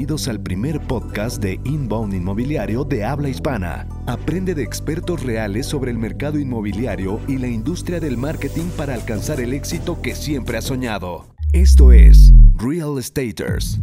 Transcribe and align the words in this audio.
Bienvenidos 0.00 0.28
al 0.28 0.40
primer 0.40 0.80
podcast 0.80 1.42
de 1.42 1.60
Inbound 1.62 2.14
Inmobiliario 2.14 2.84
de 2.84 3.04
habla 3.04 3.28
hispana. 3.28 3.86
Aprende 4.06 4.54
de 4.54 4.62
expertos 4.62 5.22
reales 5.22 5.66
sobre 5.66 5.90
el 5.90 5.98
mercado 5.98 6.38
inmobiliario 6.38 7.20
y 7.28 7.36
la 7.36 7.48
industria 7.48 8.00
del 8.00 8.16
marketing 8.16 8.70
para 8.78 8.94
alcanzar 8.94 9.42
el 9.42 9.52
éxito 9.52 10.00
que 10.00 10.14
siempre 10.14 10.56
has 10.56 10.64
soñado. 10.64 11.26
Esto 11.52 11.92
es 11.92 12.32
Real 12.54 12.98
Estaters. 12.98 13.78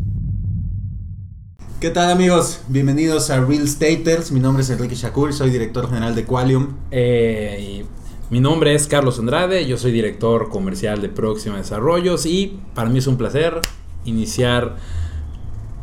¿Qué 1.79 1.91
tal 1.91 2.09
amigos? 2.09 2.61
Bienvenidos 2.68 3.29
a 3.29 3.39
Real 3.39 3.68
Staters. 3.68 4.31
Mi 4.31 4.39
nombre 4.39 4.63
es 4.63 4.71
Enrique 4.71 4.95
Shakur, 4.95 5.31
soy 5.34 5.52
director 5.52 5.88
general 5.88 6.15
de 6.15 6.25
Qualium. 6.25 6.77
Eh, 6.89 7.86
mi 8.31 8.39
nombre 8.39 8.73
es 8.73 8.88
Carlos 8.88 9.20
Andrade, 9.20 9.68
yo 9.68 9.77
soy 9.77 9.91
director 9.91 10.49
comercial 10.49 10.99
de 10.99 11.09
Próxima 11.09 11.57
Desarrollos 11.57 12.25
y 12.25 12.59
para 12.73 12.89
mí 12.89 12.97
es 12.97 13.05
un 13.05 13.18
placer 13.18 13.61
iniciar, 14.05 14.77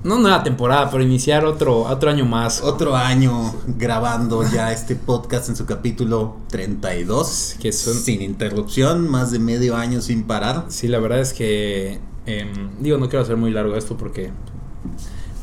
no 0.05 0.19
nueva 0.19 0.43
temporada, 0.43 0.91
pero 0.91 1.03
iniciar 1.03 1.45
otro, 1.45 1.81
otro 1.83 2.11
año 2.11 2.25
más. 2.27 2.61
Otro 2.63 2.95
año 2.95 3.55
grabando 3.67 4.43
ya 4.49 4.71
este 4.73 4.95
podcast 4.97 5.49
en 5.49 5.57
su 5.57 5.65
capítulo 5.67 6.37
32, 6.49 7.57
Que 7.59 7.73
son- 7.73 7.95
sin 7.95 8.23
interrupción, 8.23 9.09
más 9.09 9.31
de 9.33 9.39
medio 9.39 9.77
año 9.77 10.01
sin 10.03 10.25
parar. 10.25 10.67
Sí, 10.69 10.89
la 10.89 10.99
verdad 10.99 11.21
es 11.21 11.33
que, 11.33 11.99
em, 12.27 12.71
digo, 12.81 12.99
no 12.99 13.09
quiero 13.09 13.23
hacer 13.25 13.37
muy 13.37 13.51
largo 13.51 13.75
esto 13.77 13.97
porque 13.97 14.31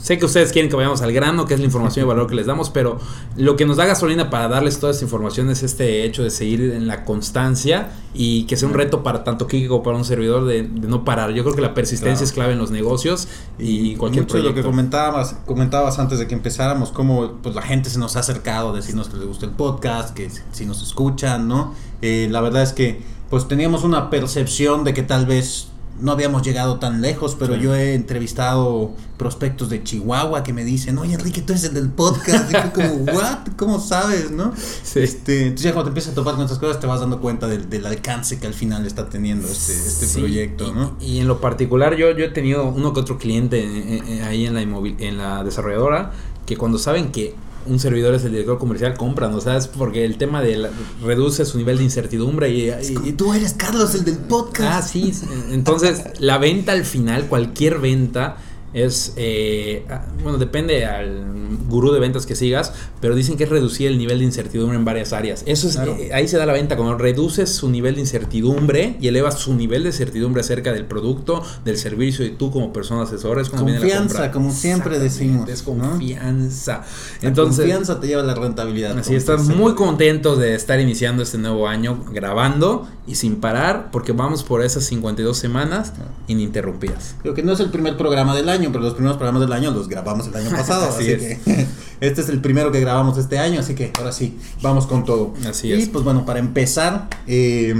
sé 0.02 0.18
que 0.18 0.26
ustedes 0.26 0.52
quieren 0.52 0.70
que 0.70 0.76
vayamos 0.76 1.02
al 1.02 1.12
grano, 1.14 1.46
que 1.46 1.54
es 1.54 1.60
la 1.60 1.66
información 1.68 2.06
y 2.06 2.08
valor 2.08 2.28
que 2.28 2.36
les 2.36 2.46
damos, 2.48 2.70
pero 2.70 2.98
lo 3.38 3.56
que 3.56 3.66
nos 3.66 3.78
da 3.78 3.86
gasolina 3.86 4.30
para 4.30 4.48
darles 4.48 4.80
toda 4.80 4.92
esta 4.92 5.04
información 5.06 5.50
es 5.50 5.62
este 5.64 6.04
hecho 6.06 6.24
de 6.24 6.30
seguir 6.32 6.62
en 6.74 6.88
la 6.88 7.06
constancia 7.06 7.92
y 8.14 8.44
que 8.46 8.58
sea 8.58 8.68
un 8.68 8.74
reto 8.74 9.04
para 9.04 9.24
tanto 9.24 9.48
Kiki 9.48 9.68
como 9.68 9.84
para 9.84 9.98
un 9.98 10.04
servidor 10.06 10.46
de, 10.46 10.64
de 10.64 10.88
no 10.88 11.06
parar. 11.06 11.32
Yo 11.32 11.44
creo 11.44 11.56
que 11.56 11.62
la 11.62 11.74
persistencia 11.74 12.12
Claro. 12.16 12.26
es 12.26 12.32
clave 12.34 12.54
en 12.54 12.60
los 12.60 12.72
negocios 12.72 13.28
y, 13.60 13.96
cualquier 13.96 14.24
Mucho 14.24 14.38
de 14.38 14.44
lo 14.44 14.50
que 14.50 14.54
proyecto. 14.62 14.70
comentabas, 14.72 15.36
comentabas 15.46 16.00
antes 16.00 16.20
de 16.20 16.28
que 16.28 16.34
empezáramos, 16.36 16.92
cómo 16.92 17.34
pues, 17.44 17.54
la 17.56 17.62
gente 17.62 17.90
se 17.90 18.00
nos 18.00 18.16
ha 18.16 18.20
acercado 18.22 18.72
a 18.72 18.76
decirnos 18.76 19.08
que 19.10 19.18
les 19.18 19.28
gusta 19.28 19.46
el 19.46 19.52
podcast, 19.52 20.16
que 20.16 20.30
si- 20.30 20.42
si 20.52 20.66
nos 20.66 20.82
escuchan, 20.82 21.48
¿no? 21.48 21.74
Eh, 22.02 22.28
la 22.32 22.42
verdad 22.42 22.64
es 22.64 22.74
que 22.74 23.02
pues 23.30 23.48
teníamos 23.48 23.84
una 23.86 24.10
percepción 24.10 24.84
de 24.84 24.94
que 24.94 25.04
tal 25.04 25.26
vez 25.26 25.68
no 26.02 26.12
habíamos 26.12 26.42
llegado 26.42 26.80
tan 26.80 27.02
lejos, 27.02 27.36
pero 27.40 27.56
Sí. 27.56 27.62
yo 27.62 27.76
he 27.76 27.94
entrevistado 27.94 28.92
prospectos 29.18 29.70
de 29.70 29.84
Chihuahua 29.84 30.44
que 30.44 30.52
me 30.52 30.64
dicen, 30.66 30.98
oye 30.98 31.14
Enrique, 31.14 31.42
tú 31.42 31.54
eres 31.54 31.64
el 31.66 31.74
del 31.76 31.90
podcast. 31.90 32.50
Y 32.50 32.54
yo 32.54 32.74
como, 32.74 32.90
¿what? 33.14 33.38
¿Cómo 33.56 33.80
sabes, 33.80 34.32
no? 34.32 34.54
Sí. 34.84 35.00
Este, 35.00 35.44
entonces 35.44 35.64
ya 35.66 35.74
cuando 35.74 35.86
te 35.86 35.90
empiezas 35.92 36.12
a 36.14 36.16
topar 36.16 36.34
con 36.36 36.44
estas 36.44 36.60
cosas 36.60 36.80
te 36.80 36.88
vas 36.88 37.00
dando 37.00 37.22
cuenta 37.22 37.48
del, 37.48 37.70
del 37.70 37.86
alcance 37.86 38.40
que 38.40 38.48
al 38.48 38.54
final 38.54 38.86
está 38.86 39.10
teniendo 39.10 39.48
este, 39.48 39.74
este 39.74 40.08
Sí, 40.08 40.20
proyecto, 40.20 40.68
y, 40.70 40.72
¿no? 40.74 40.98
Y 41.00 41.20
en 41.20 41.28
lo 41.28 41.40
particular, 41.40 41.96
yo, 41.96 42.12
yo 42.18 42.26
he 42.26 42.30
tenido 42.30 42.66
uno 42.68 42.94
que 42.94 43.00
otro 43.00 43.18
cliente 43.18 43.60
eh, 43.60 44.02
eh, 44.08 44.24
ahí 44.24 44.46
en 44.48 44.56
la, 44.56 44.62
en 44.62 45.18
la 45.18 45.44
desarrolladora 45.44 46.12
que 46.46 46.58
cuando 46.58 46.80
saben 46.80 47.12
que 47.12 47.36
un 47.66 47.80
servidor 47.80 48.14
es 48.16 48.24
el 48.26 48.32
director 48.32 48.58
comercial, 48.58 48.96
compran, 48.96 49.34
o 49.34 49.42
sea, 49.42 49.58
es 49.58 49.68
porque 49.68 50.06
el 50.06 50.18
tema 50.18 50.42
de 50.42 50.58
la- 50.58 50.70
reduce 51.04 51.46
su 51.46 51.58
nivel 51.58 51.78
de 51.78 51.84
incertidumbre 51.84 52.50
y, 52.50 52.70
y- 52.70 53.10
Y 53.10 53.12
tú 53.14 53.34
eres 53.34 53.54
Carlos, 53.54 53.94
el 53.96 54.04
del 54.06 54.18
podcast. 54.18 54.74
Ah, 54.74 54.82
sí. 54.88 55.12
Entonces, 55.52 56.02
la 56.20 56.38
venta 56.38 56.72
al 56.72 56.86
final, 56.86 57.26
cualquier 57.28 57.80
venta, 57.80 58.38
es. 58.74 59.14
eh, 59.16 59.86
ah, 59.90 60.06
bueno, 60.24 60.38
depende 60.38 60.86
al 60.86 61.26
gurú 61.68 61.92
de 61.92 62.00
ventas 62.00 62.26
que 62.26 62.36
sigas, 62.36 62.74
pero 63.02 63.16
dicen 63.16 63.38
que 63.38 63.44
es 63.46 63.50
reducir 63.50 63.88
el 63.88 63.98
nivel 63.98 64.20
de 64.20 64.26
incertidumbre 64.26 64.78
en 64.78 64.86
varias 64.86 65.14
áreas. 65.14 65.44
Eso 65.46 65.68
es. 65.68 65.76
Claro. 65.76 65.96
eh, 66.00 66.12
ahí 66.14 66.28
se 66.28 66.38
da 66.38 66.46
la 66.46 66.54
venta. 66.54 66.76
Cuando 66.78 66.98
reduces 66.98 67.50
su 67.50 67.70
nivel 67.70 67.96
de 67.96 68.02
incertidumbre 68.02 68.98
y 69.02 69.08
elevas 69.08 69.40
su 69.40 69.54
nivel 69.54 69.84
de 69.84 69.92
certidumbre 69.92 70.42
acerca 70.42 70.72
del 70.74 70.86
producto, 70.86 71.44
del 71.66 71.78
servicio 71.78 72.26
y 72.26 72.32
tú 72.32 72.52
como 72.52 72.72
persona 72.74 73.04
asesora, 73.04 73.42
es 73.42 73.50
cuando 73.50 73.66
viene 73.66 73.80
la 73.80 73.86
Confianza, 73.86 74.16
compra. 74.16 74.32
como 74.32 74.52
siempre 74.52 75.00
decimos, 75.00 75.50
Es 75.50 75.66
¿no? 75.68 75.74
confianza. 75.90 76.84
La 77.22 77.28
Entonces. 77.30 77.58
confianza 77.66 78.00
te 78.00 78.08
lleva 78.08 78.22
a 78.22 78.26
la 78.26 78.36
rentabilidad. 78.36 78.98
Así 78.98 79.16
estamos 79.16 79.48
dice. 79.48 79.60
muy 79.60 79.76
contentos 79.76 80.38
de 80.40 80.56
estar 80.56 80.80
iniciando 80.80 81.24
este 81.24 81.38
nuevo 81.38 81.68
año 81.68 82.04
grabando 82.12 82.88
y 83.08 83.16
sin 83.16 83.38
parar 83.38 83.90
porque 83.92 84.12
vamos 84.12 84.44
por 84.44 84.64
esas 84.64 84.84
52 84.86 85.38
semanas 85.38 85.94
ininterrumpidas. 86.28 87.16
Creo 87.22 87.34
que 87.34 87.44
no 87.44 87.52
es 87.54 87.60
el 87.60 87.70
primer 87.70 87.98
programa 87.98 88.36
del 88.36 88.50
año, 88.50 88.61
pero 88.70 88.84
los 88.84 88.94
primeros 88.94 89.18
programas 89.18 89.42
del 89.42 89.54
año 89.54 89.72
los 89.72 89.88
grabamos 89.88 90.28
el 90.28 90.36
año 90.36 90.50
pasado. 90.58 90.86
Así 90.86 91.12
así 91.14 91.26
es. 91.26 91.40
que 91.40 91.68
este 92.02 92.22
es 92.22 92.30
el 92.30 92.42
primero 92.42 92.72
que 92.72 92.80
grabamos 92.80 93.18
este 93.18 93.40
año, 93.40 93.60
así 93.60 93.74
que 93.76 93.92
ahora 93.98 94.12
sí, 94.12 94.38
vamos 94.62 94.88
con 94.88 95.06
todo. 95.06 95.34
Así 95.48 95.70
y 95.70 95.74
es. 95.74 95.90
pues 95.90 96.04
bueno, 96.04 96.26
para 96.26 96.40
empezar, 96.40 97.08
eh, 97.28 97.74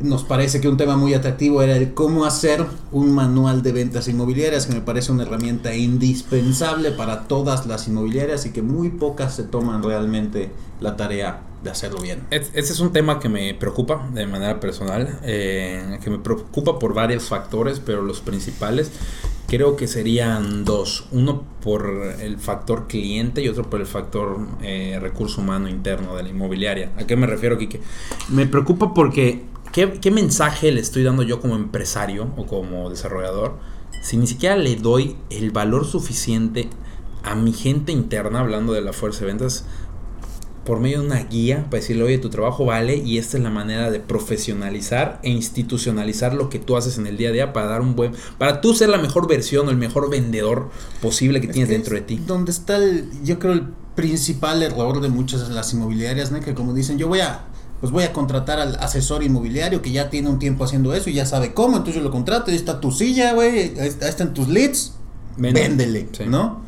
nos 0.00 0.24
parece 0.24 0.60
que 0.60 0.68
un 0.68 0.76
tema 0.76 0.96
muy 0.96 1.14
atractivo 1.14 1.62
era 1.62 1.76
el 1.76 1.94
cómo 1.94 2.24
hacer 2.24 2.64
un 2.92 3.12
manual 3.12 3.62
de 3.62 3.72
ventas 3.72 4.08
inmobiliarias, 4.08 4.66
que 4.66 4.74
me 4.74 4.80
parece 4.80 5.12
una 5.12 5.22
herramienta 5.22 5.74
indispensable 5.74 6.90
para 6.90 7.28
todas 7.28 7.66
las 7.66 7.86
inmobiliarias 7.88 8.44
y 8.46 8.50
que 8.50 8.62
muy 8.62 8.90
pocas 8.90 9.34
se 9.34 9.44
toman 9.44 9.82
realmente 9.82 10.50
la 10.80 10.96
tarea 10.96 11.42
de 11.64 11.70
hacerlo 11.70 12.00
bien. 12.00 12.20
Es- 12.30 12.50
Ese 12.54 12.72
es 12.72 12.80
un 12.80 12.92
tema 12.92 13.18
que 13.18 13.28
me 13.28 13.54
preocupa 13.54 14.08
de 14.12 14.26
manera 14.26 14.60
personal, 14.60 15.18
eh, 15.24 15.98
que 16.04 16.10
me 16.10 16.18
preocupa 16.18 16.78
por 16.78 16.94
varios 16.94 17.24
factores, 17.24 17.80
pero 17.80 18.02
los 18.02 18.20
principales 18.20 18.92
creo 19.48 19.76
que 19.76 19.86
serían 19.88 20.64
dos. 20.64 21.06
Uno 21.10 21.42
por 21.62 21.88
el 22.20 22.38
factor 22.38 22.86
cliente 22.86 23.42
y 23.42 23.48
otro 23.48 23.68
por 23.68 23.80
el 23.80 23.86
factor 23.86 24.38
eh, 24.62 24.98
recurso 25.00 25.40
humano 25.40 25.68
interno 25.68 26.14
de 26.16 26.22
la 26.22 26.28
inmobiliaria. 26.28 26.92
¿A 26.98 27.06
qué 27.06 27.16
me 27.16 27.26
refiero, 27.26 27.58
Kike? 27.58 27.80
Me 28.28 28.46
preocupa 28.46 28.94
porque 28.94 29.42
¿qué, 29.72 29.90
qué 30.00 30.10
mensaje 30.10 30.70
le 30.72 30.80
estoy 30.80 31.02
dando 31.02 31.22
yo 31.22 31.40
como 31.40 31.56
empresario 31.56 32.28
o 32.36 32.46
como 32.46 32.88
desarrollador 32.90 33.56
si 34.02 34.18
ni 34.18 34.26
siquiera 34.26 34.56
le 34.56 34.76
doy 34.76 35.16
el 35.30 35.50
valor 35.50 35.86
suficiente 35.86 36.68
a 37.22 37.34
mi 37.34 37.54
gente 37.54 37.90
interna, 37.90 38.40
hablando 38.40 38.74
de 38.74 38.82
la 38.82 38.92
fuerza 38.92 39.20
de 39.20 39.26
ventas, 39.28 39.64
por 40.64 40.80
medio 40.80 41.00
de 41.00 41.06
una 41.06 41.22
guía 41.24 41.64
para 41.70 41.80
decirle, 41.80 42.02
oye, 42.04 42.18
tu 42.18 42.30
trabajo 42.30 42.64
vale 42.64 42.96
y 42.96 43.18
esta 43.18 43.36
es 43.36 43.42
la 43.42 43.50
manera 43.50 43.90
de 43.90 44.00
profesionalizar 44.00 45.20
e 45.22 45.30
institucionalizar 45.30 46.34
lo 46.34 46.48
que 46.48 46.58
tú 46.58 46.76
haces 46.76 46.98
en 46.98 47.06
el 47.06 47.16
día 47.16 47.28
a 47.30 47.32
día 47.32 47.52
para 47.52 47.66
dar 47.66 47.80
un 47.80 47.94
buen, 47.96 48.12
para 48.38 48.60
tú 48.60 48.74
ser 48.74 48.88
la 48.88 48.98
mejor 48.98 49.28
versión 49.28 49.66
o 49.68 49.70
el 49.70 49.76
mejor 49.76 50.10
vendedor 50.10 50.70
posible 51.02 51.40
que 51.40 51.48
Es 51.48 51.52
tienes 51.52 51.68
que 51.68 51.74
dentro 51.74 51.94
de 51.96 52.00
ti. 52.02 52.20
Donde 52.26 52.50
está 52.50 52.76
el, 52.76 53.08
yo 53.24 53.38
creo, 53.38 53.52
el 53.52 53.64
principal 53.94 54.62
error 54.62 55.00
de 55.00 55.08
muchas 55.08 55.48
de 55.48 55.54
las 55.54 55.72
inmobiliarias, 55.72 56.32
¿no? 56.32 56.40
Que 56.40 56.54
como 56.54 56.72
dicen, 56.74 56.98
yo 56.98 57.08
voy 57.08 57.20
a, 57.20 57.44
pues 57.80 57.92
voy 57.92 58.04
a 58.04 58.12
contratar 58.12 58.58
al 58.58 58.76
asesor 58.76 59.22
inmobiliario 59.22 59.82
que 59.82 59.92
ya 59.92 60.10
tiene 60.10 60.28
un 60.30 60.38
tiempo 60.38 60.64
haciendo 60.64 60.94
eso 60.94 61.10
y 61.10 61.14
ya 61.14 61.26
sabe 61.26 61.52
cómo, 61.54 61.76
entonces 61.76 61.96
yo 61.96 62.02
lo 62.02 62.10
contrato, 62.10 62.50
ahí 62.50 62.56
está 62.56 62.80
tu 62.80 62.90
silla, 62.90 63.34
güey, 63.34 63.78
ahí 63.78 63.88
está- 63.88 64.06
ahí 64.06 64.10
están 64.10 64.34
tus 64.34 64.48
leads, 64.48 64.94
Vende. 65.36 65.60
véndele, 65.60 66.08
Sí. 66.12 66.24
¿no? 66.26 66.63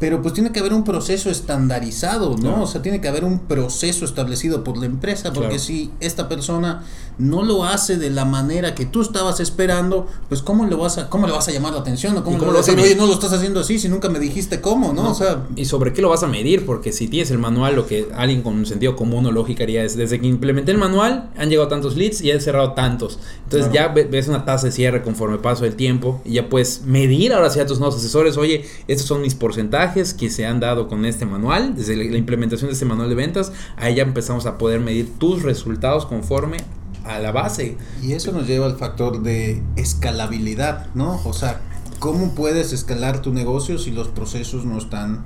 Pero 0.00 0.22
pues 0.22 0.34
tiene 0.34 0.50
que 0.50 0.58
haber 0.60 0.72
un 0.72 0.82
proceso 0.82 1.30
estandarizado, 1.30 2.30
¿no? 2.30 2.36
Claro. 2.40 2.62
O 2.62 2.66
sea, 2.66 2.82
tiene 2.82 3.00
que 3.00 3.08
haber 3.08 3.24
un 3.24 3.40
proceso 3.40 4.04
establecido 4.04 4.64
por 4.64 4.78
la 4.78 4.86
empresa, 4.86 5.32
porque 5.32 5.50
Claro. 5.50 5.62
si 5.62 5.90
esta 6.00 6.28
persona 6.28 6.82
no 7.18 7.42
lo 7.42 7.64
hace 7.64 7.98
de 7.98 8.08
la 8.08 8.24
manera 8.24 8.74
que 8.74 8.86
tú 8.86 9.02
estabas 9.02 9.40
esperando, 9.40 10.06
pues 10.30 10.40
cómo 10.40 10.64
le 10.64 10.74
vas 10.74 10.96
a, 10.96 11.10
cómo 11.10 11.26
le 11.26 11.32
vas 11.34 11.46
a 11.48 11.52
llamar 11.52 11.74
la 11.74 11.80
atención 11.80 12.16
o 12.16 12.24
cómo, 12.24 12.36
¿Y 12.36 12.40
le 12.40 12.46
cómo 12.46 12.52
vas 12.56 12.66
a 12.66 12.70
lo 12.72 12.76
vas 12.76 12.82
a 12.82 12.82
decir, 12.82 12.92
oye, 12.96 13.00
no 13.00 13.06
lo 13.06 13.12
estás 13.12 13.32
haciendo 13.34 13.60
así 13.60 13.78
si 13.78 13.88
nunca 13.90 14.08
me 14.08 14.18
dijiste 14.18 14.62
cómo, 14.62 14.94
¿no? 14.94 15.10
O 15.10 15.14
sea, 15.14 15.46
¿Y 15.54 15.66
sobre 15.66 15.92
qué 15.92 16.00
lo 16.00 16.08
vas 16.08 16.22
a 16.22 16.26
medir? 16.28 16.64
Porque 16.64 16.92
si 16.92 17.08
tienes 17.08 17.30
el 17.30 17.38
manual, 17.38 17.76
lo 17.76 17.86
que 17.86 18.08
alguien 18.16 18.40
con 18.42 18.54
un 18.54 18.64
sentido 18.64 18.96
común 18.96 19.26
o 19.26 19.32
lógica 19.32 19.64
haría 19.64 19.84
es, 19.84 19.96
desde 19.98 20.18
que 20.18 20.26
implementé 20.26 20.72
el 20.72 20.78
manual, 20.78 21.28
han 21.36 21.50
llegado 21.50 21.68
tantos 21.68 21.96
leads 21.96 22.22
y 22.22 22.30
he 22.30 22.40
cerrado 22.40 22.72
tantos. 22.72 23.18
Entonces 23.44 23.68
Claro. 23.70 23.88
ya 23.88 23.94
ve- 23.94 24.04
ves 24.04 24.28
una 24.28 24.46
tasa 24.46 24.66
de 24.68 24.72
cierre 24.72 25.02
conforme 25.02 25.36
paso 25.36 25.64
del 25.64 25.74
tiempo 25.76 26.22
y 26.24 26.32
ya 26.34 26.48
puedes 26.48 26.82
medir 26.86 27.34
ahora 27.34 27.50
sí 27.50 27.60
a 27.60 27.66
tus 27.66 27.78
nuevos 27.80 27.96
asesores, 27.98 28.38
oye, 28.38 28.64
estos 28.88 29.06
son 29.06 29.20
mis 29.20 29.34
porcentajes 29.34 29.89
que 29.92 30.30
se 30.30 30.46
han 30.46 30.60
dado 30.60 30.88
con 30.88 31.04
este 31.04 31.26
manual, 31.26 31.74
desde 31.76 31.96
la 31.96 32.16
implementación 32.16 32.68
de 32.68 32.74
este 32.74 32.84
manual 32.84 33.08
de 33.08 33.14
ventas, 33.14 33.52
ahí 33.76 33.96
ya 33.96 34.02
empezamos 34.02 34.46
a 34.46 34.58
poder 34.58 34.80
medir 34.80 35.18
tus 35.18 35.42
resultados 35.42 36.06
conforme 36.06 36.58
a 37.04 37.18
la 37.18 37.32
base. 37.32 37.76
y 38.02 38.12
eso 38.12 38.32
nos 38.32 38.46
lleva 38.46 38.66
al 38.66 38.76
factor 38.76 39.22
de 39.22 39.62
escalabilidad, 39.76 40.86
¿no? 40.94 41.20
O 41.24 41.32
sea, 41.32 41.60
¿cómo 41.98 42.34
puedes 42.34 42.72
escalar 42.72 43.22
tu 43.22 43.32
negocio 43.32 43.78
si 43.78 43.90
los 43.90 44.08
procesos 44.08 44.64
no 44.64 44.78
están 44.78 45.24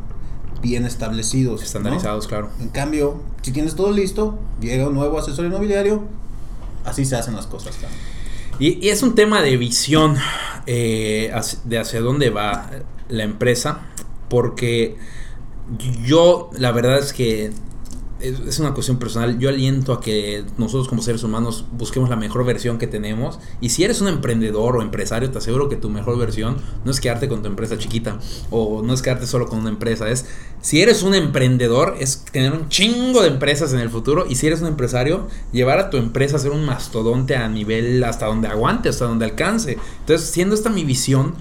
bien 0.62 0.86
establecidos? 0.86 1.60
¿no? 1.60 1.66
Estandarizados, 1.66 2.26
claro. 2.26 2.50
En 2.60 2.68
cambio, 2.68 3.20
si 3.42 3.52
tienes 3.52 3.74
todo 3.74 3.92
listo, 3.92 4.38
llega 4.60 4.88
un 4.88 4.94
nuevo 4.94 5.18
asesor 5.18 5.46
inmobiliario, 5.46 6.04
así 6.84 7.04
se 7.04 7.16
hacen 7.16 7.34
las 7.34 7.46
cosas. 7.46 7.74
Y, 8.58 8.84
y 8.86 8.90
es 8.90 9.02
un 9.02 9.14
tema 9.14 9.42
de 9.42 9.56
visión 9.56 10.16
eh, 10.66 11.32
de 11.64 11.78
hacia 11.78 12.00
dónde 12.00 12.30
va 12.30 12.70
la 13.08 13.24
empresa, 13.24 13.80
porque 14.34 14.96
yo 16.04 16.50
la 16.58 16.72
verdad 16.72 16.98
es 16.98 17.12
que 17.12 17.52
es, 18.18 18.58
una 18.58 18.74
cuestión 18.74 18.98
personal. 18.98 19.38
Yo 19.38 19.48
aliento 19.48 19.92
a 19.92 20.00
que 20.00 20.44
nosotros 20.58 20.88
como 20.88 21.02
seres 21.02 21.22
humanos 21.22 21.66
busquemos 21.70 22.10
la 22.10 22.16
mejor 22.16 22.44
versión 22.44 22.78
que 22.78 22.88
tenemos. 22.88 23.38
Y 23.60 23.68
si 23.68 23.84
eres 23.84 24.00
un 24.00 24.08
emprendedor 24.08 24.76
o 24.76 24.82
empresario, 24.82 25.30
te 25.30 25.38
aseguro 25.38 25.68
que 25.68 25.76
tu 25.76 25.88
mejor 25.88 26.18
versión 26.18 26.56
no 26.84 26.90
es 26.90 27.00
quedarte 27.00 27.28
con 27.28 27.42
tu 27.42 27.48
empresa 27.48 27.78
chiquita 27.78 28.18
o 28.50 28.82
no 28.82 28.92
es 28.92 29.02
quedarte 29.02 29.28
solo 29.28 29.46
con 29.46 29.60
una 29.60 29.68
empresa. 29.68 30.10
Es 30.10 30.26
si 30.60 30.82
eres 30.82 31.04
un 31.04 31.14
emprendedor, 31.14 31.94
es 32.00 32.24
tener 32.24 32.52
un 32.54 32.68
chingo 32.68 33.22
de 33.22 33.28
empresas 33.28 33.72
en 33.72 33.78
el 33.78 33.88
futuro. 33.88 34.26
Y 34.28 34.34
si 34.34 34.48
eres 34.48 34.62
un 34.62 34.66
empresario, 34.66 35.28
llevar 35.52 35.78
a 35.78 35.90
tu 35.90 35.96
empresa 35.96 36.34
a 36.34 36.40
ser 36.40 36.50
un 36.50 36.64
mastodonte 36.64 37.36
a 37.36 37.48
nivel 37.48 38.02
hasta 38.02 38.26
donde 38.26 38.48
aguante, 38.48 38.88
hasta 38.88 39.04
donde 39.04 39.26
alcance. 39.26 39.78
Entonces, 40.00 40.28
siendo 40.28 40.56
esta 40.56 40.70
mi 40.70 40.82
visión, 40.82 41.34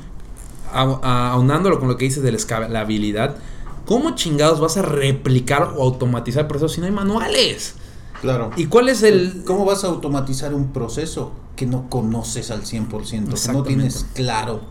aunándolo 0.74 1.80
con 1.80 1.88
lo 1.88 1.98
que 1.98 2.06
dices 2.06 2.24
de 2.24 2.32
la 2.32 2.38
escalabilidad, 2.38 3.38
¿cómo 3.86 4.16
chingados 4.16 4.60
vas 4.60 4.78
a 4.78 4.82
replicar 4.82 5.74
o 5.78 5.84
automatizar 5.84 6.48
procesos 6.48 6.74
si 6.74 6.82
no 6.82 6.88
hay 6.88 6.94
manuales? 6.94 7.76
Claro. 8.22 8.52
¿Y 8.56 8.68
cuál 8.68 8.90
es 8.90 9.04
el...? 9.04 9.44
¿Cómo 9.46 9.66
vas 9.66 9.84
a 9.84 9.88
automatizar 9.88 10.54
un 10.54 10.72
proceso 10.72 11.34
que 11.56 11.66
no 11.66 11.90
conoces 11.90 12.52
al 12.52 12.64
100%, 12.64 13.46
que 13.46 13.54
no 13.54 13.64
tienes 13.64 14.08
claro 14.14 14.62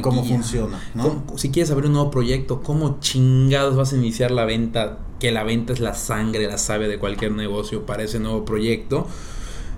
cómo 0.00 0.24
funciona? 0.24 0.78
si 1.36 1.50
quieres 1.50 1.70
abrir 1.70 1.86
un 1.86 1.94
nuevo 1.94 2.10
proyecto, 2.10 2.62
¿cómo 2.62 2.98
chingados 3.00 3.74
vas 3.74 3.92
a 3.92 3.96
iniciar 3.96 4.30
la 4.30 4.44
venta? 4.44 4.98
Que 5.18 5.32
la 5.32 5.42
venta 5.44 5.72
es 5.72 5.80
la 5.80 5.94
sangre, 5.94 6.46
la 6.46 6.58
savia 6.58 6.88
de 6.88 6.98
cualquier 6.98 7.32
negocio 7.32 7.84
para 7.84 8.04
ese 8.04 8.20
nuevo 8.20 8.44
proyecto. 8.44 9.06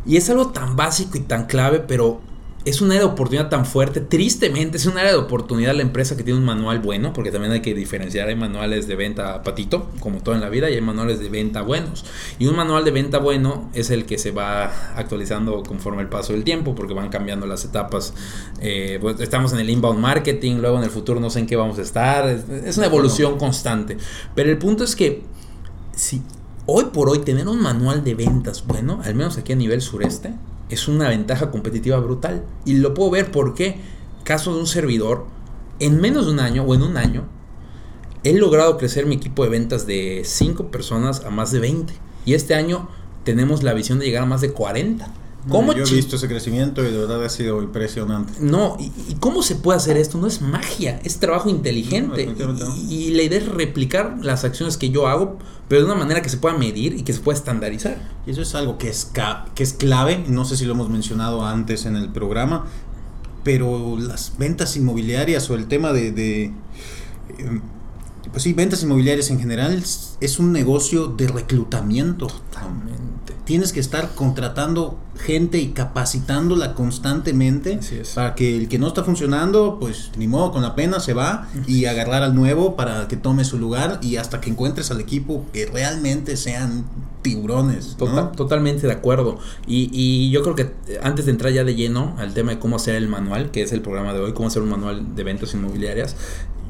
Y 0.05 0.17
es 0.17 0.29
algo 0.31 0.49
tan 0.49 0.77
básico 0.77 1.17
y 1.17 1.21
tan 1.21 1.47
clave, 1.47 1.81
pero 1.81 2.21
es 2.65 2.81
un 2.81 2.91
área 2.91 3.01
de 3.01 3.07
oportunidad 3.07 3.49
tan 3.49 3.67
fuerte. 3.67 4.01
Tristemente, 4.01 4.77
es 4.77 4.87
un 4.87 4.97
área 4.97 5.11
de 5.11 5.19
oportunidad 5.19 5.75
la 5.75 5.83
empresa 5.83 6.17
que 6.17 6.23
tiene 6.23 6.39
un 6.39 6.45
manual 6.45 6.79
bueno, 6.79 7.13
porque 7.13 7.33
también 7.33 7.53
hay 7.53 7.61
que 7.61 7.75
diferenciar. 7.75 8.29
Hay 8.29 8.37
manuales 8.37 8.87
de 8.87 8.95
venta 8.95 9.43
patito, 9.43 9.91
como 9.99 10.19
todo 10.19 10.35
en 10.35 10.41
la 10.41 10.49
vida, 10.49 10.71
y 10.71 10.75
hay 10.75 10.81
manuales 10.81 11.19
de 11.19 11.29
venta 11.29 11.63
buenos. 11.63 12.05
Y 12.39 12.47
un 12.47 12.57
manual 12.57 12.85
de 12.85 12.93
venta 12.93 13.19
bueno 13.19 13.69
es 13.75 13.91
el 13.91 14.05
que 14.05 14.17
se 14.17 14.31
va 14.31 14.95
actualizando 14.97 15.63
conforme 15.65 16.03
el 16.03 16.09
paso 16.09 16.33
del 16.33 16.45
tiempo, 16.45 16.75
porque 16.75 16.95
van 16.95 17.09
cambiando 17.09 17.47
las 17.47 17.65
etapas. 17.65 18.15
Eh, 18.61 18.99
pues, 19.01 19.19
estamos 19.21 19.53
en 19.53 19.59
el 19.59 19.69
inbound 19.69 19.99
marketing, 19.99 20.57
luego 20.57 20.79
en 20.79 20.85
el 20.85 20.91
futuro 20.91 21.19
no 21.19 21.31
sé 21.31 21.41
en 21.41 21.47
qué 21.47 21.57
vamos 21.57 21.79
a 21.79 21.83
estar. 21.83 22.29
Es, 22.29 22.77
una 22.77 22.87
evolución 22.87 23.39
constante. 23.39 23.97
Pero 24.35 24.51
el 24.51 24.59
punto 24.59 24.85
es 24.85 24.95
que 24.95 25.23
si 25.97 26.23
hoy 26.67 26.87
por 26.93 27.09
hoy 27.09 27.19
tener 27.19 27.49
un 27.49 27.61
manual 27.61 28.05
de 28.05 28.15
ventas 28.15 28.65
bueno, 28.67 29.01
al 29.05 29.15
menos 29.17 29.37
aquí 29.37 29.53
a 29.53 29.57
nivel 29.57 29.83
sureste, 29.83 30.33
es 30.73 30.89
una 30.89 31.09
ventaja 31.09 31.51
competitiva 31.51 31.99
brutal. 31.99 32.45
Y 32.65 32.75
lo 32.75 32.95
puedo 32.95 33.11
ver 33.11 33.31
porque, 33.31 33.77
caso 34.25 34.55
de 34.55 34.61
un 34.61 34.67
servidor, 34.67 35.27
en 35.79 36.01
menos 36.01 36.27
de 36.27 36.33
un 36.33 36.41
año 36.41 36.65
o 36.65 36.75
en 36.75 36.83
un 36.83 36.97
año, 36.97 37.25
he 38.25 38.33
logrado 38.33 38.79
crecer 38.79 39.05
mi 39.05 39.17
equipo 39.17 39.45
de 39.45 39.51
ventas 39.51 39.87
de 39.87 40.23
5 40.25 40.71
personas 40.71 41.25
a 41.25 41.31
más 41.31 41.53
de 41.53 41.61
20. 41.61 41.93
Y 42.25 42.35
este 42.35 42.55
año 42.55 42.89
tenemos 43.25 43.63
la 43.63 43.75
visión 43.75 43.99
de 43.99 44.07
llegar 44.07 44.23
a 44.23 44.27
más 44.27 44.41
de 44.41 44.53
40. 44.53 45.13
¿Cómo 45.49 45.73
yo 45.73 45.85
he 45.85 45.91
visto 45.91 46.17
ese 46.17 46.29
crecimiento 46.29 46.83
y 46.83 46.91
de 46.91 46.99
verdad 46.99 47.25
ha 47.25 47.29
sido 47.29 47.63
impresionante. 47.63 48.35
No, 48.41 48.77
y, 48.79 49.15
cómo 49.15 49.43
se 49.43 49.57
puede 49.57 49.77
hacer 49.77 49.97
esto? 49.97 50.19
No 50.19 50.27
es 50.27 50.41
magia, 50.41 51.01
es 51.05 51.19
trabajo 51.19 51.49
inteligente. 51.49 52.33
y, 52.89 52.95
y, 52.95 53.11
la 53.15 53.23
idea 53.23 53.39
es 53.39 53.49
replicar 53.49 54.19
las 54.21 54.45
acciones 54.45 54.77
que 54.77 54.91
yo 54.91 55.09
hago, 55.09 55.39
pero 55.69 55.81
de 55.81 55.87
una 55.87 55.97
manera 55.97 56.23
que 56.23 56.29
se 56.29 56.37
pueda 56.37 56.57
medir 56.57 56.95
y 56.95 57.03
que 57.03 57.13
se 57.13 57.21
pueda 57.21 57.37
estandarizar. 57.37 58.09
Y 58.27 58.31
eso 58.31 58.43
es 58.43 58.55
algo 58.55 58.79
que 58.79 58.89
es, 58.89 59.11
que 59.55 59.63
es 59.63 59.73
clave, 59.73 60.25
no 60.29 60.45
sé 60.45 60.57
si 60.57 60.65
lo 60.65 60.75
hemos 60.75 60.89
mencionado 60.91 61.45
antes 61.45 61.87
en 61.87 61.97
el 61.97 62.11
programa, 62.11 62.67
pero 63.43 63.99
las 63.99 64.35
ventas 64.39 64.77
inmobiliarias 64.77 65.51
o 65.51 65.55
el 65.55 65.67
tema 65.67 65.93
de... 65.93 66.13
de 66.13 66.45
eh, 66.45 67.61
pues 68.31 68.45
sí, 68.45 68.53
ventas 68.53 68.83
inmobiliarias 68.83 69.31
en 69.31 69.41
general 69.41 69.83
es 70.21 70.39
un 70.39 70.53
negocio 70.53 71.09
de 71.09 71.27
reclutamiento. 71.27 72.29
Totalmente 72.29 73.02
tienes 73.53 73.75
que 73.75 73.81
estar 73.81 74.15
contratando 74.15 74.99
gente 75.15 75.59
y 75.59 75.73
capacitándola 75.73 76.73
constantemente 76.73 77.79
para 78.15 78.35
que 78.35 78.57
el 78.57 78.67
que 78.67 78.79
no 78.79 78.87
está 78.87 79.05
funcionando, 79.05 79.77
pues 79.79 80.11
ni 80.17 80.27
modo, 80.27 80.53
con 80.53 80.63
la 80.63 80.75
pena 80.75 81.01
se 81.01 81.13
va 81.13 81.51
y 81.67 81.85
agarrar 81.85 82.23
al 82.23 82.35
nuevo 82.35 82.77
para 82.77 83.09
que 83.09 83.19
tome 83.19 83.45
su 83.45 83.59
lugar 83.59 83.99
y 84.01 84.17
hasta 84.17 84.41
que 84.41 84.49
encuentres 84.49 84.91
al 84.91 85.03
equipo 85.03 85.45
que 85.53 85.67
realmente 85.67 86.39
sean 86.39 86.87
tiburones. 87.21 87.99
totalmente 87.99 88.87
de 88.87 88.93
acuerdo. 88.95 89.39
Y, 89.67 89.91
y, 89.93 90.31
yo 90.31 90.43
creo 90.43 90.55
que 90.55 90.73
antes 91.03 91.27
de 91.27 91.33
entrar 91.33 91.53
ya 91.53 91.63
de 91.63 91.75
lleno 91.75 92.15
al 92.17 92.33
tema 92.33 92.53
de 92.53 92.59
cómo 92.59 92.77
hacer 92.77 92.95
el 92.95 93.07
manual, 93.07 93.51
que 93.51 93.61
es 93.61 93.73
el 93.73 93.83
programa 93.83 94.15
de 94.15 94.21
hoy, 94.21 94.33
cómo 94.33 94.49
hacer 94.49 94.63
un 94.63 94.71
manual 94.71 95.15
de 95.15 95.25
ventas 95.25 95.53
inmobiliarias, 95.53 96.17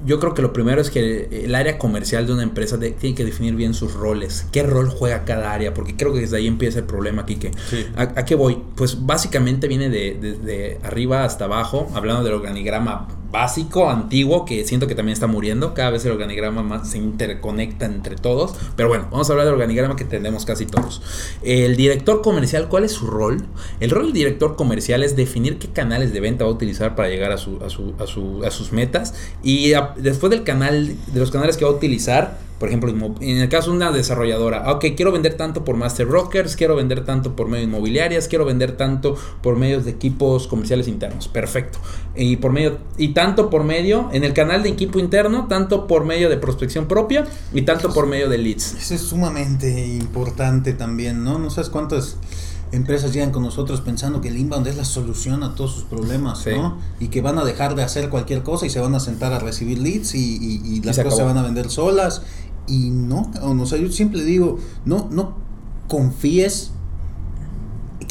yo 0.05 0.21
creo 0.21 0.35
que 0.35 0.43
lo 0.43 0.53
primero 0.53 0.81
es 0.81 0.91
que 0.91 1.45
el 1.45 1.55
área 1.55 1.79
comercial 1.79 2.27
de 2.27 2.33
una 2.33 2.43
empresa 2.43 2.79
tiene 2.79 3.15
que 3.15 3.25
definir 3.25 3.55
bien 3.55 3.75
sus 3.75 3.95
roles. 3.95 4.47
¿Qué 4.53 4.63
rol 4.63 4.89
juega 4.89 5.25
cada 5.25 5.53
área? 5.53 5.75
Porque 5.75 5.97
creo 5.97 6.13
que 6.13 6.21
desde 6.21 6.37
ahí 6.37 6.47
empieza 6.47 6.81
el 6.81 6.85
problema, 6.85 7.23
aquí 7.23 7.39
Sí. 7.69 7.87
¿A, 7.97 8.25
qué 8.25 8.35
voy? 8.35 8.59
Pues 8.77 9.05
básicamente 9.07 9.67
viene 9.67 9.89
de, 9.89 10.15
de, 10.15 10.79
arriba 10.83 11.25
hasta 11.25 11.47
abajo, 11.47 11.91
hablando 11.95 12.23
del 12.23 12.35
organigrama 12.35 13.09
básico, 13.33 13.91
antiguo, 13.91 14.45
que 14.45 14.65
siento 14.65 14.87
que 14.87 14.95
también 14.95 15.15
está 15.15 15.27
muriendo. 15.27 15.75
Cada 15.75 15.91
vez 15.91 16.05
el 16.05 16.13
organigrama 16.13 16.63
más 16.63 16.91
se 16.91 16.99
interconecta 16.99 17.87
entre 17.87 18.17
todos. 18.17 18.55
Pero 18.77 18.89
bueno, 18.89 19.09
vamos 19.11 19.29
a 19.29 19.33
hablar 19.33 19.47
del 19.47 19.55
organigrama 19.55 19.97
que 19.97 20.05
tenemos 20.05 20.45
casi 20.45 20.67
todos. 20.67 21.03
El 21.43 21.75
director 21.77 22.23
comercial, 22.23 22.69
¿cuál 22.69 22.85
es 22.85 22.93
su 22.93 23.07
rol? 23.07 23.45
El 23.81 23.91
rol 23.91 24.05
del 24.05 24.13
director 24.13 24.55
comercial 24.55 25.03
es 25.03 25.17
definir 25.17 25.59
qué 25.59 25.69
canales 25.69 26.13
de 26.13 26.21
venta 26.21 26.45
va 26.45 26.51
a 26.51 26.55
utilizar 26.55 26.95
para 26.95 27.09
llegar 27.09 27.33
a, 27.33 27.39
su, 27.39 27.59
a, 27.65 27.71
su, 27.71 27.95
a, 27.99 28.07
su, 28.07 28.45
a 28.45 28.51
sus 28.51 28.73
metas. 28.73 29.15
Y 29.43 29.73
después 29.97 30.31
del 30.31 30.45
canal, 30.45 30.95
de 31.07 31.21
los 31.21 31.31
canales 31.31 31.57
que 31.57 31.65
va 31.65 31.71
a 31.71 31.75
utilizar, 31.75 32.39
por 32.63 32.69
ejemplo, 32.69 32.91
en 33.21 33.39
el 33.39 33.49
caso 33.49 33.73
de 33.73 33.77
una 33.77 33.91
desarrolladora, 33.91 34.71
ok, 34.71 34.85
quiero 34.97 35.11
vender 35.11 35.37
tanto 35.37 35.65
por 35.65 35.77
Master 35.77 36.07
Brokers, 36.07 36.55
quiero 36.55 36.77
vender 36.77 37.05
tanto 37.05 37.35
por 37.35 37.49
medio 37.49 37.67
de 37.67 37.73
inmobiliarias, 37.73 38.29
quiero 38.29 38.45
vender 38.45 38.77
tanto 38.77 39.17
por 39.43 39.57
medios 39.57 39.85
de 39.85 39.91
equipos 39.91 40.47
comerciales 40.47 40.87
internos. 40.87 41.27
Perfecto. 41.27 41.81
Y 42.15 42.37
por 42.37 42.53
medio, 42.53 42.79
y 42.97 43.15
tanto 43.15 43.51
por 43.51 43.65
medio, 43.65 44.11
en 44.13 44.23
el 44.23 44.33
canal 44.33 44.63
de 44.63 44.69
equipo 44.69 45.01
interno, 45.01 45.49
tanto 45.49 45.89
por 45.89 46.05
medio 46.05 46.29
de 46.29 46.37
prospección 46.37 46.87
propia 46.87 47.27
y 47.53 47.63
tanto 47.63 47.93
por 47.93 48.07
medio 48.07 48.29
de 48.29 48.39
leads. 48.39 48.77
Eso 48.77 48.95
es 48.95 49.01
sumamente 49.01 49.85
importante 49.85 50.73
también, 50.73 51.25
¿no? 51.25 51.41
No 51.41 51.51
sabes 51.51 51.69
cuántas 51.69 52.17
empresas 52.73 53.13
llegan 53.13 53.31
con 53.31 53.43
nosotros 53.43 53.83
pensando 53.83 54.21
que 54.21 54.29
el 54.29 54.39
inbound 54.39 54.67
es 54.67 54.77
la 54.77 54.85
solución 54.85 55.43
a 55.43 55.55
todos 55.55 55.73
sus 55.73 55.85
problemas, 55.85 56.47
¿no? 56.47 56.79
Y 56.99 57.09
que 57.09 57.21
van 57.21 57.39
a 57.39 57.45
dejar 57.45 57.75
de 57.75 57.83
hacer 57.83 58.09
cualquier 58.09 58.43
cosa 58.43 58.67
y 58.67 58.71
se 58.71 58.81
van 58.81 58.95
a 58.95 59.01
sentar 59.01 59.33
a 59.33 59.39
recibir 59.39 59.79
leads 59.79 60.15
y, 60.15 60.81
las 60.83 60.97
cosas 60.99 61.17
se 61.17 61.23
van 61.23 61.37
a 61.37 61.43
vender 61.43 61.71
solas 61.71 62.23
y 62.67 62.91
no, 62.91 63.31
o 63.43 63.67
sea, 63.67 63.79
yo 63.79 63.91
siempre 63.91 64.25
digo, 64.25 64.59
no, 64.85 65.09
no 65.11 65.37
confíes 65.89 66.73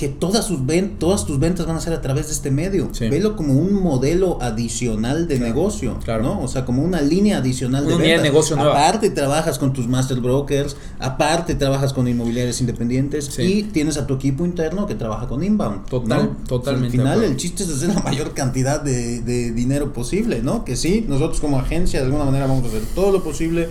que 0.01 0.09
todas, 0.09 0.45
sus 0.45 0.65
ven 0.65 0.97
todas 0.97 1.27
tus 1.27 1.37
ventas 1.37 1.67
van 1.67 1.75
a 1.75 1.79
ser 1.79 1.93
a 1.93 2.01
través 2.01 2.25
de 2.25 2.33
este 2.33 2.49
medio. 2.49 2.89
Velo 2.99 3.35
como 3.35 3.53
un 3.53 3.71
modelo 3.73 4.41
adicional 4.41 5.27
de 5.27 5.39
negocio, 5.39 5.99
claro. 6.03 6.23
¿no? 6.23 6.41
O 6.41 6.47
sea, 6.47 6.65
como 6.65 6.81
una 6.81 7.01
línea 7.01 7.37
adicional 7.37 7.85
de 7.85 7.97
ventas. 7.97 8.23
negocio 8.23 8.59
aparte 8.59 9.11
trabajas 9.11 9.59
con 9.59 9.73
tus 9.73 9.87
master 9.87 10.19
brokers, 10.19 10.75
aparte 10.97 11.53
trabajas 11.53 11.93
con 11.93 12.07
inmobiliarios 12.07 12.59
independientes 12.61 13.37
y 13.37 13.61
tienes 13.61 13.97
a 13.97 14.07
tu 14.07 14.15
equipo 14.15 14.43
interno 14.43 14.87
que 14.87 14.95
trabaja 14.95 15.27
con 15.27 15.43
inbound. 15.43 15.85
Total, 15.85 16.31
totalmente. 16.47 16.97
al 16.97 17.03
final 17.03 17.23
el 17.23 17.37
chiste 17.37 17.61
es 17.61 17.69
hacer 17.69 17.93
la 17.93 18.01
mayor 18.01 18.33
cantidad 18.33 18.81
de, 18.81 19.21
de 19.21 19.51
dinero 19.51 19.93
posible, 19.93 20.41
¿no? 20.41 20.65
Que 20.65 20.77
sí, 20.77 21.05
nosotros 21.07 21.39
como 21.39 21.59
agencia 21.59 21.99
de 21.99 22.07
alguna 22.07 22.25
manera 22.25 22.47
vamos 22.47 22.63
a 22.63 22.67
hacer 22.69 22.81
todo 22.95 23.11
lo 23.11 23.23
posible 23.23 23.69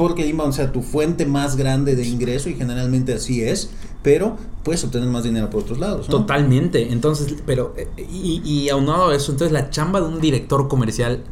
porque 0.00 0.26
inbound 0.26 0.54
sea 0.54 0.72
tu 0.72 0.80
fuente 0.80 1.26
más 1.26 1.56
grande 1.56 1.94
de 1.94 2.06
ingreso 2.06 2.48
y 2.48 2.54
generalmente 2.54 3.12
así 3.12 3.42
es, 3.42 3.68
pero 4.02 4.38
puedes 4.64 4.82
obtener 4.82 5.06
más 5.10 5.24
dinero 5.24 5.50
por 5.50 5.62
otros 5.62 5.78
lados. 5.78 6.06
Totalmente, 6.06 6.90
entonces, 6.90 7.34
pero, 7.44 7.74
eh, 7.76 7.86
y, 8.10 8.40
y 8.42 8.70
aunado 8.70 9.10
a 9.10 9.14
eso, 9.14 9.30
entonces 9.30 9.52
la 9.52 9.68
chamba 9.68 10.00
de 10.00 10.06
un 10.06 10.18
director 10.18 10.68
comercial 10.68 11.22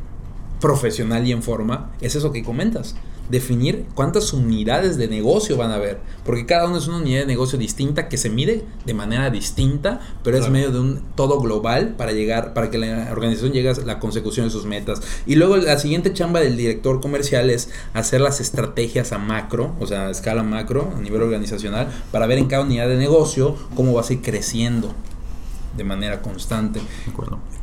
profesional 0.60 1.26
y 1.26 1.32
en 1.32 1.42
forma 1.42 1.92
es 2.02 2.14
eso 2.14 2.30
que 2.30 2.44
comentas 2.44 2.94
definir 3.28 3.85
cuántas 3.94 4.32
unidades 4.32 4.97
de 4.97 5.08
negocio 5.08 5.56
van 5.56 5.70
a 5.70 5.75
haber, 5.75 5.99
porque 6.25 6.47
cada 6.47 6.66
uno 6.66 6.78
es 6.78 6.87
una 6.87 6.99
unidad 6.99 7.20
de 7.20 7.26
negocio 7.26 7.58
distinta 7.58 8.08
que 8.08 8.16
se 8.16 8.30
mide 8.30 8.64
de 8.87 8.94
manera 8.94 9.30
distinta, 9.30 10.00
pero 10.23 10.38
es 10.38 10.49
medio 10.49 10.70
de 10.70 10.80
un 10.80 11.02
todo 11.14 11.40
global 11.40 11.94
para 11.97 12.12
llegar, 12.12 12.54
para 12.54 12.70
que 12.70 12.78
la 12.78 13.08
organización 13.12 13.52
llegue 13.52 13.70
a 13.70 13.75
la 13.75 13.99
consecución 13.99 14.47
de 14.47 14.50
sus 14.50 14.64
metas. 14.64 15.00
Y 15.26 15.35
luego 15.37 15.56
la 15.56 15.78
siguiente 15.78 16.12
chamba 16.12 16.40
del 16.40 16.56
director 16.56 17.00
comercial 17.00 17.50
es 17.50 17.70
hacer 17.94 18.20
las 18.20 18.40
estrategias 18.40 19.12
a 19.12 19.18
macro, 19.18 19.75
o 19.80 19.87
sea, 19.87 20.06
a 20.06 20.11
escala 20.11 20.42
macro, 20.42 20.92
a 20.97 21.00
nivel 21.00 21.23
organizacional, 21.23 21.88
para 22.12 22.26
ver 22.26 22.38
en 22.38 22.47
cada 22.47 22.62
unidad 22.62 22.88
de 22.88 22.97
negocio 22.97 23.56
cómo 23.75 23.92
va 23.92 24.02
a 24.02 24.12
ir 24.12 24.23
creciendo 24.23 24.94
de 25.76 25.85
manera 25.85 26.23
constante. 26.23 26.80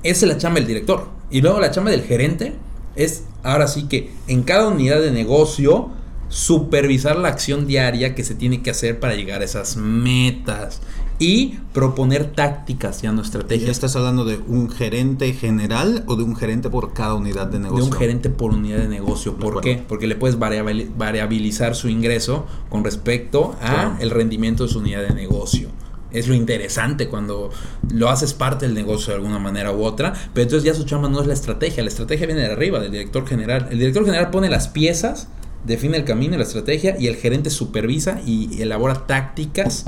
Esa 0.04 0.26
es 0.26 0.32
la 0.32 0.38
chamba 0.38 0.60
del 0.60 0.68
director. 0.68 1.08
Y 1.30 1.42
luego 1.42 1.60
la 1.60 1.72
chamba 1.72 1.92
del 1.92 2.04
gerente 2.04 2.54
es 2.96 3.24
ahora 3.46 3.68
sí 3.68 3.84
que 3.84 4.12
en 4.28 4.44
cada 4.44 4.68
unidad 4.68 5.00
de 5.00 5.12
negocio 5.12 5.90
supervisar 6.28 7.16
la 7.18 7.30
acción 7.30 7.68
diaria 7.68 8.16
que 8.16 8.24
se 8.24 8.36
tiene 8.36 8.62
que 8.62 8.72
hacer 8.72 9.00
para 9.00 9.14
llegar 9.14 9.42
a 9.42 9.46
esas 9.46 9.78
metas 9.78 10.82
y 11.18 11.60
proponer 11.72 12.34
tácticas, 12.34 13.02
ya 13.02 13.14
no 13.14 13.22
estrategias. 13.22 13.70
¿Estás 13.70 13.96
hablando 13.96 14.26
de 14.26 14.38
un 14.48 14.70
gerente 14.70 15.32
general 15.34 16.04
o 16.08 16.16
de 16.18 16.24
un 16.24 16.36
gerente 16.36 16.70
por 16.70 16.92
cada 16.94 17.14
unidad 17.14 17.48
de 17.48 17.60
negocio? 17.60 17.86
De 17.86 17.92
un 17.92 17.98
gerente 17.98 18.30
por 18.30 18.52
unidad 18.54 18.80
de 18.80 18.90
negocio. 18.90 19.38
¿Por 19.38 19.62
qué? 19.62 19.82
Porque 19.88 20.08
le 20.08 20.16
puedes 20.16 20.38
variabilizar 20.38 21.76
su 21.76 21.88
ingreso 21.88 22.46
con 22.70 22.84
respecto 22.84 23.56
a 23.62 23.96
el 24.02 24.10
rendimiento 24.10 24.64
de 24.64 24.70
su 24.70 24.80
unidad 24.80 25.08
de 25.08 25.14
negocio 25.14 25.70
es 26.18 26.28
lo 26.28 26.34
interesante 26.34 27.08
cuando 27.08 27.52
lo 27.92 28.10
haces 28.10 28.34
parte 28.34 28.66
del 28.66 28.76
negocio 28.76 29.14
de 29.14 29.20
alguna 29.20 29.40
manera 29.40 29.72
u 29.72 29.84
otra, 29.84 30.14
pero 30.34 30.44
entonces 30.44 30.64
ya 30.64 30.74
su 30.74 30.86
chamba 30.86 31.10
no 31.10 31.22
es 31.22 31.28
la 31.28 31.34
estrategia, 31.34 31.84
la 31.84 31.90
estrategia 31.90 32.26
viene 32.26 32.42
de 32.42 32.52
arriba, 32.54 32.80
del 32.80 32.92
director 32.92 33.28
general. 33.28 33.68
El 33.72 33.80
director 33.80 34.06
general 34.06 34.30
pone 34.32 34.50
las 34.50 34.68
piezas, 34.68 35.28
define 35.66 35.98
el 35.98 36.06
camino 36.06 36.36
y 36.36 36.38
la 36.38 36.44
estrategia 36.44 36.96
y 37.00 37.08
el 37.08 37.16
gerente 37.16 37.50
supervisa 37.50 38.22
y 38.26 38.62
elabora 38.62 39.06
tácticas 39.08 39.86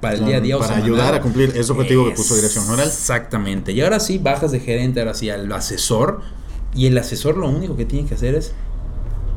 para 0.00 0.16
el 0.16 0.24
día 0.24 0.38
a 0.38 0.40
día. 0.40 0.58
Para 0.58 0.76
ayudar 0.76 1.14
a 1.14 1.20
cumplir 1.20 1.52
ese 1.54 1.72
objetivo 1.72 2.06
que 2.06 2.12
puso 2.12 2.34
dirección 2.34 2.64
general. 2.64 2.86
Exactamente. 2.86 3.72
Y 3.72 3.80
ahora 3.80 4.00
sí, 4.00 4.18
bajas 4.18 4.52
de 4.52 4.60
gerente, 4.60 5.00
ahora 5.00 5.14
sí 5.14 5.30
al 5.30 5.50
asesor 5.52 6.22
Y 6.74 6.86
el 6.86 6.96
asesor 6.98 7.36
lo 7.36 7.48
único 7.48 7.76
que 7.76 7.84
tiene 7.84 8.08
que 8.08 8.14
hacer 8.14 8.34
es 8.34 8.52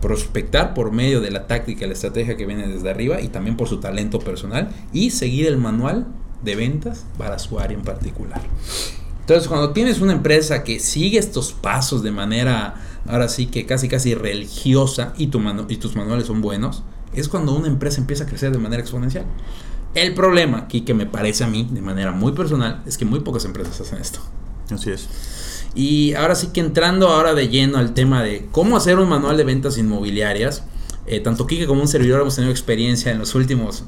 prospectar 0.01 0.73
por 0.73 0.91
medio 0.91 1.21
de 1.21 1.31
la 1.31 1.47
táctica, 1.47 1.87
la 1.87 1.93
estrategia 1.93 2.35
que 2.35 2.45
viene 2.45 2.67
desde 2.67 2.89
arriba 2.89 3.21
y 3.21 3.29
también 3.29 3.55
por 3.55 3.69
su 3.69 3.79
talento 3.79 4.19
personal 4.19 4.69
y 4.91 5.11
seguir 5.11 5.47
el 5.47 5.57
manual 5.57 6.07
de 6.43 6.55
ventas 6.55 7.05
para 7.17 7.39
su 7.39 7.59
área 7.59 7.77
en 7.77 7.83
particular. 7.83 8.41
Entonces, 9.21 9.47
cuando 9.47 9.71
tienes 9.71 10.01
una 10.01 10.13
empresa 10.13 10.63
que 10.63 10.79
sigue 10.79 11.17
estos 11.17 11.53
pasos 11.53 12.03
de 12.03 12.11
manera, 12.11 12.75
ahora 13.07 13.29
sí 13.29 13.45
que 13.45 13.65
casi 13.65 13.87
casi 13.87 14.15
religiosa 14.15 15.13
y, 15.17 15.27
tu 15.27 15.41
y 15.69 15.77
tus 15.77 15.95
manuales 15.95 16.27
son 16.27 16.41
buenos, 16.41 16.83
es 17.13 17.29
cuando 17.29 17.55
una 17.55 17.67
empresa 17.67 18.01
empieza 18.01 18.25
a 18.25 18.27
crecer 18.27 18.51
de 18.51 18.57
manera 18.57 18.81
exponencial. 18.81 19.25
El 19.95 20.13
problema 20.13 20.57
aquí 20.57 20.81
que 20.81 20.93
me 20.93 21.05
parece 21.05 21.43
a 21.43 21.47
mí, 21.47 21.67
de 21.71 21.81
manera 21.81 22.11
muy 22.11 22.33
personal, 22.33 22.81
es 22.85 22.97
que 22.97 23.05
muy 23.05 23.21
pocas 23.21 23.45
empresas 23.45 23.79
hacen 23.79 23.99
esto. 23.99 24.19
Así 24.71 24.89
es. 24.89 25.07
Y 25.75 26.13
ahora 26.15 26.35
sí 26.35 26.47
que 26.47 26.59
entrando 26.59 27.07
ahora 27.09 27.33
de 27.33 27.47
lleno 27.47 27.77
al 27.77 27.93
tema 27.93 28.23
de 28.23 28.47
cómo 28.51 28.75
hacer 28.75 28.99
un 28.99 29.09
manual 29.09 29.37
de 29.37 29.43
ventas 29.43 29.77
inmobiliarias, 29.77 30.63
eh, 31.05 31.19
tanto 31.19 31.47
Kike 31.47 31.67
como 31.67 31.81
un 31.81 31.87
servidor 31.87 32.21
hemos 32.21 32.35
tenido 32.35 32.51
experiencia 32.51 33.11
en 33.11 33.19
los 33.19 33.35
últimos 33.35 33.83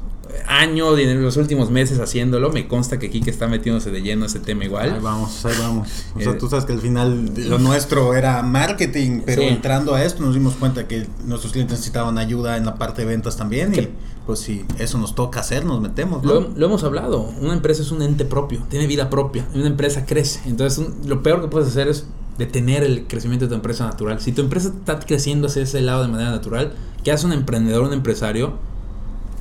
años 0.48 1.00
y 1.00 1.04
en 1.04 1.24
los 1.24 1.38
últimos 1.38 1.72
meses 1.72 2.00
haciéndolo. 2.00 2.52
Me 2.52 2.68
consta 2.68 3.00
que 3.00 3.10
Kike 3.10 3.30
está 3.30 3.48
metiéndose 3.48 3.92
de 3.92 4.02
lleno 4.02 4.24
a 4.24 4.28
ese 4.28 4.40
tema 4.40 4.66
igual. 4.66 4.94
Ahí 4.94 5.00
vamos, 5.00 5.46
ahí 5.46 5.56
vamos. 5.60 5.90
O 6.16 6.20
sea, 6.20 6.34
eh, 6.34 6.36
tú 6.36 6.50
sabes 6.50 6.66
que 6.66 6.74
al 6.74 6.80
final 6.80 7.32
lo 7.36 7.60
nuestro 7.60 8.14
era 8.14 8.42
marketing, 8.42 9.22
pero 9.26 9.42
entrando 9.44 9.96
a 9.96 10.04
esto 10.04 10.24
nos 10.24 10.34
dimos 10.34 10.56
cuenta 10.56 10.88
que 10.88 11.08
nuestros 11.26 11.54
clientes 11.54 11.78
necesitaban 11.78 12.18
ayuda 12.18 12.58
en 12.58 12.66
la 12.66 12.76
parte 12.76 13.04
de 13.04 13.08
ventas 13.08 13.38
también. 13.38 13.74
Y 13.74 13.90
pues 14.26 14.40
si 14.40 14.66
eso 14.80 14.98
nos 14.98 15.16
toca 15.16 15.40
hacer, 15.40 15.66
nos 15.66 15.82
metemos. 15.82 16.26
Lo, 16.26 16.66
hemos 16.66 16.84
hablado, 16.84 17.32
una 17.40 17.54
empresa 17.54 17.82
es 17.82 17.92
un 17.92 18.02
ente 18.02 18.26
propio, 18.26 18.64
tiene 18.70 18.88
vida 18.88 19.10
propia, 19.10 19.48
una 19.54 19.68
empresa 19.68 20.06
crece. 20.06 20.42
Entonces 20.46 20.86
lo 21.06 21.22
peor 21.24 21.42
que 21.42 21.48
puedes 21.48 21.70
hacer 21.70 21.88
es 21.88 22.08
detener 22.38 22.84
el 22.84 23.08
crecimiento 23.08 23.46
de 23.46 23.50
tu 23.50 23.56
empresa 23.56 23.86
natural. 23.86 24.20
Si 24.20 24.32
tu 24.32 24.42
empresa 24.42 24.70
está 24.70 25.00
creciendo 25.00 25.48
hacia 25.48 25.64
ese 25.64 25.82
lado 25.82 26.04
de 26.04 26.10
manera 26.10 26.32
natural, 26.32 26.74
¿qué 27.04 27.12
hace 27.12 27.26
un 27.26 27.34
emprendedor, 27.34 27.84
un 27.84 27.94
empresario 27.94 28.54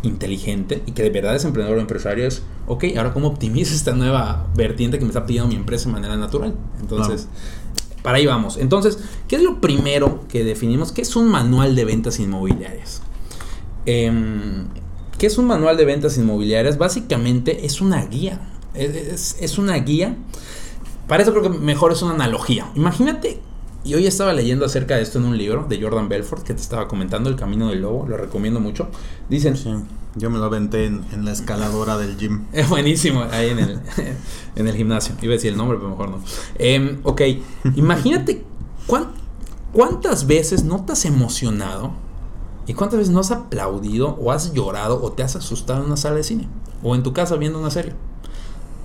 inteligente 0.03 0.83
y 0.87 0.93
que 0.93 1.03
de 1.03 1.11
verdad 1.11 1.35
es 1.35 1.45
emprendedor 1.45 1.79
o 1.79 1.81
empresario? 1.81 2.27
Es, 2.27 2.43
ok, 2.67 2.85
ahora 2.97 3.13
cómo 3.13 3.29
optimizo 3.29 3.75
esta 3.75 3.93
nueva 3.93 4.47
vertiente 4.55 4.99
que 4.99 5.05
me 5.05 5.11
está 5.11 5.27
pidiendo 5.27 5.49
mi 5.49 5.57
empresa 5.57 5.89
de 5.89 5.93
manera 5.93 6.17
natural. 6.17 6.55
Entonces... 6.81 7.29
Para 8.05 8.19
ahí 8.19 8.27
vamos. 8.27 8.59
Entonces, 8.59 8.99
¿qué 9.29 9.37
es 9.37 9.43
lo 9.43 9.63
primero 9.63 10.29
que 10.29 10.45
definimos? 10.45 10.93
¿Qué 10.93 11.01
es 11.01 11.17
un 11.17 11.27
manual 11.27 11.75
de 11.75 11.87
ventas 11.87 12.21
inmobiliarias? 12.21 13.01
Em, 13.87 14.67
¿Qué 15.19 15.27
es 15.27 15.39
un 15.39 15.47
manual 15.47 15.79
de 15.79 15.87
ventas 15.87 16.19
inmobiliarias? 16.19 16.77
Básicamente 16.77 17.65
es 17.65 17.81
una 17.81 18.05
guía. 18.05 18.41
Es, 18.75 19.57
una 19.57 19.77
guía. 19.77 20.17
Para 21.09 21.23
eso 21.23 21.33
creo 21.33 21.43
que 21.43 21.59
mejor 21.59 21.93
es 21.93 22.03
una 22.03 22.15
analogía. 22.15 22.71
Imagínate, 22.75 23.41
y 23.85 23.95
hoy 23.95 24.07
estaba 24.07 24.33
leyendo 24.33 24.65
acerca 24.65 24.97
de 24.97 25.03
esto 25.03 25.19
en 25.19 25.27
un 25.27 25.37
libro 25.37 25.67
de 25.69 25.81
Jordan 25.81 26.09
Belfort 26.09 26.43
que 26.43 26.55
te 26.55 26.61
estaba 26.61 26.89
comentando, 26.89 27.29
El 27.29 27.37
Camino 27.37 27.69
del 27.69 27.83
Lobo, 27.83 28.07
lo 28.09 28.17
recomiendo 28.17 28.61
mucho. 28.61 28.89
Dicen... 29.29 29.55
yo 30.17 30.31
me 30.31 30.39
lo 30.39 30.45
aventé 30.45 30.87
en, 30.87 31.25
la 31.25 31.33
escaladora 31.33 31.99
del 31.99 32.17
gym. 32.17 32.45
Es 32.53 32.69
buenísimo, 32.69 33.25
ahí 33.31 33.51
en 33.51 33.59
el, 33.59 33.81
en 34.57 34.69
el 34.69 34.75
gimnasio. 34.75 35.15
Iba 35.21 35.33
a 35.33 35.37
decir 35.37 35.53
el 35.53 35.57
nombre, 35.57 35.77
pero 35.79 35.91
mejor 35.91 36.11
no. 36.11 36.21
Em, 36.59 37.01
ok, 37.03 37.21
imagínate 37.77 38.45
cuántas 39.73 40.27
veces 40.27 40.65
no 40.65 40.85
te 40.85 40.93
has 40.93 41.05
emocionado 41.05 42.05
¿Y 42.67 42.75
cuántas 42.75 42.99
veces 42.99 43.13
no 43.13 43.21
has 43.21 43.31
aplaudido 43.31 44.17
o 44.21 44.33
has 44.33 44.55
llorado 44.55 45.03
o 45.03 45.13
te 45.13 45.23
has 45.23 45.37
asustado 45.37 45.81
en 45.81 45.87
una 45.87 45.97
sala 45.97 46.17
de 46.17 46.25
cine? 46.25 46.49
O 46.83 46.95
en 46.95 47.03
tu 47.03 47.13
casa 47.13 47.37
viendo 47.37 47.59
una 47.59 47.71
serie. 47.71 47.93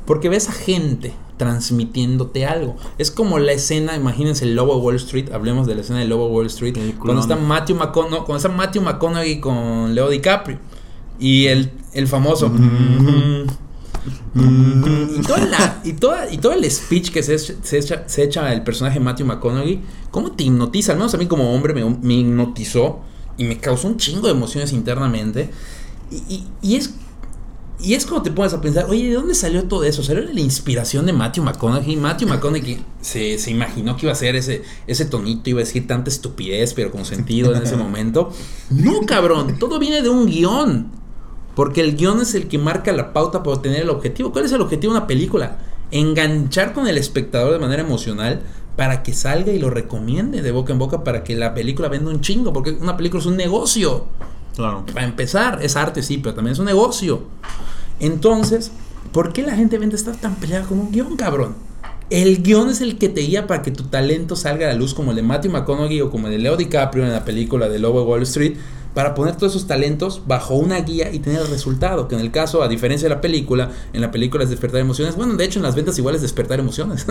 Porque 0.09 0.27
ves 0.27 0.49
a 0.49 0.53
gente 0.53 1.13
transmitiéndote 1.37 2.47
algo. 2.47 2.75
Es 2.97 3.11
como 3.11 3.37
la 3.37 3.51
escena, 3.51 3.95
imagínense 3.95 4.43
el 4.43 4.55
Lobo 4.55 4.77
Wall 4.77 4.95
Street, 4.95 5.31
hablemos 5.31 5.67
de 5.67 5.75
la 5.75 5.81
escena 5.81 5.99
del 5.99 6.09
Lobo 6.09 6.29
Wall 6.29 6.47
Street, 6.47 6.75
cuando 6.97 7.21
está 7.21 7.35
Matthew 7.35 7.75
McConaughey, 7.75 8.25
cuando 8.25 8.37
está 8.37 8.49
Matthew 8.49 8.81
McConaughey 8.81 9.39
con 9.39 9.93
Leo 9.93 10.09
DiCaprio. 10.09 10.57
Y 11.19 11.45
el, 11.45 11.71
el 11.93 12.07
famoso... 12.07 12.51
y, 14.33 15.21
toda 15.27 15.45
la, 15.45 15.79
y, 15.83 15.93
toda, 15.93 16.33
y 16.33 16.39
todo 16.39 16.53
el 16.53 16.71
speech 16.71 17.11
que 17.11 17.21
se, 17.21 17.37
se, 17.37 17.77
echa, 17.77 18.09
se 18.09 18.23
echa 18.23 18.51
el 18.51 18.63
personaje 18.63 18.99
Matthew 18.99 19.27
McConaughey, 19.27 19.79
¿cómo 20.09 20.31
te 20.31 20.43
hipnotiza? 20.43 20.93
Al 20.93 20.97
menos 20.97 21.13
a 21.13 21.17
mí 21.19 21.27
como 21.27 21.53
hombre 21.53 21.75
me, 21.75 21.85
me 21.85 22.15
hipnotizó 22.15 23.01
y 23.37 23.43
me 23.43 23.59
causó 23.59 23.87
un 23.87 23.97
chingo 23.97 24.25
de 24.25 24.33
emociones 24.33 24.73
internamente. 24.73 25.51
Y, 26.09 26.75
es 26.75 26.95
y 27.81 27.93
es 27.93 28.05
como 28.05 28.21
te 28.21 28.31
pones 28.31 28.53
a 28.53 28.59
pensar, 28.59 28.85
oye, 28.89 29.07
¿de 29.07 29.13
dónde 29.13 29.33
salió 29.33 29.63
todo 29.63 29.85
eso? 29.85 30.03
¿Salió 30.03 30.21
la 30.21 30.39
inspiración 30.41 31.05
de 31.05 31.13
Matthew 31.13 31.45
McConaughey? 31.45 31.95
Matthew 31.95 32.27
McConaughey 32.27 32.83
se, 32.99 33.37
se 33.37 33.51
imaginó 33.51 33.95
que 33.95 34.05
iba 34.05 34.11
a 34.11 34.15
ser 34.15 34.35
ese, 34.35 34.63
ese 34.85 35.05
tonito, 35.05 35.49
iba 35.49 35.61
a 35.61 35.63
decir 35.63 35.87
tanta 35.87 36.09
estupidez, 36.09 36.73
pero 36.73 36.91
con 36.91 37.05
sentido 37.05 37.55
en 37.55 37.63
ese 37.63 37.75
momento. 37.77 38.33
No, 38.69 39.05
cabrón, 39.05 39.57
todo 39.59 39.79
viene 39.79 40.01
de 40.01 40.09
un 40.09 40.25
guion. 40.25 40.91
Porque 41.55 41.81
el 41.81 41.95
guion 41.95 42.21
es 42.21 42.35
el 42.35 42.47
que 42.47 42.57
marca 42.57 42.91
la 42.91 43.13
pauta 43.13 43.43
para 43.43 43.55
obtener 43.55 43.83
el 43.83 43.89
objetivo. 43.89 44.31
¿Cuál 44.31 44.45
es 44.45 44.51
el 44.51 44.61
objetivo 44.61 44.93
de 44.93 44.99
una 44.99 45.07
película? 45.07 45.59
Enganchar 45.91 46.73
con 46.73 46.87
el 46.87 46.97
espectador 46.97 47.53
de 47.53 47.59
manera 47.59 47.81
emocional 47.81 48.41
para 48.75 49.03
que 49.03 49.13
salga 49.13 49.51
y 49.51 49.59
lo 49.59 49.69
recomiende 49.69 50.41
de 50.41 50.51
boca 50.51 50.71
en 50.71 50.79
boca 50.79 51.03
para 51.03 51.23
que 51.23 51.35
la 51.35 51.53
película 51.53 51.89
venda 51.89 52.11
un 52.11 52.21
chingo, 52.21 52.53
porque 52.53 52.71
una 52.71 52.95
película 52.95 53.19
es 53.19 53.25
un 53.25 53.35
negocio. 53.35 54.05
Claro. 54.59 54.85
Para 54.93 55.05
empezar, 55.05 55.59
es 55.61 55.77
arte, 55.77 56.03
sí, 56.03 56.17
pero 56.17 56.35
también 56.35 56.51
es 56.51 56.59
un 56.59 56.65
negocio. 56.65 57.21
Entonces, 58.01 58.73
¿por 59.13 59.31
qué 59.31 59.41
la 59.41 59.55
gente 59.55 59.77
vende 59.77 59.95
estar 59.95 60.17
tan 60.17 60.35
peleada 60.35 60.67
con 60.67 60.81
un 60.81 60.91
guion, 60.91 61.15
cabrón? 61.15 61.55
El 62.09 62.43
guion 62.43 62.69
es 62.69 62.81
el 62.81 62.97
que 62.97 63.07
te 63.07 63.21
guía 63.21 63.47
para 63.47 63.61
que 63.61 63.71
tu 63.71 63.85
talento 63.85 64.35
salga 64.35 64.67
a 64.67 64.73
la 64.73 64.75
luz, 64.75 64.93
como 64.93 65.11
el 65.11 65.15
de 65.15 65.21
Matthew 65.23 65.53
McConaughey 65.53 66.01
o 66.01 66.11
como 66.11 66.27
el 66.27 66.33
de 66.33 66.39
Leo 66.39 66.57
DiCaprio 66.57 67.05
en 67.05 67.13
la 67.13 67.23
película 67.23 67.69
de 67.69 67.79
Lobo 67.79 68.03
Wall 68.03 68.23
Street, 68.23 68.57
para 68.93 69.15
poner 69.15 69.37
todos 69.37 69.55
esos 69.55 69.65
talentos 69.65 70.23
bajo 70.27 70.55
una 70.55 70.81
guía 70.81 71.09
y 71.09 71.19
tener 71.19 71.39
el 71.39 71.47
resultado. 71.47 72.09
Que 72.09 72.15
en 72.15 72.21
el 72.21 72.31
caso, 72.31 72.61
a 72.61 72.67
diferencia 72.67 73.07
de 73.07 73.15
la 73.15 73.21
película, 73.21 73.71
en 73.93 74.01
la 74.01 74.11
película 74.11 74.43
es 74.43 74.49
despertar 74.49 74.81
emociones. 74.81 75.15
Bueno, 75.15 75.35
de 75.35 75.45
hecho, 75.45 75.59
en 75.59 75.63
las 75.63 75.75
ventas 75.75 75.97
igual 75.97 76.15
es 76.15 76.21
despertar 76.21 76.59
emociones. 76.59 77.05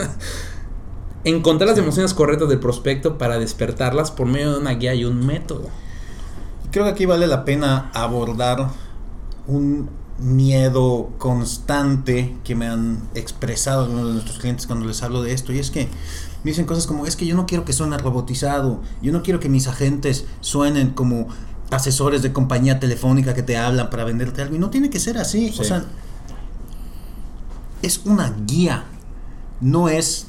encontrar 1.25 1.71
las 1.71 1.79
emociones 1.79 2.13
correctas 2.13 2.51
del 2.51 2.61
prospecto 2.61 3.17
para 3.17 3.39
despertarlas 3.39 4.11
por 4.11 4.27
medio 4.27 4.53
de 4.53 4.59
una 4.59 4.73
guía 4.73 4.95
y 4.95 5.07
un 5.07 5.25
método. 5.25 5.71
Creo 6.71 6.85
que 6.85 6.91
aquí 6.91 7.07
vale 7.07 7.27
la 7.27 7.45
pena 7.45 7.91
abordar 7.95 8.71
un 9.47 9.89
miedo 10.19 11.11
constante 11.19 12.37
que 12.45 12.55
me 12.55 12.67
han 12.67 13.01
expresado 13.15 13.85
algunos 13.85 14.09
de 14.09 14.13
nuestros 14.15 14.39
clientes 14.39 14.67
cuando 14.67 14.85
les 14.87 15.03
hablo 15.03 15.23
de 15.23 15.33
esto 15.33 15.53
y 15.53 15.59
es 15.59 15.71
que 15.71 15.89
me 16.43 16.51
dicen 16.51 16.67
cosas 16.67 16.87
como 16.87 17.07
es 17.07 17.15
que 17.15 17.25
yo 17.25 17.37
no 17.37 17.47
quiero 17.47 17.65
que 17.65 17.73
suene 17.73 17.97
robotizado, 17.99 18.83
yo 19.01 19.13
no 19.13 19.23
quiero 19.23 19.39
que 19.39 19.49
mis 19.49 19.69
agentes 19.69 20.27
suenen 20.41 20.91
como 20.91 21.29
asesores 21.71 22.23
de 22.23 22.33
compañía 22.33 22.81
telefónica 22.81 23.33
que 23.33 23.43
te 23.43 23.57
hablan 23.57 23.91
para 23.91 24.05
venderte 24.05 24.43
algo 24.43 24.57
y 24.57 24.59
no 24.59 24.71
tiene 24.71 24.91
que 24.91 24.99
ser 24.99 25.19
así, 25.19 25.55
o 25.59 25.65
sea, 25.65 25.85
es 27.83 28.03
una 28.05 28.35
guía, 28.47 28.85
no 29.61 29.89
es 29.89 30.27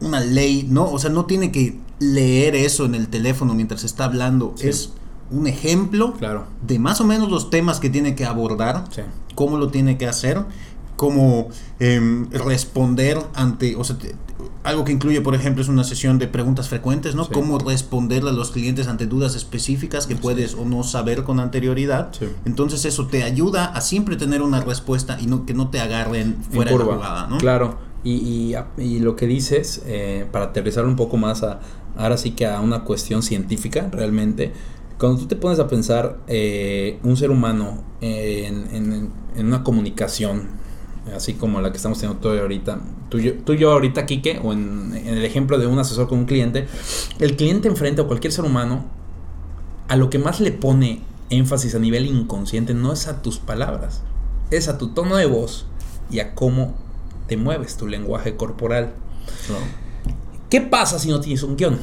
una 0.00 0.20
ley, 0.20 0.66
¿no? 0.70 0.90
O 0.90 0.98
sea, 0.98 1.10
no 1.10 1.24
tiene 1.24 1.50
que 1.50 1.80
leer 1.98 2.54
eso 2.54 2.84
en 2.84 2.94
el 2.94 3.08
teléfono 3.08 3.54
mientras 3.54 3.84
está 3.84 4.04
hablando. 4.04 4.54
Es 4.60 4.92
un 5.30 5.46
ejemplo 5.46 6.12
claro. 6.14 6.46
de 6.66 6.78
más 6.78 7.00
o 7.00 7.04
menos 7.04 7.30
los 7.30 7.50
temas 7.50 7.80
que 7.80 7.90
tiene 7.90 8.14
que 8.14 8.24
abordar, 8.24 8.84
cómo 9.34 9.58
lo 9.58 9.68
tiene 9.68 9.98
que 9.98 10.06
hacer, 10.06 10.44
cómo 10.96 11.48
em, 11.80 12.30
responder 12.30 13.18
ante, 13.34 13.76
o 13.76 13.84
sea, 13.84 13.96
algo 14.62 14.84
que 14.84 14.92
incluye, 14.92 15.20
por 15.20 15.34
ejemplo, 15.34 15.62
es 15.62 15.68
una 15.68 15.84
sesión 15.84 16.18
de 16.18 16.26
preguntas 16.26 16.68
frecuentes, 16.68 17.14
¿no? 17.14 17.28
Cómo 17.28 17.58
responderle 17.58 18.30
a 18.30 18.32
los 18.32 18.50
clientes 18.50 18.88
ante 18.88 19.06
dudas 19.06 19.34
específicas 19.34 20.06
que 20.06 20.16
puedes 20.16 20.54
o 20.54 20.64
no 20.64 20.82
saber 20.82 21.24
con 21.24 21.38
anterioridad. 21.40 22.10
Entonces 22.44 22.84
eso 22.84 23.06
te 23.06 23.22
ayuda 23.22 23.66
a 23.66 23.80
siempre 23.80 24.16
tener 24.16 24.42
una 24.42 24.60
respuesta 24.60 25.18
y 25.20 25.26
no 25.26 25.44
que 25.44 25.52
no 25.52 25.68
te 25.68 25.80
agarren 25.80 26.38
fuera 26.50 26.70
de 26.70 26.78
la 26.78 26.84
jugada, 26.84 27.26
¿no? 27.28 27.38
Claro. 27.38 27.78
Y, 28.04 28.54
y, 28.76 28.98
lo 28.98 29.16
que 29.16 29.26
dices, 29.26 29.82
eh, 29.86 30.26
para 30.30 30.46
aterrizar 30.46 30.84
un 30.84 30.94
poco 30.94 31.16
más 31.16 31.42
a, 31.42 31.60
ahora 31.96 32.18
sí 32.18 32.32
que 32.32 32.46
a 32.46 32.60
una 32.60 32.84
cuestión 32.84 33.22
científica, 33.22 33.88
realmente, 33.90 34.52
cuando 34.98 35.20
tú 35.20 35.26
te 35.26 35.36
pones 35.36 35.58
a 35.58 35.68
pensar 35.68 36.18
eh, 36.26 36.98
un 37.02 37.16
ser 37.16 37.30
humano 37.30 37.82
en, 38.00 39.10
en, 39.36 39.46
una 39.46 39.64
comunicación, 39.64 40.48
así 41.14 41.34
como 41.34 41.60
la 41.60 41.70
que 41.70 41.76
estamos 41.76 41.98
teniendo 41.98 42.20
tú 42.20 42.28
ahorita, 42.28 42.80
tú, 43.08 43.18
y 43.18 43.58
yo 43.58 43.72
ahorita, 43.72 44.06
Kike, 44.06 44.40
o 44.42 44.52
en, 44.52 44.94
el 44.94 45.24
ejemplo 45.24 45.58
de 45.58 45.66
un 45.66 45.78
asesor 45.78 46.08
con 46.08 46.20
un 46.20 46.24
cliente, 46.26 46.66
el 47.18 47.36
cliente 47.36 47.68
enfrente 47.68 48.02
a 48.02 48.04
cualquier 48.04 48.32
ser 48.32 48.44
humano, 48.44 48.84
a 49.88 49.96
lo 49.96 50.10
que 50.10 50.18
más 50.18 50.40
le 50.40 50.52
pone 50.52 51.02
énfasis 51.30 51.74
a 51.74 51.78
nivel 51.78 52.06
inconsciente 52.06 52.74
no 52.74 52.92
es 52.92 53.08
a 53.08 53.22
tus 53.22 53.38
palabras, 53.38 54.02
es 54.50 54.68
a 54.68 54.78
tu 54.78 54.88
tono 54.88 55.16
de 55.16 55.26
voz 55.26 55.66
y 56.10 56.20
a 56.20 56.34
cómo 56.34 56.74
te 57.26 57.36
mueves, 57.36 57.76
tu 57.76 57.86
lenguaje 57.86 58.36
corporal. 58.36 58.94
¿Qué 60.50 60.60
pasa 60.60 60.98
si 60.98 61.08
no 61.08 61.20
tienes 61.20 61.42
un 61.42 61.56
guion? 61.56 61.78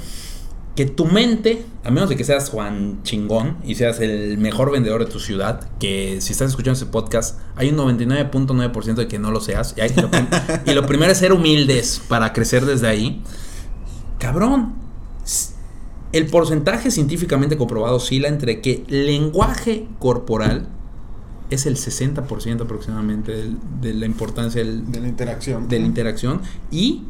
Que 0.75 0.85
tu 0.85 1.05
mente, 1.05 1.65
a 1.83 1.91
menos 1.91 2.07
de 2.09 2.15
que 2.15 2.23
seas 2.23 2.49
Juan 2.49 3.03
Chingón 3.03 3.57
y 3.65 3.75
seas 3.75 3.99
el 3.99 4.37
mejor 4.37 4.71
vendedor 4.71 5.03
de 5.05 5.11
tu 5.11 5.19
ciudad, 5.19 5.69
que 5.79 6.19
si 6.21 6.31
estás 6.31 6.49
escuchando 6.49 6.77
ese 6.77 6.85
podcast, 6.85 7.39
hay 7.57 7.69
un 7.69 7.77
99.9% 7.77 8.95
de 8.95 9.07
que 9.09 9.19
no 9.19 9.31
lo 9.31 9.41
seas. 9.41 9.75
Y, 9.77 9.99
lo, 10.01 10.09
y 10.71 10.73
lo 10.73 10.85
primero 10.85 11.11
es 11.11 11.17
ser 11.17 11.33
humildes 11.33 12.01
para 12.07 12.31
crecer 12.31 12.65
desde 12.65 12.87
ahí. 12.87 13.21
Cabrón, 14.17 14.73
el 16.13 16.27
porcentaje 16.27 16.89
científicamente 16.91 17.57
comprobado 17.57 17.97
oscila 17.97 18.27
entre 18.27 18.61
que 18.61 18.83
lenguaje 18.87 19.87
corporal 19.99 20.67
es 21.49 21.65
el 21.65 21.75
60% 21.75 22.61
aproximadamente 22.61 23.33
del- 23.33 23.57
de 23.81 23.93
la 23.93 24.05
importancia 24.05 24.63
del- 24.63 24.89
De 24.89 25.01
la 25.01 25.07
interacción. 25.09 25.67
de 25.67 25.79
la 25.79 25.85
interacción 25.85 26.41
y 26.71 27.03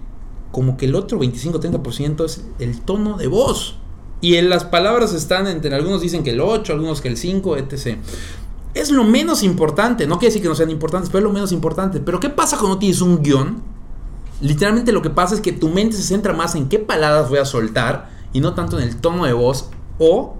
como 0.51 0.77
que 0.77 0.85
el 0.85 0.95
otro 0.95 1.19
25-30% 1.19 2.25
es 2.25 2.45
el 2.59 2.81
tono 2.81 3.17
de 3.17 3.27
voz. 3.27 3.77
Y 4.21 4.35
en 4.35 4.49
las 4.49 4.65
palabras 4.65 5.13
están 5.13 5.47
entre 5.47 5.73
algunos 5.73 6.01
dicen 6.01 6.23
que 6.23 6.31
el 6.31 6.41
8, 6.41 6.73
algunos 6.73 7.01
que 7.01 7.07
el 7.07 7.17
5, 7.17 7.57
etc. 7.57 7.97
Es 8.73 8.91
lo 8.91 9.03
menos 9.03 9.43
importante, 9.43 10.05
no 10.05 10.19
quiere 10.19 10.29
decir 10.29 10.41
que 10.43 10.47
no 10.47 10.55
sean 10.55 10.69
importantes, 10.69 11.09
pero 11.09 11.19
es 11.19 11.23
lo 11.23 11.33
menos 11.33 11.51
importante. 11.51 11.99
Pero 11.99 12.19
¿qué 12.19 12.29
pasa 12.29 12.57
cuando 12.57 12.77
tienes 12.77 13.01
un 13.01 13.21
guion? 13.21 13.63
Literalmente 14.41 14.91
lo 14.91 15.01
que 15.01 15.09
pasa 15.09 15.35
es 15.35 15.41
que 15.41 15.51
tu 15.51 15.69
mente 15.69 15.95
se 15.95 16.03
centra 16.03 16.33
más 16.33 16.55
en 16.55 16.69
qué 16.69 16.79
palabras 16.79 17.29
voy 17.29 17.39
a 17.39 17.45
soltar 17.45 18.09
y 18.33 18.39
no 18.39 18.53
tanto 18.53 18.79
en 18.79 18.87
el 18.87 18.97
tono 18.97 19.25
de 19.25 19.33
voz 19.33 19.69
o 19.99 20.35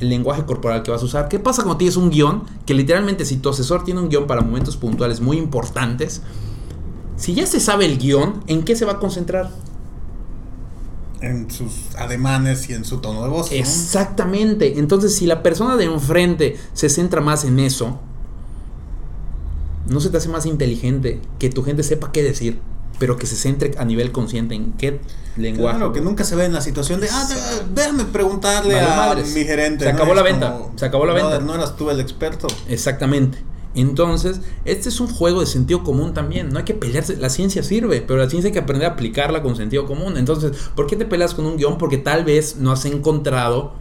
el 0.00 0.08
lenguaje 0.08 0.44
corporal 0.44 0.82
que 0.82 0.90
vas 0.90 1.02
a 1.02 1.04
usar. 1.04 1.28
¿Qué 1.28 1.38
pasa 1.38 1.62
cuando 1.62 1.78
tienes 1.78 1.96
un 1.96 2.10
guion? 2.10 2.44
Que 2.66 2.74
literalmente 2.74 3.24
si 3.24 3.36
tu 3.36 3.48
asesor 3.48 3.84
tiene 3.84 4.00
un 4.00 4.08
guion 4.08 4.26
para 4.26 4.40
momentos 4.40 4.76
puntuales 4.76 5.20
muy 5.20 5.36
importantes, 5.36 6.22
si 7.20 7.34
ya 7.34 7.46
se 7.46 7.60
sabe 7.60 7.84
el 7.84 7.98
guion, 7.98 8.42
¿en 8.46 8.62
qué 8.64 8.74
se 8.74 8.84
va 8.84 8.92
a 8.92 8.98
concentrar? 8.98 9.50
En 11.20 11.50
sus 11.50 11.94
ademanes 11.98 12.70
y 12.70 12.72
en 12.72 12.86
su 12.86 12.98
tono 12.98 13.22
de 13.22 13.28
voz. 13.28 13.50
¿no? 13.50 13.56
Exactamente. 13.58 14.78
Entonces, 14.78 15.14
si 15.14 15.26
la 15.26 15.42
persona 15.42 15.76
de 15.76 15.84
enfrente 15.84 16.56
se 16.72 16.88
centra 16.88 17.20
más 17.20 17.44
en 17.44 17.58
eso, 17.60 17.98
no 19.86 20.00
se 20.00 20.08
te 20.08 20.16
hace 20.16 20.30
más 20.30 20.46
inteligente 20.46 21.20
que 21.38 21.50
tu 21.50 21.62
gente 21.62 21.82
sepa 21.82 22.10
qué 22.10 22.22
decir, 22.22 22.58
pero 22.98 23.18
que 23.18 23.26
se 23.26 23.36
centre 23.36 23.72
a 23.76 23.84
nivel 23.84 24.12
consciente 24.12 24.54
en 24.54 24.72
qué 24.72 25.00
lenguaje. 25.36 25.76
Claro, 25.76 25.92
que 25.92 26.00
nunca 26.00 26.24
se 26.24 26.36
ve 26.36 26.46
en 26.46 26.54
la 26.54 26.62
situación 26.62 27.00
de, 27.00 27.08
ah, 27.10 27.28
déjame 27.74 28.04
preguntarle 28.04 28.74
Vale 28.76 28.86
a 28.86 28.96
madres. 28.96 29.34
mi 29.34 29.44
gerente. 29.44 29.84
Se 29.84 29.92
¿no? 29.92 29.98
acabó 29.98 30.14
la 30.14 30.22
venta, 30.22 30.58
se 30.76 30.86
acabó 30.86 31.04
la 31.04 31.12
"Brother, 31.12 31.38
venta". 31.40 31.46
No 31.46 31.54
eras 31.54 31.76
tú 31.76 31.90
el 31.90 32.00
experto. 32.00 32.46
Exactamente. 32.68 33.38
Entonces, 33.74 34.40
este 34.64 34.88
es 34.88 35.00
un 35.00 35.06
juego 35.06 35.40
de 35.40 35.46
sentido 35.46 35.84
común 35.84 36.12
también. 36.12 36.48
No 36.50 36.58
hay 36.58 36.64
que 36.64 36.74
pelearse. 36.74 37.16
La 37.16 37.30
ciencia 37.30 37.62
sirve, 37.62 38.00
pero 38.00 38.18
la 38.18 38.28
ciencia 38.28 38.48
hay 38.48 38.52
que 38.52 38.58
aprender 38.58 38.88
a 38.88 38.92
aplicarla 38.92 39.42
con 39.42 39.56
sentido 39.56 39.86
común. 39.86 40.16
Entonces, 40.16 40.70
¿por 40.74 40.86
qué 40.86 40.96
te 40.96 41.04
peleas 41.04 41.34
con 41.34 41.46
un 41.46 41.56
guion? 41.56 41.78
Porque 41.78 41.98
tal 41.98 42.24
vez 42.24 42.56
no 42.56 42.72
has 42.72 42.84
encontrado 42.84 43.74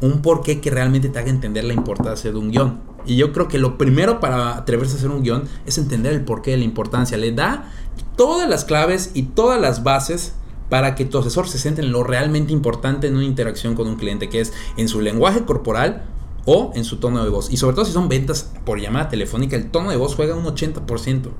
un 0.00 0.22
porqué 0.22 0.60
que 0.60 0.70
realmente 0.70 1.08
te 1.08 1.18
haga 1.18 1.30
entender 1.30 1.64
la 1.64 1.72
importancia 1.72 2.30
de 2.30 2.38
un 2.38 2.50
guion. 2.50 2.80
Y 3.06 3.16
yo 3.16 3.32
creo 3.32 3.48
que 3.48 3.58
lo 3.58 3.76
primero 3.76 4.20
para 4.20 4.56
atreverse 4.56 4.94
a 4.94 4.98
hacer 4.98 5.10
un 5.10 5.22
guion 5.22 5.44
es 5.66 5.78
entender 5.78 6.12
el 6.12 6.24
porqué 6.24 6.52
de 6.52 6.58
la 6.58 6.64
importancia. 6.64 7.16
Le 7.16 7.32
da 7.32 7.72
todas 8.16 8.48
las 8.48 8.64
claves 8.64 9.10
y 9.14 9.24
todas 9.24 9.60
las 9.60 9.82
bases 9.82 10.34
para 10.68 10.94
que 10.94 11.04
tu 11.04 11.18
asesor 11.18 11.48
se 11.48 11.58
centre 11.58 11.84
en 11.84 11.92
lo 11.92 12.02
realmente 12.02 12.52
importante 12.52 13.06
en 13.06 13.16
una 13.16 13.24
interacción 13.24 13.74
con 13.74 13.86
un 13.86 13.96
cliente, 13.96 14.28
que 14.28 14.40
es 14.40 14.52
en 14.76 14.88
su 14.88 15.00
lenguaje 15.00 15.44
corporal 15.44 16.04
o 16.46 16.72
en 16.74 16.84
su 16.84 16.96
tono 16.98 17.22
de 17.24 17.30
voz. 17.30 17.50
Y 17.52 17.56
sobre 17.56 17.74
todo 17.74 17.84
si 17.84 17.92
son 17.92 18.08
ventas 18.08 18.50
por 18.64 18.80
llamada 18.80 19.08
telefónica, 19.08 19.56
el 19.56 19.70
tono 19.70 19.90
de 19.90 19.96
voz 19.96 20.14
juega 20.14 20.34
un 20.34 20.44
80%. 20.44 21.30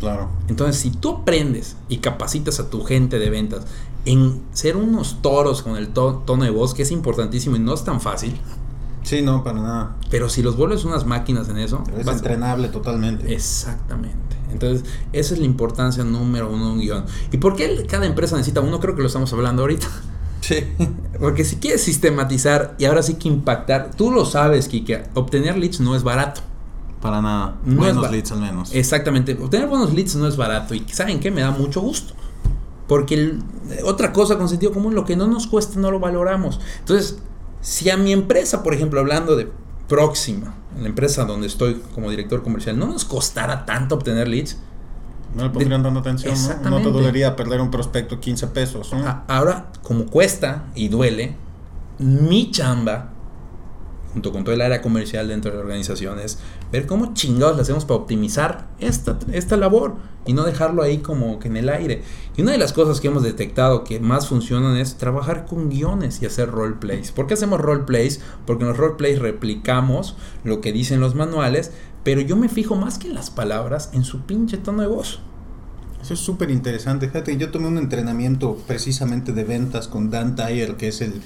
Claro. 0.00 0.28
Entonces, 0.48 0.76
si 0.80 0.90
tú 0.90 1.10
aprendes 1.18 1.76
y 1.88 1.98
capacitas 1.98 2.58
a 2.58 2.68
tu 2.70 2.82
gente 2.82 3.18
de 3.18 3.30
ventas 3.30 3.64
en 4.04 4.42
ser 4.52 4.76
unos 4.76 5.22
toros 5.22 5.62
con 5.62 5.76
el 5.76 5.88
to- 5.90 6.22
tono 6.26 6.42
de 6.44 6.50
voz, 6.50 6.74
que 6.74 6.82
es 6.82 6.90
importantísimo 6.90 7.54
y 7.56 7.60
no 7.60 7.72
es 7.74 7.84
tan 7.84 8.00
fácil, 8.00 8.34
Sí, 9.04 9.22
no, 9.22 9.44
para 9.44 9.60
nada. 9.60 9.96
pero 10.10 10.28
si 10.28 10.42
los 10.42 10.56
vuelves 10.56 10.84
unas 10.84 11.06
máquinas 11.06 11.48
en 11.48 11.58
eso, 11.58 11.84
Es 11.96 12.04
vas- 12.04 12.16
entrenable 12.16 12.68
totalmente. 12.68 13.32
Exactamente. 13.32 14.36
Entonces, 14.50 14.84
esa 15.12 15.34
es 15.34 15.40
la 15.40 15.46
importancia 15.46 16.02
número 16.04 16.50
uno 16.50 16.66
de 16.66 16.72
un 16.72 16.80
guion. 16.80 17.04
¿Y 17.30 17.36
por 17.38 17.54
qué 17.56 17.86
cada 17.88 18.04
empresa 18.06 18.36
necesita 18.36 18.60
uno? 18.60 18.80
Creo 18.80 18.94
que 18.96 19.02
lo 19.02 19.06
estamos 19.06 19.32
hablando 19.32 19.62
ahorita. 19.62 19.86
Sí. 20.42 20.56
Porque 21.18 21.44
si 21.44 21.56
quieres 21.56 21.82
sistematizar 21.82 22.74
y 22.78 22.84
ahora 22.84 23.02
sí 23.02 23.14
que 23.14 23.28
impactar, 23.28 23.92
tú 23.96 24.10
lo 24.10 24.24
sabes, 24.26 24.68
Kike, 24.68 25.04
obtener 25.14 25.56
leads 25.56 25.80
no 25.80 25.96
es 25.96 26.02
barato. 26.02 26.40
Para 27.00 27.22
nada. 27.22 27.56
No 27.64 27.76
Buenos 27.76 28.10
leads 28.10 28.30
al 28.32 28.40
menos. 28.40 28.74
Exactamente. 28.74 29.38
Obtener 29.40 29.66
buenos 29.68 29.94
leads 29.94 30.14
no 30.16 30.26
es 30.26 30.36
barato. 30.36 30.74
Y 30.74 30.84
¿saben 30.92 31.18
qué? 31.20 31.30
Me 31.30 31.40
da 31.40 31.50
mucho 31.50 31.80
gusto. 31.80 32.14
Porque 32.86 33.14
el- 33.14 33.42
otra 33.84 34.12
cosa 34.12 34.36
con 34.36 34.48
sentido 34.48 34.72
común, 34.72 34.94
lo 34.94 35.04
que 35.04 35.16
no 35.16 35.26
nos 35.26 35.46
cuesta 35.46 35.80
no 35.80 35.90
lo 35.90 35.98
valoramos. 36.00 36.60
Entonces, 36.80 37.18
si 37.60 37.88
a 37.90 37.96
mi 37.96 38.12
empresa, 38.12 38.62
por 38.62 38.74
ejemplo, 38.74 39.00
hablando 39.00 39.36
de 39.36 39.48
Próxima, 39.88 40.54
la 40.80 40.88
empresa 40.88 41.24
donde 41.24 41.46
estoy 41.46 41.80
como 41.94 42.08
director 42.10 42.42
comercial, 42.42 42.78
no 42.78 42.86
nos 42.86 43.04
costara 43.04 43.64
tanto 43.66 43.94
obtener 43.96 44.26
leads, 44.28 44.58
No 45.34 45.44
le 45.44 45.50
pondrían 45.50 45.82
tanta 45.82 46.00
atención, 46.00 46.34
¿no? 46.62 46.70
No 46.70 46.82
te 46.82 46.90
dolería 46.90 47.36
perder 47.36 47.60
un 47.60 47.70
prospecto 47.70 48.20
15 48.20 48.48
pesos, 48.48 48.92
ahora, 49.28 49.66
como 49.82 50.06
cuesta 50.06 50.64
y 50.74 50.88
duele, 50.88 51.36
mi 51.98 52.50
chamba, 52.50 53.11
junto 54.12 54.32
con 54.32 54.44
todo 54.44 54.54
el 54.54 54.60
área 54.60 54.82
comercial 54.82 55.28
dentro 55.28 55.50
de 55.50 55.56
la 55.56 55.62
organización, 55.62 56.18
ver 56.70 56.86
cómo 56.86 57.14
chingados 57.14 57.56
le 57.56 57.62
hacemos 57.62 57.84
para 57.84 58.00
optimizar 58.00 58.68
esta, 58.78 59.18
esta 59.32 59.56
labor 59.56 59.96
y 60.26 60.34
no 60.34 60.44
dejarlo 60.44 60.82
ahí 60.82 60.98
como 60.98 61.38
que 61.38 61.48
en 61.48 61.56
el 61.56 61.68
aire. 61.68 62.02
Y 62.36 62.42
una 62.42 62.52
de 62.52 62.58
las 62.58 62.72
cosas 62.72 63.00
que 63.00 63.08
hemos 63.08 63.22
detectado 63.22 63.84
que 63.84 64.00
más 64.00 64.28
funcionan 64.28 64.76
es 64.76 64.96
trabajar 64.96 65.46
con 65.46 65.70
guiones 65.70 66.22
y 66.22 66.26
hacer 66.26 66.50
roleplays. 66.50 67.10
¿Por 67.12 67.26
qué 67.26 67.34
hacemos 67.34 67.60
roleplays? 67.60 68.20
Porque 68.46 68.62
en 68.62 68.68
los 68.68 68.76
roleplays 68.76 69.18
replicamos 69.18 70.16
lo 70.44 70.60
que 70.60 70.72
dicen 70.72 71.00
los 71.00 71.14
manuales, 71.14 71.72
pero 72.04 72.20
yo 72.20 72.36
me 72.36 72.48
fijo 72.48 72.76
más 72.76 72.98
que 72.98 73.08
en 73.08 73.14
las 73.14 73.30
palabras, 73.30 73.90
en 73.92 74.04
su 74.04 74.22
pinche 74.22 74.58
tono 74.58 74.82
de 74.82 74.88
voz. 74.88 75.20
Eso 76.02 76.14
es 76.14 76.20
súper 76.20 76.50
interesante. 76.50 77.06
Fíjate, 77.06 77.36
yo 77.36 77.50
tomé 77.50 77.68
un 77.68 77.78
entrenamiento 77.78 78.56
precisamente 78.66 79.32
de 79.32 79.44
ventas 79.44 79.86
con 79.86 80.10
Dan 80.10 80.34
Tyler, 80.34 80.76
que 80.76 80.88
es 80.88 81.00
el, 81.00 81.22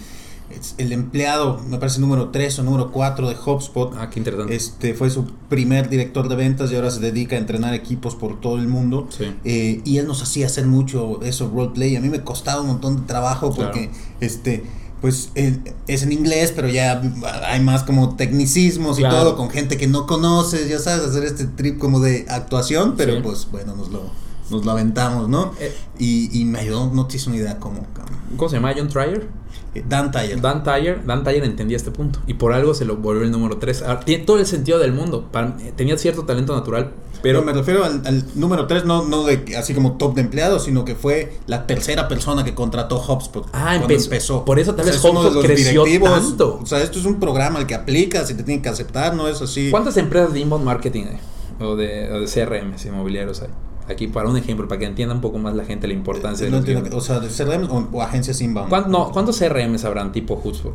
el 0.78 0.92
empleado, 0.92 1.60
me 1.68 1.78
parece 1.78 2.00
número 2.00 2.30
3 2.30 2.58
o 2.58 2.62
número 2.62 2.92
4 2.92 3.28
de 3.28 3.34
HubSpot. 3.34 3.92
Ah, 3.98 4.10
qué 4.10 4.20
interesante. 4.20 4.54
Este 4.54 4.94
fue 4.94 5.10
su 5.10 5.26
primer 5.48 5.88
director 5.88 6.28
de 6.28 6.36
ventas 6.36 6.70
y 6.72 6.76
ahora 6.76 6.90
se 6.90 7.00
dedica 7.00 7.36
a 7.36 7.38
entrenar 7.38 7.74
equipos 7.74 8.14
por 8.14 8.40
todo 8.40 8.56
el 8.56 8.68
mundo. 8.68 9.08
Sí. 9.16 9.24
Eh, 9.44 9.80
y 9.84 9.98
él 9.98 10.06
nos 10.06 10.22
hacía 10.22 10.46
hacer 10.46 10.66
mucho 10.66 11.20
eso, 11.22 11.50
roleplay. 11.52 11.96
A 11.96 12.00
mí 12.00 12.08
me 12.08 12.22
costaba 12.22 12.60
un 12.60 12.68
montón 12.68 12.96
de 12.96 13.02
trabajo 13.06 13.50
Claro. 13.52 13.70
porque 13.72 13.90
este 14.20 14.64
pues 15.00 15.30
eh, 15.34 15.58
es 15.86 16.02
en 16.02 16.10
inglés, 16.10 16.52
pero 16.56 16.68
ya 16.68 17.00
hay 17.46 17.60
más 17.60 17.82
como 17.82 18.16
tecnicismos 18.16 18.96
Claro. 18.96 19.14
y 19.14 19.18
todo 19.18 19.36
con 19.36 19.50
gente 19.50 19.76
que 19.76 19.86
no 19.86 20.06
conoces, 20.06 20.68
ya 20.70 20.78
sabes, 20.78 21.04
hacer 21.06 21.24
este 21.24 21.44
trip 21.44 21.78
como 21.78 22.00
de 22.00 22.24
actuación, 22.30 22.94
pero 22.96 23.14
Sí. 23.16 23.20
pues 23.22 23.46
bueno, 23.52 23.76
nos 23.76 23.90
lo, 23.90 24.10
nos 24.50 24.64
lo 24.64 24.70
aventamos, 24.70 25.28
¿no? 25.28 25.52
Eh. 25.60 25.72
Y, 25.98 26.40
y 26.40 26.44
me 26.46 26.60
ayudó, 26.60 26.90
no 26.92 27.06
tienes 27.06 27.26
una 27.26 27.36
idea 27.36 27.58
cómo. 27.58 27.86
¿Cómo 28.36 28.48
se 28.48 28.56
llama? 28.56 28.72
John 28.76 28.88
Trier. 28.88 29.28
Eh, 29.78 29.84
Dan 29.88 30.10
Tyler. 30.10 30.40
Dan 30.40 30.62
Tyler, 30.62 31.04
Dan 31.04 31.24
Tyler 31.24 31.44
entendía 31.44 31.76
este 31.76 31.90
punto 31.90 32.18
y 32.26 32.34
por 32.34 32.52
algo 32.52 32.74
se 32.74 32.84
lo 32.84 32.96
volvió 32.96 33.22
el 33.22 33.30
número 33.30 33.58
3. 33.58 33.84
Tiene 34.04 34.24
todo 34.24 34.38
el 34.38 34.46
sentido 34.46 34.78
del 34.78 34.92
mundo. 34.92 35.28
Para- 35.30 35.56
eh, 35.60 35.72
tenía 35.76 35.96
cierto 35.98 36.24
talento 36.24 36.54
natural, 36.54 36.92
Pero 37.22 37.40
pero 37.40 37.42
me 37.42 37.52
refiero 37.52 37.84
al, 37.84 38.02
al 38.06 38.24
número 38.34 38.66
3, 38.66 38.84
no, 38.84 39.04
no 39.04 39.24
de 39.24 39.56
así 39.56 39.74
como 39.74 39.96
top 39.96 40.14
de 40.14 40.20
empleados, 40.22 40.64
sino 40.64 40.84
que 40.84 40.94
fue 40.94 41.32
la 41.46 41.66
tercera 41.66 42.08
persona 42.08 42.44
que 42.44 42.54
contrató 42.54 42.96
HubSpot. 42.96 43.46
Ah, 43.52 43.76
cuando 43.78 43.94
empezó. 43.94 44.44
Por 44.44 44.58
eso 44.58 44.74
tal 44.74 44.86
vez 44.86 45.02
uno 45.04 45.12
de 45.22 45.28
HubSpot 45.28 45.34
los 45.34 45.44
creció 45.44 45.84
tanto. 46.02 46.58
O 46.62 46.66
sea, 46.66 46.82
esto 46.82 46.98
es 46.98 47.04
un 47.04 47.18
programa 47.20 47.58
al 47.58 47.66
que 47.66 47.74
aplicas 47.74 48.30
y 48.30 48.34
te 48.34 48.42
tienen 48.42 48.62
que 48.62 48.68
aceptar, 48.68 49.14
no 49.14 49.28
es 49.28 49.42
así. 49.42 49.70
¿cuántas 49.70 49.96
empresas 49.96 50.32
de 50.32 50.40
inbound 50.40 50.64
marketing 50.64 51.04
hay? 51.10 51.18
O 51.66 51.74
de, 51.74 52.12
o 52.12 52.20
de 52.20 52.26
CRM 52.26 52.74
inmobiliarios 52.86 53.40
hay? 53.42 53.48
Aquí 53.88 54.08
para 54.08 54.28
un 54.28 54.36
ejemplo, 54.36 54.66
para 54.66 54.80
que 54.80 54.86
entienda 54.86 55.14
un 55.14 55.20
poco 55.20 55.38
más 55.38 55.54
la 55.54 55.64
gente 55.64 55.86
la 55.86 55.94
importancia 55.94 56.44
de 56.44 56.50
No 56.50 56.56
los 56.58 56.66
entiendo, 56.66 56.90
guiones. 56.90 57.04
o 57.04 57.06
sea, 57.06 57.20
de 57.20 57.28
CRM 57.28 57.70
o, 57.70 57.88
o 57.92 58.02
agencias 58.02 58.40
inbound. 58.40 58.68
¿Cuán- 58.68 58.90
no, 58.90 59.10
¿Cuántos 59.12 59.38
CRMs 59.38 59.84
habrán 59.84 60.10
tipo 60.12 60.34
HubSpot 60.42 60.74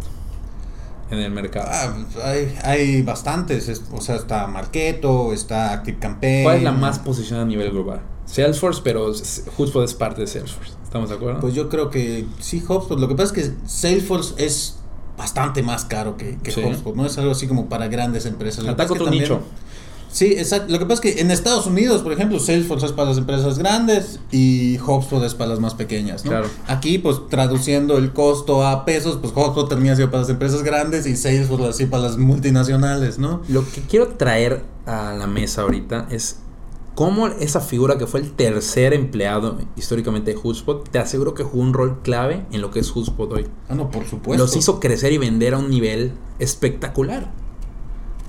en 1.10 1.19
el 1.19 1.32
mercado? 1.32 1.67
Ah, 1.71 1.93
hay, 2.24 2.56
hay 2.63 3.02
bastantes, 3.02 3.67
es- 3.67 3.84
o 3.91 4.00
sea, 4.00 4.15
está 4.15 4.47
Marketo, 4.47 5.34
está 5.34 5.74
Active 5.74 6.00
Campaign. 6.00 6.43
¿Cuál 6.43 6.58
es 6.58 6.63
la 6.63 6.71
más 6.71 7.00
posicionada 7.00 7.45
a 7.45 7.47
nivel 7.50 7.71
global? 7.71 8.02
Salesforce, 8.26 8.82
pero 8.84 9.08
HubSpot 9.58 9.84
es 9.84 9.93
parte 9.93 10.21
de 10.21 10.28
Salesforce. 10.28 10.71
¿Estamos 10.84 11.10
de 11.10 11.15
acuerdo? 11.15 11.41
Pues 11.41 11.54
yo 11.54 11.67
creo 11.67 11.89
que 11.89 12.26
sí, 12.39 12.63
HubSpot. 12.65 12.97
Lo 12.97 13.08
que 13.10 13.15
pasa 13.15 13.34
es 13.36 13.50
que 13.50 13.54
Salesforce 13.67 14.36
es 14.38 14.78
bastante 15.17 15.62
más 15.63 15.84
caro 15.84 16.15
que, 16.15 16.38
que 16.41 16.52
Sí. 16.52 16.62
HubSpot. 16.63 16.95
No 16.95 17.06
es 17.06 17.17
algo 17.17 17.32
así 17.32 17.45
como 17.47 17.67
para 17.67 17.88
grandes 17.89 18.26
empresas. 18.26 18.65
Ataca 18.65 18.93
otro 18.93 19.06
también- 19.06 19.24
nicho. 19.24 19.41
Sí, 20.12 20.34
exacto. 20.38 20.71
Lo 20.71 20.80
que 20.80 20.86
pasa 20.86 21.02
es 21.04 21.15
que 21.15 21.21
en 21.21 21.32
Estados 21.32 21.65
Unidos, 21.65 22.02
por 22.02 22.12
ejemplo, 22.12 22.39
Salesforce 22.39 22.88
es 22.88 22.91
para 22.91 23.10
las 23.10 23.17
empresas 23.17 23.58
grandes 23.58 24.19
y 24.32 24.78
HubSpot 24.80 25.24
es 25.24 25.36
para 25.36 25.52
las 25.52 25.60
más 25.60 25.74
pequeñas, 25.74 26.26
¿no? 26.26 26.32
Claro. 26.32 26.47
Aquí, 26.67 26.97
pues 26.97 27.17
traduciendo 27.30 27.97
el 27.97 28.12
costo 28.12 28.65
a 28.65 28.86
pesos, 28.86 29.17
pues 29.21 29.34
HubSpot 29.36 29.69
termina 29.69 29.95
siendo 29.95 30.12
para 30.12 30.21
las 30.21 30.30
empresas 30.30 30.63
grandes 30.63 31.06
y 31.06 31.15
Salesforce 31.15 31.67
así 31.67 31.86
para 31.86 32.04
las 32.04 32.17
multinacionales, 32.17 33.19
¿no? 33.19 33.41
Lo 33.47 33.69
que 33.69 33.82
quiero 33.82 34.10
traer 34.10 34.63
a 34.86 35.13
la 35.13 35.28
mesa 35.28 35.62
ahorita 35.62 36.08
es 36.12 36.38
cómo 36.95 37.28
esa 37.28 37.62
figura 37.62 37.97
que 37.97 38.06
fue 38.06 38.19
el 38.19 38.32
tercer 38.34 38.93
empleado 38.93 39.60
históricamente 39.76 40.34
de 40.34 40.38
HubSpot, 40.38 40.88
te 40.89 41.00
aseguro 41.00 41.34
que 41.34 41.43
jugó 41.43 41.63
un 41.63 41.74
rol 41.74 42.02
clave 42.04 42.45
en 42.52 42.62
lo 42.62 42.71
que 42.71 42.80
es 42.80 42.95
HubSpot 42.95 43.32
hoy. 43.32 43.47
Ah, 43.69 43.76
no, 43.76 43.89
por 43.89 44.06
supuesto. 44.06 44.43
Los 44.43 44.56
hizo 44.56 44.80
crecer 44.80 45.13
y 45.13 45.17
vender 45.17 45.54
a 45.54 45.58
un 45.58 45.69
nivel 45.69 46.13
espectacular. 46.39 47.32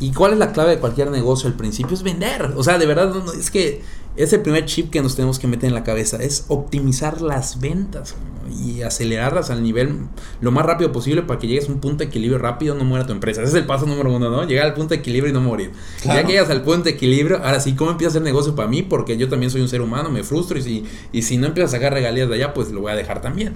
¿Y 0.02 0.10
cuál 0.10 0.32
es 0.32 0.38
la 0.38 0.50
clave 0.50 0.70
de 0.70 0.78
cualquier 0.78 1.12
negocio 1.12 1.48
al 1.48 1.54
principio? 1.54 1.94
Es 1.94 2.02
vender. 2.02 2.54
O 2.56 2.64
sea, 2.64 2.76
de 2.76 2.86
verdad, 2.86 3.14
no, 3.14 3.22
no, 3.22 3.32
es 3.32 3.52
que 3.52 3.82
es 4.16 4.32
el 4.32 4.42
primer 4.42 4.64
chip 4.64 4.90
que 4.90 5.00
nos 5.00 5.14
tenemos 5.14 5.38
que 5.38 5.46
meter 5.46 5.68
en 5.68 5.74
la 5.74 5.84
cabeza. 5.84 6.16
Es 6.16 6.46
optimizar 6.48 7.22
las 7.22 7.60
ventas. 7.60 8.16
y 8.50 8.82
acelerarlas 8.82 9.50
al 9.50 9.62
nivel 9.62 10.08
lo 10.40 10.50
más 10.50 10.66
rápido 10.66 10.92
posible 10.92 11.22
para 11.22 11.38
que 11.38 11.46
llegues 11.46 11.68
a 11.68 11.72
un 11.72 11.80
punto 11.80 11.98
de 11.98 12.06
equilibrio 12.06 12.38
rápido, 12.38 12.74
no 12.74 12.84
muera 12.84 13.06
tu 13.06 13.12
empresa. 13.12 13.42
Ese 13.42 13.50
es 13.50 13.56
el 13.56 13.66
paso 13.66 13.86
número 13.86 14.12
uno, 14.12 14.30
¿no? 14.30 14.44
Llegar 14.44 14.66
al 14.66 14.74
punto 14.74 14.90
de 14.90 14.96
equilibrio 14.96 15.30
y 15.30 15.32
no 15.32 15.40
morir. 15.40 15.70
Ya 16.04 16.24
que 16.24 16.32
llegas 16.32 16.50
al 16.50 16.62
punto 16.62 16.84
de 16.84 16.90
equilibrio, 16.90 17.38
ahora 17.38 17.60
sí, 17.60 17.74
¿cómo 17.74 17.92
empieza 17.92 18.08
a 18.08 18.12
hacer 18.12 18.22
negocio 18.22 18.54
para 18.54 18.68
mí? 18.68 18.82
Porque 18.82 19.16
yo 19.16 19.28
también 19.28 19.50
soy 19.50 19.60
un 19.60 19.68
ser 19.68 19.80
humano, 19.80 20.10
me 20.10 20.22
frustro 20.24 20.58
y 20.58 20.62
si, 20.62 20.84
y 21.12 21.22
si 21.22 21.36
no 21.38 21.46
empiezo 21.46 21.68
a 21.68 21.70
sacar 21.70 21.92
regalías 21.92 22.28
de 22.28 22.34
allá, 22.34 22.54
pues 22.54 22.70
lo 22.70 22.80
voy 22.80 22.92
a 22.92 22.96
dejar 22.96 23.20
también. 23.20 23.54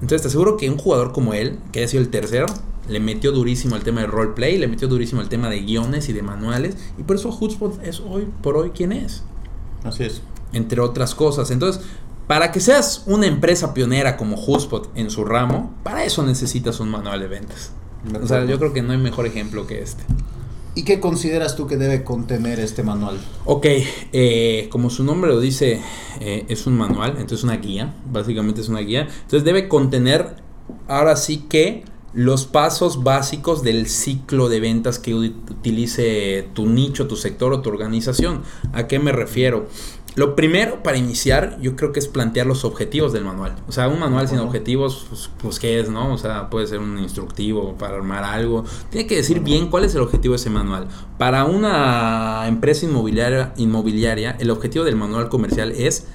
Entonces 0.00 0.22
te 0.22 0.28
aseguro 0.28 0.56
que 0.56 0.68
un 0.68 0.78
jugador 0.78 1.12
como 1.12 1.32
él, 1.32 1.58
que 1.72 1.80
haya 1.80 1.88
sido 1.88 2.02
el 2.02 2.10
tercero, 2.10 2.46
le 2.88 3.00
metió 3.00 3.32
durísimo 3.32 3.76
el 3.76 3.82
tema 3.82 4.00
de 4.00 4.06
roleplay, 4.06 4.58
le 4.58 4.68
metió 4.68 4.88
durísimo 4.88 5.20
el 5.20 5.28
tema 5.28 5.48
de 5.48 5.60
guiones 5.60 6.08
y 6.08 6.12
de 6.12 6.22
manuales, 6.22 6.76
y 6.98 7.02
por 7.02 7.16
eso 7.16 7.30
Hotspot 7.32 7.82
es 7.84 8.00
hoy 8.00 8.28
por 8.42 8.56
hoy 8.56 8.70
quien 8.70 8.92
es. 8.92 9.22
Así 9.84 10.04
es. 10.04 10.22
Entre 10.52 10.80
otras 10.80 11.14
cosas. 11.14 11.50
Entonces, 11.50 11.82
para 12.26 12.50
que 12.50 12.60
seas 12.60 13.04
una 13.06 13.26
empresa 13.26 13.72
pionera 13.72 14.16
como 14.16 14.36
HubSpot 14.36 14.90
en 14.96 15.10
su 15.10 15.24
ramo, 15.24 15.74
para 15.84 16.04
eso 16.04 16.24
necesitas 16.24 16.80
un 16.80 16.88
manual 16.88 17.20
de 17.20 17.28
ventas. 17.28 17.72
O 18.20 18.26
sea, 18.26 18.44
yo 18.44 18.58
creo 18.58 18.72
que 18.72 18.82
no 18.82 18.92
hay 18.92 18.98
mejor 18.98 19.26
ejemplo 19.26 19.66
que 19.66 19.80
este. 19.80 20.02
¿Y 20.74 20.82
qué 20.82 21.00
consideras 21.00 21.56
tú 21.56 21.66
que 21.66 21.76
debe 21.76 22.04
contener 22.04 22.60
este 22.60 22.82
manual? 22.82 23.18
Ok, 23.46 23.66
eh, 24.12 24.68
como 24.70 24.90
su 24.90 25.04
nombre 25.04 25.30
lo 25.30 25.40
dice, 25.40 25.80
eh, 26.20 26.44
es 26.48 26.66
un 26.66 26.76
manual, 26.76 27.12
entonces 27.12 27.44
una 27.44 27.56
guía, 27.56 27.94
básicamente 28.12 28.60
es 28.60 28.68
una 28.68 28.80
guía. 28.80 29.08
Entonces 29.22 29.44
debe 29.44 29.68
contener, 29.68 30.36
ahora 30.86 31.16
sí 31.16 31.46
que, 31.48 31.84
los 32.16 32.46
pasos 32.46 33.04
básicos 33.04 33.62
del 33.62 33.86
ciclo 33.88 34.48
de 34.48 34.58
ventas 34.58 34.98
que 34.98 35.14
utilice 35.14 36.48
tu 36.54 36.66
nicho, 36.66 37.06
tu 37.06 37.14
sector 37.14 37.52
o 37.52 37.60
tu 37.60 37.68
organización. 37.68 38.40
¿A 38.72 38.86
qué 38.86 38.98
me 38.98 39.12
refiero? 39.12 39.68
Lo 40.14 40.34
primero 40.34 40.82
para 40.82 40.96
iniciar, 40.96 41.58
yo 41.60 41.76
creo 41.76 41.92
que 41.92 42.00
es 42.00 42.08
plantear 42.08 42.46
los 42.46 42.64
objetivos 42.64 43.12
del 43.12 43.22
manual. 43.22 43.54
O 43.68 43.72
sea, 43.72 43.88
un 43.88 44.00
manual 44.00 44.28
sin 44.28 44.38
objetivos, 44.38 45.04
pues, 45.10 45.28
pues, 45.36 45.58
¿qué 45.58 45.78
es, 45.78 45.90
no? 45.90 46.14
O 46.14 46.16
sea, 46.16 46.48
puede 46.48 46.66
ser 46.66 46.78
un 46.78 46.98
instructivo 46.98 47.76
para 47.76 47.96
armar 47.96 48.24
algo. 48.24 48.64
Tiene 48.88 49.06
que 49.06 49.16
decir 49.16 49.40
bien 49.40 49.68
cuál 49.68 49.84
es 49.84 49.94
el 49.94 50.00
objetivo 50.00 50.32
de 50.32 50.36
ese 50.36 50.48
manual. 50.48 50.88
Para 51.18 51.44
una 51.44 52.44
empresa 52.48 52.86
inmobiliaria, 52.86 53.52
inmobiliaria 53.58 54.38
el 54.40 54.48
objetivo 54.48 54.86
del 54.86 54.96
manual 54.96 55.28
comercial 55.28 55.70
es 55.72 56.06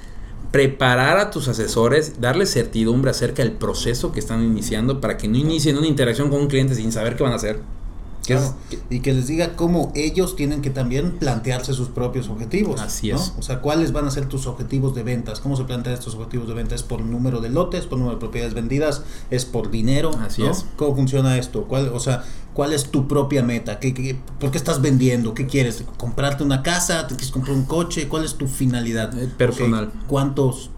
preparar 0.51 1.17
a 1.17 1.31
tus 1.31 1.47
asesores, 1.47 2.19
darles 2.19 2.51
certidumbre 2.51 3.11
acerca 3.11 3.41
del 3.41 3.53
proceso 3.53 4.11
que 4.11 4.19
están 4.19 4.43
iniciando 4.43 4.99
para 4.99 5.17
que 5.17 5.27
no 5.27 5.37
inicien 5.37 5.77
una 5.77 5.87
interacción 5.87 6.29
con 6.29 6.41
un 6.41 6.47
cliente 6.47 6.75
sin 6.75 6.91
saber 6.91 7.15
qué 7.15 7.23
van 7.23 7.33
a 7.33 7.37
hacer 7.37 7.61
y 8.89 8.99
que 8.99 9.13
les 9.13 9.27
diga 9.27 9.55
cómo 9.55 9.91
ellos 9.95 10.35
tienen 10.35 10.61
que 10.61 10.69
también 10.69 11.17
plantearse 11.17 11.73
sus 11.73 11.89
propios 11.89 12.29
objetivos. 12.29 12.79
Así 12.79 13.11
es. 13.11 13.33
O 13.37 13.41
sea, 13.41 13.61
cuáles 13.61 13.91
van 13.91 14.07
a 14.07 14.11
ser 14.11 14.27
tus 14.27 14.47
objetivos 14.47 14.95
de 14.95 15.03
ventas. 15.03 15.39
¿Cómo 15.39 15.57
se 15.57 15.63
plantean 15.63 15.95
estos 15.95 16.15
objetivos 16.15 16.47
de 16.47 16.53
ventas? 16.53 16.81
¿Es 16.81 16.87
por 16.87 17.01
número 17.01 17.41
de 17.41 17.49
lotes, 17.49 17.85
por 17.85 17.97
número 17.97 18.15
de 18.15 18.19
propiedades 18.19 18.53
vendidas? 18.53 19.03
¿Es 19.29 19.45
por 19.45 19.71
dinero? 19.71 20.11
Así 20.19 20.43
es. 20.43 20.65
¿Cómo 20.75 20.95
funciona 20.95 21.37
esto? 21.37 21.63
¿Cuál, 21.63 21.89
o 21.89 21.99
sea, 21.99 22.23
¿cuál 22.53 22.73
es 22.73 22.91
tu 22.91 23.07
propia 23.07 23.43
meta? 23.43 23.79
¿Qué, 23.79 23.93
qué, 23.93 24.17
por 24.39 24.51
qué 24.51 24.57
estás 24.57 24.81
vendiendo? 24.81 25.33
¿Qué 25.33 25.47
quieres? 25.47 25.83
¿Comprarte 25.97 26.43
una 26.43 26.63
casa? 26.63 27.07
¿Te 27.07 27.15
quieres 27.15 27.31
comprar 27.31 27.55
un 27.55 27.65
coche? 27.65 28.07
¿Cuál 28.07 28.25
es 28.25 28.35
tu 28.35 28.47
finalidad? 28.47 29.17
Eh, 29.17 29.27
personal. 29.37 29.91
¿Cuántos 30.07 30.69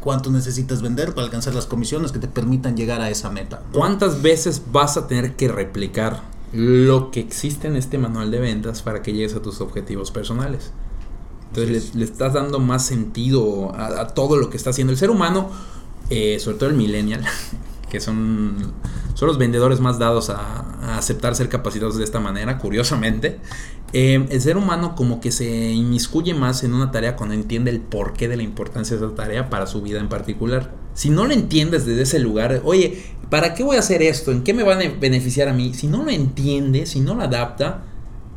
cuánto 0.00 0.30
necesitas 0.30 0.80
vender 0.80 1.12
para 1.12 1.24
alcanzar 1.24 1.54
las 1.54 1.66
comisiones 1.66 2.12
que 2.12 2.20
te 2.20 2.28
permitan 2.28 2.76
llegar 2.76 3.00
a 3.00 3.10
esa 3.10 3.30
meta. 3.30 3.62
¿Cuántas 3.72 4.22
veces 4.22 4.62
vas 4.72 4.96
a 4.96 5.08
tener 5.08 5.34
que 5.34 5.48
replicar 5.48 6.22
lo 6.52 7.10
que 7.10 7.20
existe 7.20 7.68
en 7.68 7.76
este 7.76 7.98
manual 7.98 8.30
de 8.30 8.40
ventas 8.40 8.82
para 8.82 9.02
que 9.02 9.12
llegues 9.12 9.34
a 9.34 9.42
tus 9.42 9.60
objetivos 9.60 10.10
personales. 10.10 10.72
Entonces 11.48 11.94
le, 11.94 12.04
estás 12.04 12.34
dando 12.34 12.58
más 12.58 12.84
sentido 12.84 13.74
a, 13.74 14.08
todo 14.08 14.36
lo 14.36 14.50
que 14.50 14.56
está 14.56 14.70
haciendo 14.70 14.92
el 14.92 14.98
ser 14.98 15.10
humano, 15.10 15.50
eh, 16.10 16.38
sobre 16.40 16.58
todo 16.58 16.68
el 16.70 16.76
millennial, 16.76 17.24
que 17.90 18.00
son, 18.00 18.72
son 19.14 19.28
los 19.28 19.38
vendedores 19.38 19.80
más 19.80 19.98
dados 19.98 20.30
a, 20.30 20.96
aceptar 20.96 21.34
ser 21.34 21.48
capacitados 21.48 21.96
de 21.96 22.04
esta 22.04 22.20
manera, 22.20 22.58
curiosamente. 22.58 23.40
Eh, 23.92 24.26
el 24.28 24.40
ser 24.42 24.58
humano 24.58 24.94
como 24.94 25.20
que 25.20 25.32
se 25.32 25.70
inmiscuye 25.70 26.34
más 26.34 26.62
en 26.62 26.74
una 26.74 26.90
tarea 26.90 27.16
cuando 27.16 27.34
entiende 27.34 27.70
el 27.70 27.80
porqué 27.80 28.28
de 28.28 28.36
la 28.36 28.42
importancia 28.42 28.96
de 28.96 29.06
esa 29.06 29.14
tarea 29.14 29.48
para 29.48 29.66
su 29.66 29.80
vida 29.80 30.00
en 30.00 30.08
particular. 30.08 30.74
Si 30.98 31.10
no 31.10 31.26
lo 31.26 31.32
entiendes 31.32 31.86
desde 31.86 32.02
ese 32.02 32.18
lugar, 32.18 32.60
oye, 32.64 33.00
¿para 33.30 33.54
qué 33.54 33.62
voy 33.62 33.76
a 33.76 33.78
hacer 33.78 34.02
esto? 34.02 34.32
¿En 34.32 34.42
qué 34.42 34.52
me 34.52 34.64
va 34.64 34.74
a 34.74 34.78
beneficiar 34.98 35.46
a 35.46 35.52
mí? 35.52 35.72
Si 35.72 35.86
no 35.86 36.02
lo 36.02 36.10
entiende, 36.10 36.86
si 36.86 36.98
no 36.98 37.14
lo 37.14 37.22
adapta, 37.22 37.84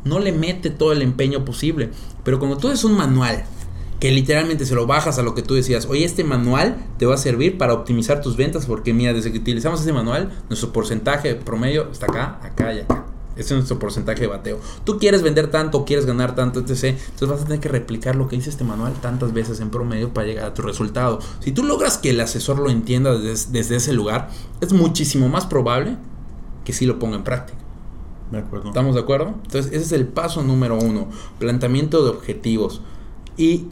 no 0.04 0.19
le 0.19 0.32
mete 0.32 0.69
todo 0.69 0.91
el 0.91 1.02
empeño 1.02 1.43
posible. 1.43 1.89
Pero 2.24 2.38
como 2.38 2.58
tú 2.58 2.69
es 2.69 2.84
un 2.84 2.93
manual, 2.93 3.45
que 4.00 4.12
literalmente 4.12 4.67
se 4.67 4.76
lo 4.76 4.86
bajas 4.86 5.17
a 5.17 5.24
lo 5.24 5.34
que 5.34 5.41
tú 5.41 5.56
decías, 5.56 5.88
oye, 5.88 6.06
este 6.06 6.24
manual 6.24 6.76
te 7.00 7.08
va 7.08 7.15
a 7.15 7.17
servir 7.17 7.58
para 7.58 7.74
optimizar 7.74 8.21
tus 8.21 8.38
ventas, 8.38 8.67
porque 8.67 8.93
mira, 8.93 9.12
desde 9.12 9.32
que 9.32 9.39
utilizamos 9.39 9.82
ese 9.82 9.91
manual, 9.91 10.32
nuestro 10.47 10.71
porcentaje 10.71 11.34
promedio 11.34 11.89
está 11.91 12.06
acá, 12.06 12.39
acá 12.43 12.76
y 12.76 12.82
acá. 12.82 13.08
Ese 13.41 13.54
es 13.54 13.58
nuestro 13.58 13.80
porcentaje 13.80 14.21
de 14.21 14.27
bateo. 14.27 14.60
Tú 14.84 14.97
quieres 14.99 15.21
vender 15.21 15.49
tanto, 15.49 15.84
quieres 15.84 16.06
ganar 16.06 16.36
tanto, 16.36 16.60
etc. 16.60 16.84
Entonces 16.84 17.27
vas 17.27 17.41
a 17.41 17.45
tener 17.45 17.60
que 17.60 17.69
replicar 17.69 18.15
lo 18.15 18.27
que 18.27 18.36
dice 18.36 18.49
este 18.49 18.63
manual 18.63 18.93
tantas 19.01 19.34
veces 19.34 19.60
en 19.60 19.69
promedio 19.69 20.13
para 20.13 20.27
llegar 20.27 20.45
a 20.45 20.54
tu 20.54 20.62
resultado. 20.62 21.19
Si 21.39 21.51
tú 21.51 21.63
logras 21.63 21.97
que 21.97 22.12
el 22.12 22.19
asesor 22.19 22.60
lo 22.60 22.69
entienda 22.69 23.17
desde, 23.17 23.75
ese 23.75 23.93
lugar, 23.93 24.30
es 24.62 24.73
muchísimo 24.73 25.27
más 25.27 25.45
probable 25.45 25.97
que 26.63 26.73
sí 26.73 26.86
lo 26.86 26.99
ponga 26.99 27.17
en 27.17 27.23
práctica. 27.23 27.58
De 28.32 28.38
acuerdo. 28.38 28.69
¿Estamos 28.69 28.95
de 28.95 29.01
acuerdo? 29.01 29.34
Entonces 29.43 29.67
ese 29.73 29.84
es 29.84 29.91
el 29.91 30.08
paso 30.08 30.43
número 30.43 30.77
uno. 30.77 31.10
Planteamiento 31.39 32.04
de 32.04 32.12
objetivos. 32.12 32.82
Y 33.38 33.67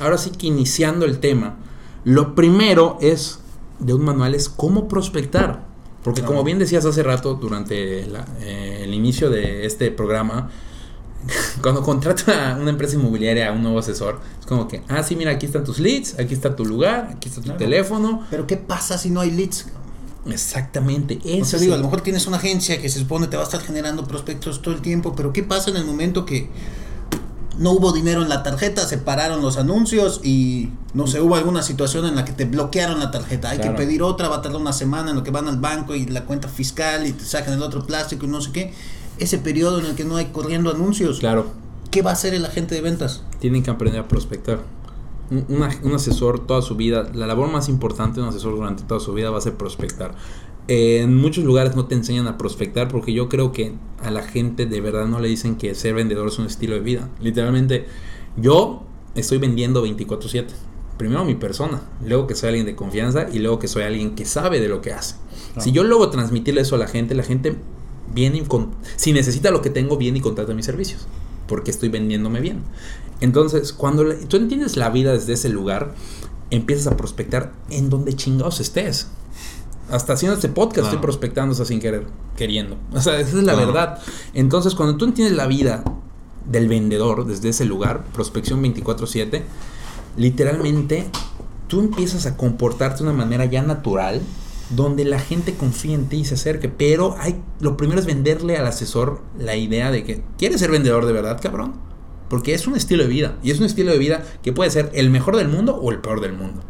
ahora 0.00 0.18
sí 0.18 0.30
que 0.30 0.46
iniciando 0.46 1.04
el 1.04 1.20
tema, 1.20 1.58
lo 2.04 2.34
primero 2.34 2.98
es 3.00 3.40
de 3.78 3.94
un 3.94 4.04
manual 4.04 4.34
es 4.34 4.48
cómo 4.48 4.88
prospectar. 4.88 5.70
Porque 6.02 6.22
como 6.22 6.42
bien 6.44 6.58
decías 6.58 6.86
hace 6.86 7.02
rato, 7.02 7.34
durante 7.34 8.06
eh, 8.40 8.69
el 8.90 8.94
inicio 8.94 9.30
de 9.30 9.66
este 9.66 9.90
programa, 9.90 10.50
cuando 11.62 11.82
contrata 11.82 12.56
una 12.60 12.70
empresa 12.70 12.96
inmobiliaria 12.96 13.48
a 13.48 13.52
un 13.52 13.62
nuevo 13.62 13.78
asesor, 13.78 14.20
es 14.38 14.46
como 14.46 14.68
que, 14.68 14.82
ah, 14.88 15.02
sí, 15.02 15.16
mira, 15.16 15.32
aquí 15.32 15.46
están 15.46 15.64
tus 15.64 15.78
leads, 15.78 16.18
aquí 16.18 16.34
está 16.34 16.54
tu 16.56 16.64
lugar, 16.64 17.10
aquí 17.14 17.28
está 17.28 17.40
tu 17.40 17.52
teléfono. 17.56 18.26
Pero 18.30 18.46
¿qué 18.46 18.56
pasa 18.56 18.98
si 18.98 19.10
no 19.10 19.20
hay 19.20 19.30
leads? 19.30 19.66
Exactamente. 20.26 21.18
Eso 21.24 21.58
digo, 21.58 21.74
a 21.74 21.76
lo 21.76 21.84
mejor 21.84 22.02
tienes 22.02 22.26
una 22.26 22.36
agencia 22.36 22.80
que 22.80 22.88
se 22.88 22.98
supone 22.98 23.26
te 23.26 23.36
va 23.36 23.42
a 23.42 23.46
estar 23.46 23.60
generando 23.60 24.06
prospectos 24.06 24.60
todo 24.60 24.74
el 24.74 24.82
tiempo, 24.82 25.14
pero 25.16 25.32
¿qué 25.32 25.42
pasa 25.42 25.70
en 25.70 25.76
el 25.76 25.84
momento 25.84 26.26
que 26.26 26.50
no 27.60 27.72
hubo 27.72 27.92
dinero 27.92 28.22
en 28.22 28.30
la 28.30 28.42
tarjeta, 28.42 28.88
se 28.88 28.96
pararon 28.96 29.42
los 29.42 29.58
anuncios 29.58 30.22
y 30.24 30.70
no 30.94 31.06
sé, 31.06 31.20
hubo 31.20 31.36
alguna 31.36 31.62
situación 31.62 32.06
en 32.06 32.16
la 32.16 32.24
que 32.24 32.32
te 32.32 32.46
bloquearon 32.46 32.98
la 32.98 33.10
tarjeta. 33.10 33.50
Hay 33.50 33.58
que 33.58 33.70
pedir 33.70 34.02
otra, 34.02 34.28
va 34.28 34.36
a 34.36 34.42
tardar 34.42 34.60
una 34.60 34.72
semana 34.72 35.10
en 35.10 35.16
lo 35.16 35.22
que 35.22 35.30
van 35.30 35.46
al 35.46 35.58
banco 35.58 35.94
y 35.94 36.06
la 36.06 36.24
cuenta 36.24 36.48
fiscal 36.48 37.06
y 37.06 37.12
te 37.12 37.22
sacan 37.22 37.52
el 37.52 37.62
otro 37.62 37.84
plástico 37.84 38.24
y 38.24 38.28
no 38.28 38.40
sé 38.40 38.50
qué. 38.52 38.72
Ese 39.18 39.36
periodo 39.36 39.78
en 39.78 39.86
el 39.86 39.94
que 39.94 40.04
no 40.04 40.16
hay 40.16 40.26
corriendo 40.26 40.70
anuncios. 40.70 41.20
Claro. 41.20 41.48
¿Qué 41.90 42.00
va 42.00 42.10
a 42.10 42.12
hacer 42.14 42.32
el 42.32 42.46
agente 42.46 42.74
de 42.74 42.80
ventas? 42.80 43.22
Tienen 43.40 43.62
que 43.62 43.70
aprender 43.70 44.00
a 44.00 44.08
prospectar. 44.08 44.60
Un, 45.30 45.44
un, 45.82 45.94
asesor 45.94 46.46
toda 46.46 46.62
su 46.62 46.76
vida, 46.76 47.08
la 47.14 47.26
labor 47.26 47.50
más 47.50 47.68
importante 47.68 48.16
de 48.16 48.22
un 48.22 48.30
asesor 48.30 48.56
durante 48.56 48.84
toda 48.84 49.00
su 49.00 49.12
vida 49.12 49.30
va 49.30 49.38
a 49.38 49.40
ser 49.42 49.54
prospectar 49.54 50.14
en 50.68 51.16
muchos 51.16 51.44
lugares 51.44 51.74
no 51.76 51.86
te 51.86 51.94
enseñan 51.94 52.26
a 52.26 52.38
prospectar 52.38 52.88
porque 52.88 53.12
yo 53.12 53.28
creo 53.28 53.52
que 53.52 53.72
a 54.02 54.10
la 54.10 54.22
gente 54.22 54.66
de 54.66 54.80
verdad 54.80 55.06
no 55.06 55.20
le 55.20 55.28
dicen 55.28 55.56
que 55.56 55.74
ser 55.74 55.94
vendedor 55.94 56.28
es 56.28 56.38
un 56.38 56.46
estilo 56.46 56.74
de 56.74 56.80
vida. 56.80 57.08
Literalmente, 57.20 57.86
yo 58.36 58.84
estoy 59.14 59.38
vendiendo 59.38 59.82
24/7. 59.82 60.54
Primero 60.96 61.24
mi 61.24 61.34
persona, 61.34 61.82
luego 62.04 62.26
que 62.26 62.34
soy 62.34 62.50
alguien 62.50 62.66
de 62.66 62.76
confianza 62.76 63.26
y 63.32 63.38
luego 63.38 63.58
que 63.58 63.68
soy 63.68 63.84
alguien 63.84 64.14
que 64.14 64.26
sabe 64.26 64.60
de 64.60 64.68
lo 64.68 64.80
que 64.80 64.92
hace. 64.92 65.16
Si 65.58 65.72
yo 65.72 65.82
logro 65.82 66.10
transmitirle 66.10 66.60
eso 66.60 66.76
a 66.76 66.78
la 66.78 66.86
gente, 66.86 67.14
la 67.14 67.22
gente 67.22 67.56
viene 68.14 68.38
y 68.38 68.44
si 68.96 69.12
necesita 69.12 69.50
lo 69.50 69.62
que 69.62 69.70
tengo, 69.70 69.96
viene 69.96 70.18
y 70.18 70.20
contrata 70.20 70.52
mis 70.52 70.66
servicios 70.66 71.06
porque 71.50 71.72
estoy 71.72 71.88
vendiéndome 71.88 72.40
bien. 72.40 72.62
Entonces, 73.20 73.72
cuando 73.74 74.04
tú 74.28 74.36
entiendes 74.36 74.76
la 74.76 74.88
vida 74.88 75.12
desde 75.12 75.34
ese 75.34 75.48
lugar, 75.48 75.94
empiezas 76.50 76.86
a 76.86 76.96
prospectar 76.96 77.52
en 77.70 77.90
donde 77.90 78.14
chingados 78.14 78.60
estés 78.60 79.08
hasta 79.90 80.14
haciendo 80.14 80.34
este 80.34 80.48
podcast 80.48 80.86
estoy 80.86 81.00
prospectando, 81.00 81.60
o 81.60 81.64
sin 81.64 81.80
querer, 81.80 82.06
queriendo. 82.36 82.76
O 82.92 83.00
sea, 83.00 83.18
esa 83.18 83.38
es 83.38 83.44
la 83.44 83.54
verdad. 83.54 83.98
Entonces, 84.34 84.74
cuando 84.74 84.96
tú 84.96 85.04
entiendes 85.04 85.36
la 85.36 85.46
vida 85.46 85.84
del 86.46 86.68
vendedor 86.68 87.26
desde 87.26 87.50
ese 87.50 87.64
lugar, 87.64 88.04
prospección 88.12 88.62
24/7, 88.62 89.42
literalmente 90.16 91.08
tú 91.68 91.80
empiezas 91.80 92.26
a 92.26 92.36
comportarte 92.36 92.98
de 92.98 93.10
una 93.10 93.12
manera 93.12 93.44
ya 93.44 93.62
natural 93.62 94.20
donde 94.70 95.04
la 95.04 95.18
gente 95.18 95.54
confía 95.54 95.94
en 95.94 96.08
ti 96.08 96.18
y 96.18 96.24
se 96.24 96.34
acerque, 96.34 96.68
pero 96.68 97.16
hay 97.18 97.42
lo 97.60 97.76
primero 97.76 98.00
es 98.00 98.06
venderle 98.06 98.56
al 98.56 98.66
asesor 98.66 99.20
la 99.38 99.56
idea 99.56 99.90
de 99.90 100.04
que 100.04 100.22
quieres 100.38 100.60
ser 100.60 100.70
vendedor 100.70 101.06
de 101.06 101.12
verdad, 101.12 101.40
cabrón, 101.42 101.74
porque 102.28 102.54
es 102.54 102.66
un 102.66 102.76
estilo 102.76 103.02
de 103.02 103.08
vida 103.08 103.36
y 103.42 103.50
es 103.50 103.58
un 103.58 103.66
estilo 103.66 103.90
de 103.90 103.98
vida 103.98 104.24
que 104.42 104.52
puede 104.52 104.70
ser 104.70 104.90
el 104.94 105.10
mejor 105.10 105.36
del 105.36 105.48
mundo 105.48 105.74
o 105.74 105.90
el 105.90 105.98
peor 105.98 106.20
del 106.20 106.32
mundo. 106.32 106.62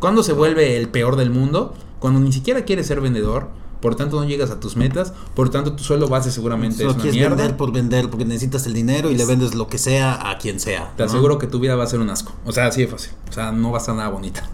¿Cuándo 0.00 0.22
se 0.22 0.32
vuelve 0.32 0.76
el 0.76 0.88
peor 0.88 1.16
del 1.16 1.30
mundo? 1.30 1.74
Cuando 1.98 2.20
ni 2.20 2.32
siquiera 2.32 2.64
quieres 2.64 2.86
ser 2.86 3.00
vendedor, 3.00 3.48
por 3.80 3.94
tanto 3.94 4.20
no 4.20 4.26
llegas 4.26 4.50
a 4.50 4.58
tus 4.58 4.76
metas, 4.76 5.12
por 5.34 5.50
tanto 5.50 5.74
tu 5.74 5.84
sueldo 5.84 6.08
base 6.08 6.30
seguramente 6.30 6.78
Solo 6.78 6.90
es 6.90 6.96
una 6.96 7.02
quieres 7.04 7.28
vender 7.30 7.56
por 7.56 7.72
vender, 7.72 8.10
porque 8.10 8.24
necesitas 8.24 8.66
el 8.66 8.74
dinero 8.74 9.10
y 9.10 9.16
le 9.16 9.24
vendes 9.24 9.54
lo 9.54 9.68
que 9.68 9.78
sea 9.78 10.30
a 10.30 10.38
quien 10.38 10.60
sea. 10.60 10.92
Te 10.96 11.02
aseguro 11.02 11.38
que 11.38 11.46
tu 11.46 11.60
vida 11.60 11.76
va 11.76 11.84
a 11.84 11.86
ser 11.86 12.00
un 12.00 12.10
asco. 12.10 12.32
O 12.44 12.52
sea, 12.52 12.66
así 12.66 12.82
de 12.82 12.88
fácil. 12.88 13.12
O 13.28 13.32
sea, 13.32 13.52
no 13.52 13.70
va 13.70 13.78
a 13.78 13.80
ser 13.80 13.94
nada 13.94 14.08
bonita. 14.08 14.48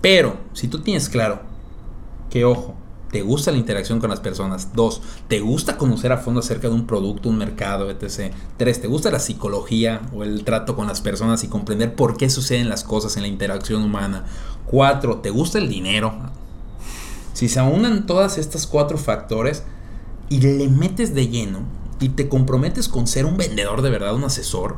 Pero, 0.00 0.36
si 0.52 0.68
tú 0.68 0.80
tienes 0.80 1.08
claro 1.08 1.40
que 2.30 2.44
ojo, 2.44 2.74
te 3.10 3.22
gusta 3.22 3.50
la 3.50 3.56
interacción 3.56 4.00
con 4.00 4.10
las 4.10 4.20
personas. 4.20 4.74
Dos, 4.74 5.00
te 5.28 5.40
gusta 5.40 5.78
conocer 5.78 6.12
a 6.12 6.18
fondo 6.18 6.40
acerca 6.40 6.68
de 6.68 6.74
un 6.74 6.86
producto, 6.86 7.28
un 7.28 7.38
mercado, 7.38 7.90
etc. 7.90 8.32
Tres, 8.56 8.80
te 8.80 8.88
gusta 8.88 9.10
la 9.10 9.20
psicología 9.20 10.02
o 10.14 10.22
el 10.22 10.44
trato 10.44 10.76
con 10.76 10.86
las 10.86 11.00
personas 11.00 11.44
y 11.44 11.48
comprender 11.48 11.94
por 11.94 12.16
qué 12.16 12.28
suceden 12.28 12.68
las 12.68 12.84
cosas 12.84 13.16
en 13.16 13.22
la 13.22 13.28
interacción 13.28 13.82
humana. 13.82 14.26
Cuatro, 14.66 15.18
te 15.18 15.30
gusta 15.30 15.58
el 15.58 15.68
dinero. 15.68 16.14
Si 17.36 17.50
se 17.50 17.60
aunan 17.60 18.06
todas 18.06 18.38
estas 18.38 18.66
cuatro 18.66 18.96
factores 18.96 19.62
y 20.30 20.40
le 20.40 20.70
metes 20.70 21.14
de 21.14 21.28
lleno 21.28 21.58
y 22.00 22.08
te 22.08 22.30
comprometes 22.30 22.88
con 22.88 23.06
ser 23.06 23.26
un 23.26 23.36
vendedor 23.36 23.82
de 23.82 23.90
verdad, 23.90 24.14
un 24.14 24.24
asesor, 24.24 24.76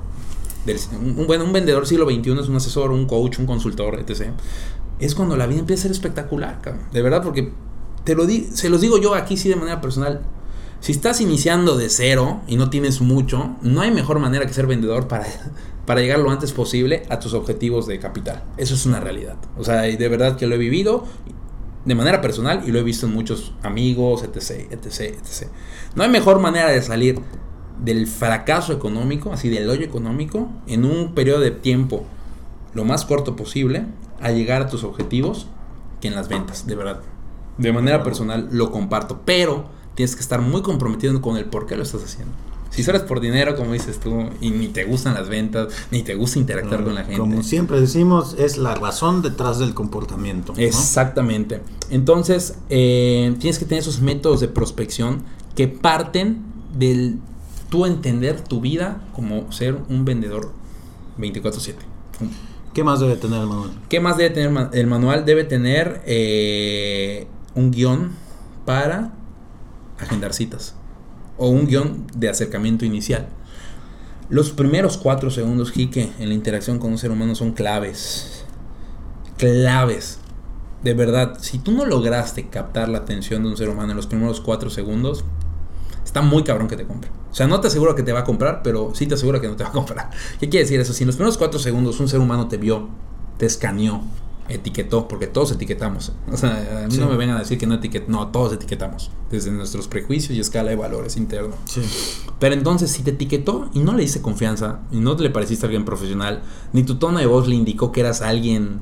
un, 1.01 1.25
bueno, 1.29 1.45
un 1.45 1.53
vendedor 1.53 1.87
siglo 1.87 2.05
XXI 2.11 2.33
es 2.33 2.49
un 2.49 2.57
asesor, 2.57 2.91
un 2.91 3.07
coach, 3.07 3.39
un 3.39 3.47
consultor, 3.47 4.01
etc. 4.01 4.33
Es 4.99 5.15
cuando 5.15 5.37
la 5.37 5.47
vida 5.47 5.61
empieza 5.61 5.83
a 5.83 5.85
ser 5.85 5.93
espectacular, 5.93 6.61
cabrón. 6.61 6.83
De 6.93 7.01
verdad, 7.01 7.23
porque 7.23 7.53
te 8.03 8.17
lo 8.17 8.27
se 8.27 8.69
los 8.69 8.81
digo 8.81 8.99
yo 8.99 9.15
aquí 9.15 9.37
sí 9.37 9.49
de 9.49 9.55
manera 9.55 9.81
personal. 9.81 10.23
Si 10.81 10.91
estás 10.91 11.21
iniciando 11.21 11.77
de 11.77 11.89
cero 11.89 12.41
y 12.49 12.57
no 12.57 12.71
tienes 12.71 13.01
mucho, 13.01 13.55
no 13.63 13.83
hay 13.83 13.93
mejor 13.93 14.19
manera 14.19 14.45
que 14.49 14.53
ser 14.53 14.67
vendedor 14.67 15.07
para, 15.07 15.27
para 15.87 16.01
llegar 16.01 16.19
lo 16.19 16.33
antes 16.33 16.51
posible 16.51 17.05
a 17.09 17.21
tus 17.21 17.35
objetivos 17.35 17.87
de 17.87 18.01
capital. 18.01 18.43
Eso 18.57 18.75
es 18.75 18.85
una 18.85 18.99
realidad. 18.99 19.37
O 19.57 19.63
sea, 19.63 19.83
de 19.83 20.09
verdad 20.09 20.37
que 20.37 20.49
lo 20.49 20.57
he 20.57 20.59
vivido 20.59 21.05
de 21.89 21.95
manera 21.95 22.21
personal 22.21 22.63
y 22.67 22.71
lo 22.71 22.79
he 22.79 22.83
visto 22.83 23.07
en 23.07 23.15
muchos 23.15 23.55
amigos, 23.63 24.23
etc, 24.23 24.71
etc, 24.71 25.01
etc. 25.17 25.49
No 25.95 26.03
hay 26.03 26.11
mejor 26.11 26.39
manera 26.39 26.69
de 26.69 26.83
salir 26.83 27.19
del 27.83 28.07
fracaso 28.07 28.75
económico, 28.75 29.33
así 29.33 29.49
del 29.49 29.71
hoyo 29.71 29.87
económico, 29.87 30.51
en 30.67 30.85
un 30.85 31.15
periodo 31.15 31.41
de 31.41 31.51
tiempo 31.51 32.05
lo 32.75 32.85
más 32.85 33.07
corto 33.07 33.37
posible 33.37 33.87
a 34.21 34.31
llegar 34.33 34.61
a 34.61 34.69
tus 34.69 34.85
objetivos 34.85 35.47
que 36.03 36.09
en 36.09 36.15
las 36.15 36.29
ventas, 36.29 36.67
de 36.67 36.75
verdad. 36.75 37.01
De 37.57 37.73
manera 37.73 38.03
personal 38.03 38.51
lo 38.53 38.71
comparto, 38.71 39.23
pero 39.25 39.65
tienes 39.95 40.15
que 40.15 40.21
estar 40.21 40.43
muy 40.43 40.61
comprometido 40.61 41.19
con 41.23 41.39
el 41.39 41.47
por 41.47 41.65
qué 41.65 41.75
lo 41.75 41.85
estás 41.85 42.05
haciendo. 42.05 42.35
Si 42.71 42.83
es 42.83 43.03
por 43.03 43.21
dinero, 43.21 43.57
como 43.57 43.73
dices 43.73 43.99
tú, 43.99 44.29
y 44.41 44.51
ni 44.51 44.69
te 44.69 44.85
gustan 44.85 45.15
las 45.15 45.29
ventas, 45.29 45.69
ni 45.91 46.03
te 46.03 46.15
gusta 46.15 46.39
interactuar 46.39 46.85
con 46.85 46.95
la 46.95 47.03
gente. 47.03 47.19
Como 47.19 47.43
siempre 47.43 47.81
decimos, 47.81 48.37
es 48.39 48.59
la 48.59 48.75
razón 48.75 49.23
detrás 49.23 49.59
del 49.59 49.75
comportamiento. 49.75 50.53
Exactamente. 50.57 51.61
Entonces, 51.91 52.55
eh, 52.69 53.35
tienes 53.41 53.59
que 53.59 53.65
tener 53.65 53.81
esos 53.81 54.01
métodos 54.01 54.41
de 54.41 54.49
prospección 54.49 55.23
que 55.57 55.67
parten 55.69 56.43
del 56.79 57.19
tú 57.71 57.85
entender 57.87 58.41
tu 58.43 58.61
vida 58.61 59.03
como 59.15 59.51
ser 59.51 59.77
un 59.89 60.05
vendedor 60.05 60.53
24/7. 61.19 61.85
¿Qué 62.75 62.85
más 62.85 63.01
debe 63.01 63.17
tener 63.17 63.41
el 63.41 63.47
manual? 63.49 63.71
¿Qué 63.89 64.01
más 64.01 64.17
debe 64.17 64.31
tener 64.31 64.69
el 64.73 64.87
manual? 64.87 65.25
Debe 65.25 65.45
tener 65.45 66.03
eh, 66.07 67.27
un 67.55 67.71
guion 67.71 68.13
para 68.65 69.15
agendar 69.99 70.33
citas 70.33 70.78
o 71.39 71.49
un 71.49 71.67
guion 71.67 72.07
de 72.15 72.29
acercamiento 72.29 72.85
inicial. 72.85 73.29
Los 74.29 74.51
primeros 74.51 74.99
cuatro 74.99 75.31
segundos, 75.31 75.73
Jique, 75.73 76.13
en 76.19 76.29
la 76.29 76.35
interacción 76.35 76.79
con 76.79 76.93
un 76.93 76.99
ser 76.99 77.11
humano 77.11 77.35
son 77.35 77.53
claves. 77.53 78.45
Claves. 79.39 80.19
De 80.83 80.93
verdad, 80.93 81.39
si 81.41 81.59
tú 81.59 81.73
no 81.73 81.87
lograste 81.87 82.49
captar 82.49 82.89
la 82.89 82.99
atención 82.99 83.43
de 83.43 83.49
un 83.49 83.57
ser 83.57 83.71
humano 83.71 83.93
en 83.93 83.97
los 83.97 84.07
primeros 84.07 84.41
cuatro 84.41 84.69
segundos, 84.69 85.25
está 86.05 86.21
muy 86.21 86.45
cabrón 86.45 86.69
que 86.69 86.77
te 86.77 86.85
compre. 86.85 87.11
O 87.31 87.35
sea, 87.35 87.47
no 87.47 87.61
te 87.61 87.69
aseguro 87.69 87.95
que 87.95 88.03
te 88.03 88.13
va 88.13 88.21
a 88.21 88.25
comprar, 88.25 88.63
pero 88.63 88.93
sí 88.95 89.07
te 89.07 89.15
aseguro 89.15 89.41
que 89.41 89.49
no 89.49 89.57
te 89.57 89.65
va 89.65 89.71
a 89.71 89.73
comprar. 89.73 90.11
¿Qué 90.39 90.49
quiere 90.49 90.65
decir 90.65 90.79
eso? 90.81 90.93
Si 90.93 91.05
en 91.05 91.09
los 91.09 91.17
primeros 91.17 91.39
cuatro 91.39 91.59
segundos 91.59 91.99
un 92.01 92.09
ser 92.09 92.21
humano 92.21 92.49
te 92.49 92.59
vio, 92.59 92.89
te 93.39 93.47
escaneó, 93.47 94.03
etiquetó, 94.49 95.09
porque 95.09 95.27
todos 95.27 95.53
etiquetamos. 95.53 96.13
O 96.31 96.37
sea, 96.37 96.85
a 96.85 96.89
mí 96.89 96.97
no 96.97 97.09
me 97.09 97.17
vengan 97.17 97.37
a 97.37 97.41
decir 97.41 97.59
que 97.59 97.67
no 97.67 97.75
etiquetamos. 97.75 98.11
No, 98.11 98.29
todos 98.29 98.53
etiquetamos. 98.53 99.11
Desde 99.31 99.51
nuestros 99.51 99.89
prejuicios 99.89 100.37
y 100.37 100.41
escala 100.41 100.71
de 100.71 100.77
valores 100.77 101.17
interno. 101.17 101.55
Sí. 101.65 101.83
Pero 102.39 102.55
entonces, 102.55 102.91
si 102.91 103.03
te 103.03 103.11
etiquetó 103.11 103.71
y 103.75 103.81
no 103.81 103.95
le 103.95 104.05
hice 104.05 104.23
confianza, 104.23 104.81
y 104.91 105.01
no 105.01 105.15
le 105.15 105.31
pareciste 105.31 105.67
alguien 105.67 105.85
profesional, 105.85 106.43
ni 106.73 106.83
tu 106.83 106.97
tono 106.97 107.19
de 107.19 107.27
voz 107.27 107.47
le 107.49 107.55
indicó 107.55 107.93
que 107.93 108.01
eras 108.01 108.23
alguien 108.23 108.81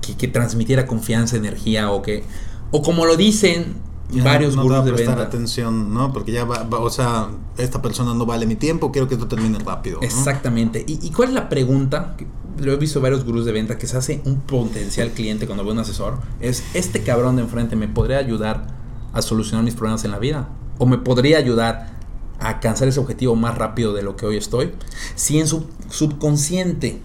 que, 0.00 0.16
que 0.16 0.28
transmitiera 0.28 0.86
confianza, 0.86 1.36
energía, 1.36 1.90
o 1.90 2.02
que. 2.02 2.24
O 2.70 2.82
como 2.82 3.06
lo 3.06 3.16
dicen 3.16 3.76
varios 4.22 4.56
no, 4.56 4.82
de 4.82 4.92
prestar 4.92 5.18
atención, 5.20 5.92
¿no? 5.92 6.12
Porque 6.12 6.32
ya 6.32 6.44
va, 6.44 6.66
o 6.78 6.90
sea, 6.90 7.28
esta 7.56 7.80
persona 7.82 8.14
no 8.14 8.26
vale 8.26 8.46
mi 8.46 8.56
tiempo, 8.56 8.92
quiero 8.92 9.08
que 9.08 9.14
esto 9.14 9.26
termine 9.26 9.58
rápido. 9.58 10.00
Exactamente. 10.02 10.84
¿Y, 10.86 11.10
cuál 11.10 11.30
es 11.30 11.34
la 11.34 11.48
pregunta? 11.48 12.16
Lo 12.58 12.72
he 12.72 12.76
visto 12.76 13.00
varios 13.00 13.24
gurús 13.24 13.44
de 13.44 13.52
venta 13.52 13.78
que 13.78 13.86
se 13.86 13.96
hace 13.96 14.22
un 14.24 14.40
potencial 14.40 15.10
cliente 15.10 15.46
cuando 15.46 15.64
ve 15.64 15.72
un 15.72 15.78
asesor. 15.80 16.18
Es, 16.40 16.62
¿este 16.74 17.02
cabrón 17.02 17.36
de 17.36 17.42
enfrente 17.42 17.76
me 17.76 17.88
podría 17.88 18.18
ayudar 18.18 18.66
a 19.12 19.22
solucionar 19.22 19.64
mis 19.64 19.74
problemas 19.74 20.04
en 20.04 20.12
la 20.12 20.18
vida? 20.18 20.48
¿O 20.78 20.86
me 20.86 20.98
podría 20.98 21.38
ayudar 21.38 21.94
a 22.38 22.48
alcanzar 22.48 22.88
ese 22.88 23.00
objetivo 23.00 23.34
más 23.36 23.56
rápido 23.58 23.92
de 23.92 24.02
lo 24.02 24.16
que 24.16 24.26
hoy 24.26 24.36
estoy? 24.36 24.72
Si 25.14 25.38
en 25.40 25.48
su 25.48 25.66
subconsciente 25.90 27.00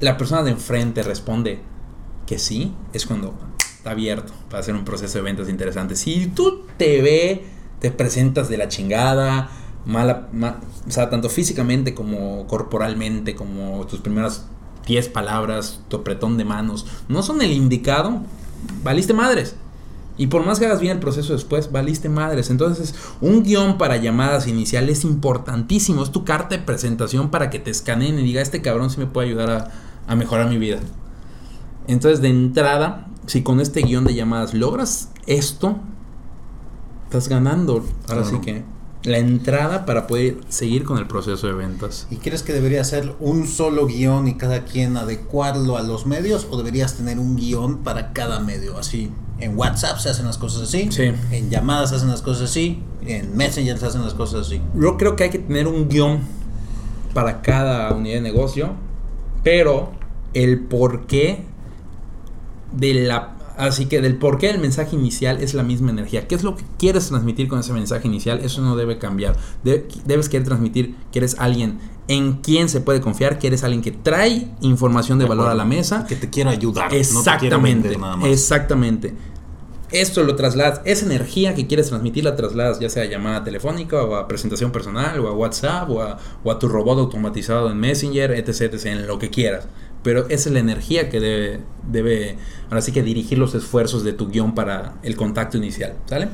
la 0.00 0.16
persona 0.16 0.42
de 0.42 0.50
enfrente 0.50 1.02
responde 1.02 1.60
que 2.26 2.38
sí, 2.38 2.74
es 2.92 3.06
cuando 3.06 3.34
abierto 3.84 4.32
para 4.50 4.60
hacer 4.60 4.74
un 4.74 4.84
proceso 4.84 5.18
de 5.18 5.22
ventas 5.22 5.48
interesante. 5.48 5.96
Si 5.96 6.26
tú 6.26 6.64
te 6.76 7.00
ve, 7.02 7.44
te 7.78 7.90
presentas 7.90 8.48
de 8.48 8.56
la 8.56 8.68
chingada, 8.68 9.48
mala, 9.84 10.28
o 10.86 10.90
sea, 10.90 11.08
tanto 11.08 11.28
físicamente 11.28 11.94
como 11.94 12.46
corporalmente, 12.46 13.34
como 13.34 13.86
tus 13.86 14.00
primeras 14.00 14.46
10 14.86 15.08
palabras, 15.08 15.80
tu 15.88 15.96
apretón 15.96 16.38
de 16.38 16.44
manos, 16.44 16.86
no 17.08 17.22
son 17.22 17.42
el 17.42 17.52
indicado, 17.52 18.22
valiste 18.82 19.12
madres. 19.12 19.56
Y 20.18 20.28
por 20.28 20.46
más 20.46 20.58
que 20.58 20.64
hagas 20.64 20.80
bien 20.80 20.94
el 20.94 20.98
proceso 21.00 21.34
después, 21.34 21.70
valiste 21.72 22.08
madres. 22.08 22.48
Entonces, 22.48 22.94
un 23.20 23.42
guion 23.42 23.76
para 23.76 23.98
llamadas 23.98 24.46
iniciales 24.46 25.00
es 25.00 25.04
importantísimo. 25.04 26.02
Es 26.02 26.10
tu 26.10 26.24
carta 26.24 26.56
de 26.56 26.62
presentación 26.62 27.30
para 27.30 27.50
que 27.50 27.58
te 27.58 27.70
escaneen 27.70 28.18
y 28.18 28.22
diga, 28.22 28.40
este 28.40 28.62
cabrón 28.62 28.88
sí 28.88 28.98
me 28.98 29.06
puede 29.06 29.28
ayudar 29.28 29.50
a, 29.50 29.70
a 30.06 30.16
mejorar 30.16 30.48
mi 30.48 30.56
vida. 30.56 30.78
Entonces, 31.86 32.22
de 32.22 32.30
entrada, 32.30 33.08
si 33.26 33.42
con 33.42 33.60
este 33.60 33.82
guion 33.82 34.04
de 34.04 34.14
llamadas 34.14 34.54
logras 34.54 35.10
esto, 35.26 35.76
estás 37.04 37.28
ganando. 37.28 37.84
Ahora 38.08 38.24
sí 38.24 38.38
que 38.40 38.64
la 39.06 39.18
entrada 39.18 39.86
para 39.86 40.06
poder 40.08 40.36
seguir 40.48 40.84
con 40.84 40.98
el 40.98 41.06
proceso 41.06 41.46
de 41.46 41.52
ventas. 41.52 42.08
¿Y 42.10 42.16
crees 42.16 42.42
que 42.42 42.52
debería 42.52 42.82
ser 42.82 43.14
un 43.20 43.46
solo 43.46 43.86
guion 43.86 44.26
y 44.26 44.34
cada 44.34 44.64
quien 44.64 44.96
adecuarlo 44.96 45.76
a 45.76 45.82
los 45.82 46.06
medios 46.06 46.46
o 46.50 46.56
deberías 46.56 46.94
tener 46.96 47.18
un 47.18 47.36
guion 47.36 47.78
para 47.78 48.12
cada 48.12 48.40
medio? 48.40 48.76
Así, 48.76 49.12
en 49.38 49.56
WhatsApp 49.56 49.98
se 49.98 50.10
hacen 50.10 50.26
las 50.26 50.38
cosas 50.38 50.62
así, 50.62 50.88
sí. 50.90 51.12
en 51.30 51.50
llamadas 51.50 51.90
se 51.90 51.96
hacen 51.96 52.08
las 52.08 52.20
cosas 52.20 52.50
así, 52.50 52.82
en 53.06 53.36
Messenger 53.36 53.78
se 53.78 53.86
hacen 53.86 54.02
las 54.02 54.14
cosas 54.14 54.48
así. 54.48 54.60
Yo 54.74 54.96
creo 54.96 55.14
que 55.14 55.24
hay 55.24 55.30
que 55.30 55.38
tener 55.38 55.68
un 55.68 55.88
guion 55.88 56.20
para 57.14 57.42
cada 57.42 57.92
unidad 57.92 58.16
de 58.16 58.22
negocio, 58.22 58.72
pero 59.44 59.92
el 60.34 60.64
por 60.64 61.06
qué 61.06 61.44
de 62.72 62.92
la 62.94 63.35
Así 63.56 63.86
que 63.86 64.02
del 64.02 64.16
por 64.16 64.38
qué 64.38 64.50
el 64.50 64.58
mensaje 64.58 64.96
inicial 64.96 65.42
es 65.42 65.54
la 65.54 65.62
misma 65.62 65.90
energía. 65.90 66.28
¿Qué 66.28 66.34
es 66.34 66.42
lo 66.42 66.56
que 66.56 66.64
quieres 66.78 67.08
transmitir 67.08 67.48
con 67.48 67.58
ese 67.60 67.72
mensaje 67.72 68.06
inicial? 68.06 68.40
Eso 68.42 68.60
no 68.60 68.76
debe 68.76 68.98
cambiar. 68.98 69.36
debes 69.62 70.28
querer 70.28 70.46
transmitir 70.46 70.94
que 71.10 71.20
eres 71.20 71.36
alguien 71.38 71.78
en 72.08 72.34
quien 72.34 72.68
se 72.68 72.80
puede 72.80 73.00
confiar, 73.00 73.38
que 73.38 73.46
eres 73.46 73.64
alguien 73.64 73.82
que 73.82 73.92
trae 73.92 74.48
información 74.60 75.18
de, 75.18 75.24
valor 75.24 75.48
a 75.48 75.54
la 75.54 75.64
mesa. 75.64 76.06
Que 76.06 76.16
te 76.16 76.28
quiero 76.28 76.50
ayudar. 76.50 76.94
Exactamente. 76.94 77.96
Exactamente. 78.24 79.14
Esto 79.92 80.24
lo 80.24 80.34
trasladas, 80.34 80.80
esa 80.84 81.06
energía 81.06 81.54
que 81.54 81.68
quieres 81.68 81.88
transmitir 81.88 82.24
la 82.24 82.34
trasladas 82.34 82.80
ya 82.80 82.90
sea 82.90 83.04
a 83.04 83.06
llamada 83.06 83.44
telefónica 83.44 84.02
o 84.02 84.16
a 84.16 84.26
presentación 84.26 84.72
personal 84.72 85.20
o 85.20 85.28
a 85.28 85.32
WhatsApp 85.32 85.88
o 85.88 86.02
a, 86.02 86.18
o 86.42 86.50
a 86.50 86.58
tu 86.58 86.68
robot 86.68 86.98
automatizado 86.98 87.70
en 87.70 87.78
Messenger, 87.78 88.32
etc, 88.32 88.62
etc, 88.62 88.86
en 88.86 89.06
lo 89.06 89.20
que 89.20 89.30
quieras 89.30 89.68
pero 90.06 90.28
esa 90.28 90.50
es 90.50 90.52
la 90.52 90.60
energía 90.60 91.10
que 91.10 91.18
debe, 91.18 91.60
debe, 91.90 92.38
ahora 92.70 92.80
sí 92.80 92.92
que 92.92 93.02
dirigir 93.02 93.38
los 93.38 93.56
esfuerzos 93.56 94.04
de 94.04 94.12
tu 94.12 94.28
guion 94.28 94.54
para 94.54 94.94
el 95.02 95.16
contacto 95.16 95.56
inicial, 95.56 95.94
¿sale? 96.06 96.28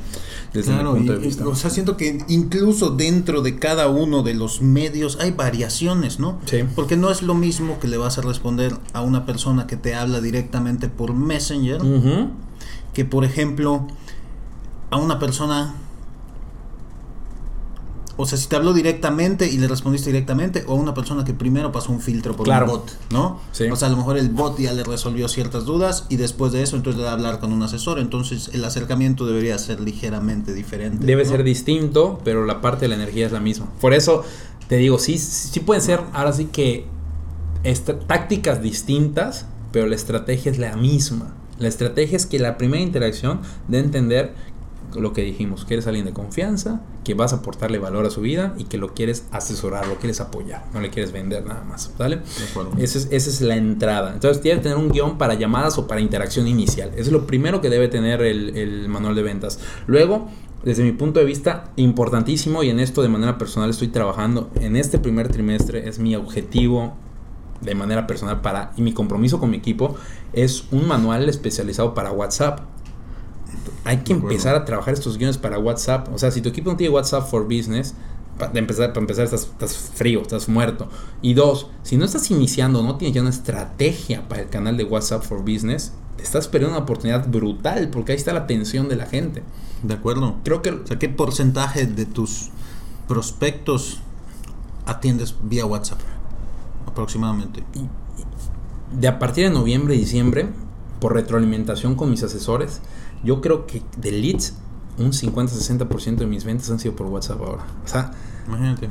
Desde 0.52 0.74
mi 0.74 0.84
punto 0.84 1.12
de 1.14 1.18
vista. 1.18 1.48
o 1.48 1.54
sea, 1.54 1.70
siento 1.70 1.96
que 1.96 2.22
incluso 2.28 2.90
dentro 2.90 3.40
de 3.40 3.58
cada 3.58 3.88
uno 3.88 4.22
de 4.22 4.34
los 4.34 4.60
medios 4.60 5.16
hay 5.22 5.30
variaciones, 5.30 6.20
¿no? 6.20 6.38
Sí. 6.44 6.64
Porque 6.74 6.98
no 6.98 7.10
es 7.10 7.22
lo 7.22 7.34
mismo 7.34 7.80
que 7.80 7.88
le 7.88 7.96
vas 7.96 8.18
a 8.18 8.20
responder 8.20 8.74
a 8.92 9.00
una 9.00 9.24
persona 9.24 9.66
que 9.66 9.78
te 9.78 9.94
habla 9.94 10.20
directamente 10.20 10.88
por 10.88 11.14
Messenger, 11.14 11.80
que 12.92 13.06
por 13.06 13.24
ejemplo 13.24 13.86
a 14.90 14.98
una 14.98 15.18
persona 15.18 15.76
o 18.22 18.26
sea, 18.26 18.38
si 18.38 18.46
te 18.46 18.54
habló 18.54 18.72
directamente 18.72 19.48
y 19.48 19.58
le 19.58 19.66
respondiste 19.66 20.10
directamente, 20.10 20.62
o 20.68 20.72
a 20.72 20.74
una 20.76 20.94
persona 20.94 21.24
que 21.24 21.34
primero 21.34 21.72
pasó 21.72 21.90
un 21.90 22.00
filtro 22.00 22.36
por 22.36 22.48
un 22.48 22.66
bot, 22.66 22.96
¿no? 23.10 23.40
Sí. 23.50 23.64
O 23.64 23.74
sea, 23.74 23.88
a 23.88 23.90
lo 23.90 23.96
mejor 23.96 24.16
el 24.16 24.28
bot 24.28 24.60
ya 24.60 24.72
le 24.72 24.84
resolvió 24.84 25.26
ciertas 25.26 25.64
dudas 25.64 26.06
y 26.08 26.16
después 26.16 26.52
de 26.52 26.62
eso 26.62 26.76
entonces 26.76 26.98
le 26.98 27.04
va 27.04 27.10
a 27.10 27.14
hablar 27.14 27.40
con 27.40 27.52
un 27.52 27.60
asesor. 27.64 27.98
Entonces 27.98 28.50
el 28.52 28.64
acercamiento 28.64 29.26
debería 29.26 29.58
ser 29.58 29.80
ligeramente 29.80 30.54
diferente. 30.54 31.04
Debe 31.04 31.24
ser 31.24 31.42
distinto, 31.42 32.20
pero 32.22 32.44
la 32.44 32.60
parte 32.60 32.82
de 32.82 32.88
la 32.90 32.94
energía 32.94 33.26
es 33.26 33.32
la 33.32 33.40
misma. 33.40 33.66
Por 33.80 33.92
eso 33.92 34.22
te 34.68 34.76
digo, 34.76 35.00
sí, 35.00 35.18
sí 35.18 35.58
pueden 35.58 35.82
ser, 35.82 36.00
ahora 36.12 36.32
sí 36.32 36.44
que 36.46 36.86
tácticas 38.06 38.62
distintas, 38.62 39.46
pero 39.72 39.86
la 39.86 39.96
estrategia 39.96 40.52
es 40.52 40.58
la 40.58 40.76
misma 40.76 41.34
La 41.58 41.68
estrategia 41.68 42.16
es 42.16 42.26
que 42.26 42.38
la 42.38 42.56
primera 42.56 42.82
interacción 42.82 43.40
de 43.68 43.78
entender 43.78 44.34
lo 44.94 45.12
que 45.12 45.22
dijimos, 45.22 45.64
que 45.64 45.74
eres 45.74 45.86
alguien 45.86 46.04
de 46.04 46.12
confianza, 46.12 46.82
que 47.04 47.14
vas 47.14 47.32
a 47.32 47.36
aportarle 47.36 47.78
valor 47.78 48.06
a 48.06 48.10
su 48.10 48.20
vida 48.20 48.54
y 48.58 48.64
que 48.64 48.78
lo 48.78 48.94
quieres 48.94 49.26
asesorar, 49.30 49.86
lo 49.86 49.96
quieres 49.96 50.20
apoyar, 50.20 50.64
no 50.72 50.80
le 50.80 50.90
quieres 50.90 51.12
vender 51.12 51.44
nada 51.44 51.64
más, 51.64 51.92
¿vale? 51.98 52.20
Esa 52.78 52.98
es, 52.98 53.08
esa 53.10 53.30
es 53.30 53.40
la 53.40 53.56
entrada. 53.56 54.12
Entonces 54.12 54.42
tiene 54.42 54.58
que 54.58 54.64
tener 54.64 54.78
un 54.78 54.90
guion 54.90 55.18
para 55.18 55.34
llamadas 55.34 55.78
o 55.78 55.86
para 55.86 56.00
interacción 56.00 56.46
inicial. 56.46 56.90
Eso 56.90 57.02
es 57.02 57.12
lo 57.12 57.26
primero 57.26 57.60
que 57.60 57.70
debe 57.70 57.88
tener 57.88 58.22
el, 58.22 58.56
el 58.56 58.88
manual 58.88 59.14
de 59.14 59.22
ventas. 59.22 59.58
Luego, 59.86 60.28
desde 60.64 60.84
mi 60.84 60.92
punto 60.92 61.20
de 61.20 61.26
vista, 61.26 61.72
importantísimo 61.76 62.62
y 62.62 62.70
en 62.70 62.80
esto 62.80 63.02
de 63.02 63.08
manera 63.08 63.38
personal 63.38 63.70
estoy 63.70 63.88
trabajando, 63.88 64.50
en 64.60 64.76
este 64.76 64.98
primer 64.98 65.28
trimestre 65.28 65.88
es 65.88 65.98
mi 65.98 66.14
objetivo 66.14 66.94
de 67.62 67.74
manera 67.74 68.06
personal 68.06 68.40
para 68.40 68.72
y 68.76 68.82
mi 68.82 68.92
compromiso 68.92 69.38
con 69.38 69.50
mi 69.50 69.56
equipo 69.56 69.96
es 70.32 70.64
un 70.70 70.86
manual 70.86 71.28
especializado 71.28 71.94
para 71.94 72.10
WhatsApp 72.10 72.60
hay 73.84 73.98
que 73.98 74.12
empezar 74.12 74.54
a 74.54 74.64
trabajar 74.64 74.94
estos 74.94 75.18
guiones 75.18 75.38
para 75.38 75.58
WhatsApp. 75.58 76.08
O 76.14 76.18
sea, 76.18 76.30
si 76.30 76.40
tu 76.40 76.48
equipo 76.48 76.70
no 76.70 76.76
tiene 76.76 76.94
WhatsApp 76.94 77.28
for 77.28 77.44
Business, 77.44 77.94
para 78.38 78.58
empezar, 78.58 78.88
para 78.88 79.00
empezar 79.00 79.24
estás, 79.24 79.42
estás, 79.42 79.76
frío, 79.76 80.22
estás 80.22 80.48
muerto. 80.48 80.88
Y 81.20 81.34
dos, 81.34 81.68
si 81.82 81.96
no 81.96 82.04
estás 82.04 82.30
iniciando, 82.30 82.82
no 82.82 82.96
tienes 82.96 83.14
ya 83.14 83.20
una 83.20 83.30
estrategia 83.30 84.28
para 84.28 84.42
el 84.42 84.48
canal 84.48 84.76
de 84.76 84.84
WhatsApp 84.84 85.22
for 85.22 85.40
Business, 85.40 85.92
te 86.16 86.22
estás 86.22 86.48
perdiendo 86.48 86.76
una 86.76 86.84
oportunidad 86.84 87.28
brutal 87.28 87.88
porque 87.90 88.12
ahí 88.12 88.18
está 88.18 88.32
la 88.32 88.40
atención 88.40 88.88
de 88.88 88.96
la 88.96 89.06
gente. 89.06 89.42
De 89.82 89.94
acuerdo. 89.94 90.36
Creo 90.44 90.62
que... 90.62 90.70
O 90.70 90.86
sea, 90.86 90.98
¿qué 90.98 91.08
porcentaje 91.08 91.86
de 91.86 92.06
tus 92.06 92.50
prospectos 93.08 93.98
atiendes 94.86 95.34
vía 95.42 95.66
WhatsApp? 95.66 96.00
Aproximadamente. 96.86 97.64
De 98.92 99.08
a 99.08 99.18
partir 99.18 99.44
de 99.44 99.50
noviembre 99.50 99.94
y 99.94 99.98
diciembre, 99.98 100.48
por 101.00 101.14
retroalimentación 101.14 101.96
con 101.96 102.10
mis 102.10 102.22
asesores, 102.22 102.80
yo 103.24 103.40
creo 103.40 103.66
que 103.66 103.82
de 103.96 104.12
leads, 104.12 104.54
un 104.98 105.12
50-60% 105.12 106.16
de 106.16 106.26
mis 106.26 106.44
ventas 106.44 106.70
han 106.70 106.78
sido 106.78 106.94
por 106.94 107.06
WhatsApp 107.06 107.40
ahora. 107.40 107.64
O 107.84 107.88
sea, 107.88 108.12
imagínate. 108.46 108.90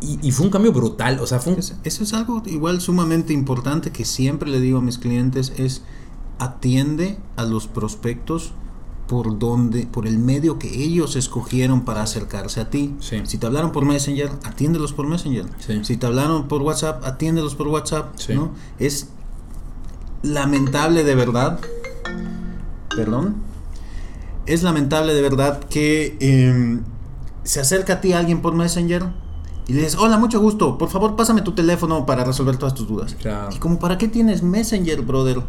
Y, 0.00 0.30
fue 0.32 0.46
un 0.46 0.52
cambio 0.52 0.72
brutal. 0.72 1.20
O 1.20 1.26
sea, 1.26 1.38
fue 1.38 1.56
eso, 1.58 1.74
es 1.84 2.12
algo 2.12 2.42
igual 2.46 2.80
sumamente 2.80 3.32
importante 3.32 3.90
que 3.90 4.04
siempre 4.04 4.50
le 4.50 4.60
digo 4.60 4.78
a 4.78 4.82
mis 4.82 4.98
clientes: 4.98 5.52
es 5.56 5.82
atiende 6.38 7.18
a 7.36 7.44
los 7.44 7.66
prospectos 7.66 8.52
por 9.08 9.38
donde, 9.38 9.86
por 9.86 10.06
el 10.06 10.18
medio 10.18 10.58
que 10.58 10.82
ellos 10.82 11.16
escogieron 11.16 11.84
para 11.84 12.02
acercarse 12.02 12.60
a 12.60 12.68
ti. 12.68 12.94
Si 13.00 13.38
te 13.38 13.46
hablaron 13.46 13.72
por 13.72 13.86
Messenger, 13.86 14.30
atiéndelos 14.44 14.92
por 14.92 15.06
Messenger. 15.06 15.46
Si 15.82 15.96
te 15.96 16.06
hablaron 16.06 16.46
por 16.46 16.60
WhatsApp, 16.60 17.02
atiéndelos 17.04 17.54
por 17.54 17.68
WhatsApp. 17.68 18.14
¿no? 18.34 18.50
Es 18.78 19.08
lamentable 20.22 21.04
de 21.04 21.14
verdad. 21.14 21.58
Perdón 22.94 23.47
es 24.48 24.62
lamentable 24.62 25.14
de 25.14 25.22
verdad 25.22 25.60
que 25.60 26.16
em, 26.20 26.82
se 27.44 27.60
acerca 27.60 27.94
a 27.94 28.00
ti 28.00 28.12
alguien 28.12 28.40
por 28.40 28.54
Messenger 28.54 29.04
y 29.66 29.74
le 29.74 29.80
dices, 29.80 29.96
hola, 29.96 30.16
mucho 30.16 30.40
gusto, 30.40 30.78
por 30.78 30.88
favor 30.88 31.14
pásame 31.14 31.42
tu 31.42 31.52
teléfono 31.52 32.06
para 32.06 32.24
resolver 32.24 32.56
todas 32.56 32.74
tus 32.74 32.88
dudas. 32.88 33.14
Y 33.54 33.58
como, 33.58 33.78
¿para 33.78 33.98
qué 33.98 34.08
tienes 34.08 34.42
Messenger, 34.42 35.02
brother? 35.02 35.42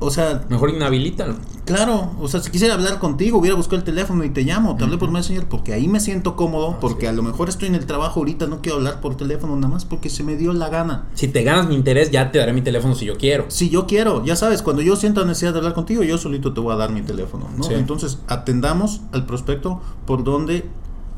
O, 0.00 0.10
sea. 0.10 0.44
Mejor 0.48 0.70
inhabilítalo. 0.70 1.36
Claro, 1.64 2.12
o 2.18 2.28
sea, 2.28 2.40
si 2.40 2.50
quisiera 2.50 2.74
hablar 2.74 2.98
contigo, 2.98 3.38
hubiera 3.38 3.54
buscado 3.54 3.76
el 3.76 3.84
teléfono 3.84 4.24
y 4.24 4.30
te 4.30 4.42
llamo, 4.42 4.76
te 4.76 4.84
hablé 4.84 4.96
por 4.96 5.10
Messenger 5.10 5.46
porque 5.46 5.74
ahí 5.74 5.86
me 5.86 6.00
siento 6.00 6.34
cómodo, 6.34 6.78
porque 6.80 7.06
a 7.08 7.12
lo 7.12 7.22
mejor 7.22 7.48
estoy 7.50 7.68
en 7.68 7.74
el 7.74 7.84
trabajo 7.84 8.20
ahorita, 8.20 8.46
no 8.46 8.62
quiero 8.62 8.78
hablar 8.78 9.00
por 9.00 9.16
teléfono 9.16 9.54
nada 9.56 9.68
más 9.68 9.84
porque 9.84 10.08
se 10.08 10.24
me 10.24 10.36
dio 10.36 10.52
la 10.54 10.70
gana. 10.70 11.06
Si 11.14 11.28
te 11.28 11.42
ganas 11.42 11.68
mi 11.68 11.74
interés, 11.74 12.10
ya 12.10 12.32
te 12.32 12.38
daré 12.38 12.54
mi 12.54 12.62
teléfono 12.62 12.94
si 12.94 13.04
yo 13.04 13.18
quiero. 13.18 13.44
Si 13.48 13.68
yo 13.68 13.86
quiero, 13.86 14.24
ya 14.24 14.34
sabes, 14.34 14.62
cuando 14.62 14.80
yo 14.80 14.96
siento 14.96 15.24
necesidad 15.26 15.52
de 15.52 15.58
hablar 15.58 15.74
contigo, 15.74 16.02
yo 16.02 16.16
solito 16.16 16.54
te 16.54 16.60
voy 16.60 16.72
a 16.72 16.76
dar 16.76 16.90
mi 16.90 17.02
teléfono, 17.02 17.48
¿no? 17.56 17.70
Entonces, 17.70 18.18
atendamos 18.28 19.02
al 19.12 19.26
prospecto 19.26 19.82
por 20.06 20.24
donde 20.24 20.64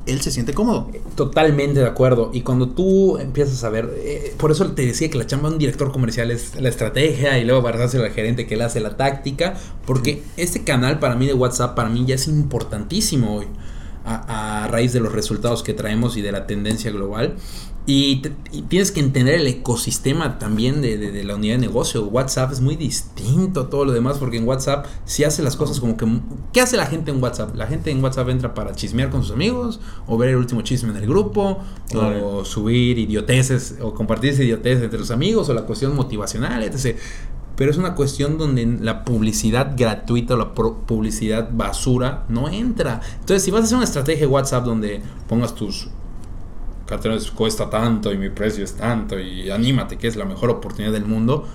él 0.07 0.21
se 0.21 0.31
siente 0.31 0.55
cómodo. 0.55 0.91
Totalmente 1.15 1.81
de 1.81 1.87
acuerdo. 1.87 2.31
Y 2.33 2.43
cuando 2.43 2.71
tú 2.71 3.19
empiezas 3.19 3.63
a 3.65 3.69
ver, 3.69 3.93
eh, 3.99 4.35
por 4.39 4.51
eso 4.51 4.67
te 4.73 4.87
decía 4.87 5.11
que 5.11 5.19
la 5.19 5.27
chamba 5.27 5.49
de 5.49 5.55
un 5.55 5.59
director 5.59 5.93
comercial 5.93 6.31
es 6.31 6.61
la 6.61 6.69
estrategia 6.69 7.39
y 7.39 7.45
luego 7.45 7.63
para 7.63 7.83
al 7.85 8.11
gerente 8.11 8.47
que 8.47 8.55
él 8.55 8.63
hace 8.63 8.81
la 8.81 8.97
táctica, 8.97 9.55
porque 9.87 10.23
este 10.37 10.65
canal 10.65 10.99
para 10.99 11.17
mí 11.17 11.27
de 11.27 11.35
WhatsApp, 11.35 11.75
para 11.75 11.89
mí 11.89 12.05
ya 12.07 12.15
es 12.15 12.29
importantísimo 12.29 13.37
hoy, 13.37 13.47
a, 14.05 14.65
a 14.65 14.69
raíz 14.69 14.93
de 14.93 15.01
los 15.01 15.13
resultados 15.13 15.63
que 15.63 15.75
traemos 15.75 16.17
y 16.17 16.23
de 16.23 16.33
la 16.33 16.47
tendencia 16.47 16.91
global. 16.91 17.37
Y, 17.93 18.23
tienes 18.69 18.93
que 18.93 19.01
entender 19.01 19.35
el 19.41 19.49
ecosistema 19.49 20.39
también 20.39 20.81
de, 20.81 21.25
la 21.25 21.35
unidad 21.35 21.55
de 21.55 21.61
negocio. 21.61 22.05
WhatsApp 22.05 22.53
es 22.53 22.61
muy 22.61 22.77
distinto 22.77 23.63
a 23.63 23.69
todo 23.69 23.85
lo 23.85 23.91
demás 23.91 24.19
porque 24.19 24.37
en 24.37 24.47
WhatsApp 24.47 24.87
si 25.05 25.25
hace 25.25 25.43
las 25.43 25.57
cosas 25.57 25.81
como 25.81 25.97
que... 25.97 26.07
¿Qué 26.53 26.61
hace 26.61 26.77
la 26.77 26.87
gente 26.87 27.11
en 27.11 27.21
WhatsApp? 27.21 27.57
La 27.57 27.67
gente 27.67 27.91
en 27.91 28.03
WhatsApp 28.03 28.29
entra 28.29 28.55
para 28.55 28.77
chismear 28.77 29.11
con 29.11 29.25
sus 29.25 29.33
amigos 29.33 29.81
o 30.07 30.17
ver 30.17 30.29
el 30.29 30.37
último 30.37 30.63
chisme 30.63 30.91
en 30.91 30.99
el 30.99 31.07
grupo 31.09 31.59
o 31.97 32.45
subir 32.45 32.97
idioteces 32.97 33.75
o 33.83 33.93
compartir 33.93 34.35
idioteces 34.35 34.85
entre 34.85 35.01
los 35.01 35.11
amigos 35.11 35.49
o 35.49 35.55
la 35.55 35.63
cuestión 35.63 35.97
motivacional, 35.97 36.63
etc. 36.63 36.97
Pero 37.57 37.73
es 37.73 37.77
una 37.77 37.97
cuestión 37.97 38.39
donde 38.39 38.67
la 38.67 39.05
publicidad 39.05 39.75
gratuita 39.77 40.35
o 40.35 40.37
la 40.37 40.55
publicidad 40.55 41.49
basura 41.53 42.25
no 42.29 42.49
entra. 42.49 43.01
Entonces 43.19 43.43
si 43.43 43.51
vas 43.51 43.63
a 43.63 43.65
hacer 43.65 43.77
una 43.79 43.85
estrategia 43.85 44.21
de 44.21 44.33
WhatsApp 44.33 44.65
donde 44.65 45.03
pongas 45.27 45.57
tus 45.57 45.89
cuesta 47.35 47.71
tanto 47.71 48.13
y 48.13 48.19
mi 48.19 48.31
precio 48.31 48.65
es 48.65 48.75
tanto 48.75 49.19
y 49.19 49.51
anímate 49.51 49.97
que 49.97 50.09
es 50.09 50.17
la 50.17 50.25
mejor 50.25 50.51
oportunidad 50.51 50.93
del 50.93 51.05
mundo. 51.05 51.47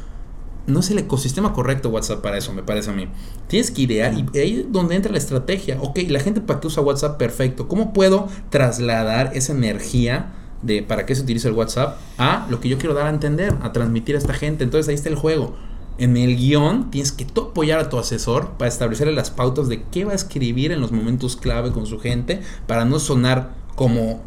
No 0.67 0.79
es 0.79 0.89
el 0.89 0.97
ecosistema 0.97 1.53
correcto 1.53 1.89
WhatsApp 1.89 2.21
para 2.21 2.37
eso, 2.37 2.51
me 2.51 2.63
parece 2.63 2.89
a 2.89 2.93
mí. 2.93 3.07
Tienes 3.47 3.69
que 3.69 3.83
idear 3.83 4.13
y 4.13 4.37
ahí 4.39 4.61
es 4.61 4.71
donde 4.71 4.95
entra 4.95 5.11
la 5.11 5.19
estrategia. 5.19 5.77
Ok, 5.79 5.99
la 6.07 6.19
gente 6.19 6.41
para 6.41 6.59
qué 6.59 6.67
usa 6.67 6.81
WhatsApp, 6.81 7.17
perfecto. 7.17 7.67
¿Cómo 7.67 7.93
puedo 7.93 8.27
trasladar 8.49 9.31
esa 9.35 9.53
energía 9.53 10.33
de 10.63 10.81
para 10.81 11.05
qué 11.05 11.13
se 11.13 11.21
utiliza 11.21 11.49
el 11.49 11.53
WhatsApp 11.53 11.99
a 12.17 12.47
lo 12.49 12.59
que 12.59 12.69
yo 12.69 12.79
quiero 12.79 12.95
dar 12.95 13.05
a 13.05 13.11
entender, 13.11 13.53
a 13.61 13.71
transmitir 13.73 14.15
a 14.15 14.17
esta 14.17 14.33
gente? 14.33 14.63
Entonces 14.63 14.89
ahí 14.89 14.95
está 14.95 15.09
el 15.09 15.15
juego. 15.15 15.55
En 15.97 16.17
el 16.17 16.35
guion 16.35 16.89
tienes 16.89 17.11
que 17.11 17.25
tú 17.25 17.41
apoyar 17.41 17.79
a 17.79 17.89
tu 17.89 17.99
asesor 17.99 18.57
para 18.57 18.67
establecerle 18.67 19.13
las 19.13 19.29
pautas 19.29 19.69
de 19.69 19.83
qué 19.83 20.03
va 20.03 20.11
a 20.13 20.15
escribir 20.15 20.71
en 20.71 20.81
los 20.81 20.91
momentos 20.91 21.37
clave 21.37 21.71
con 21.71 21.85
su 21.85 21.99
gente 21.99 22.41
para 22.67 22.85
no 22.85 22.99
sonar 22.99 23.53
como 23.75 24.21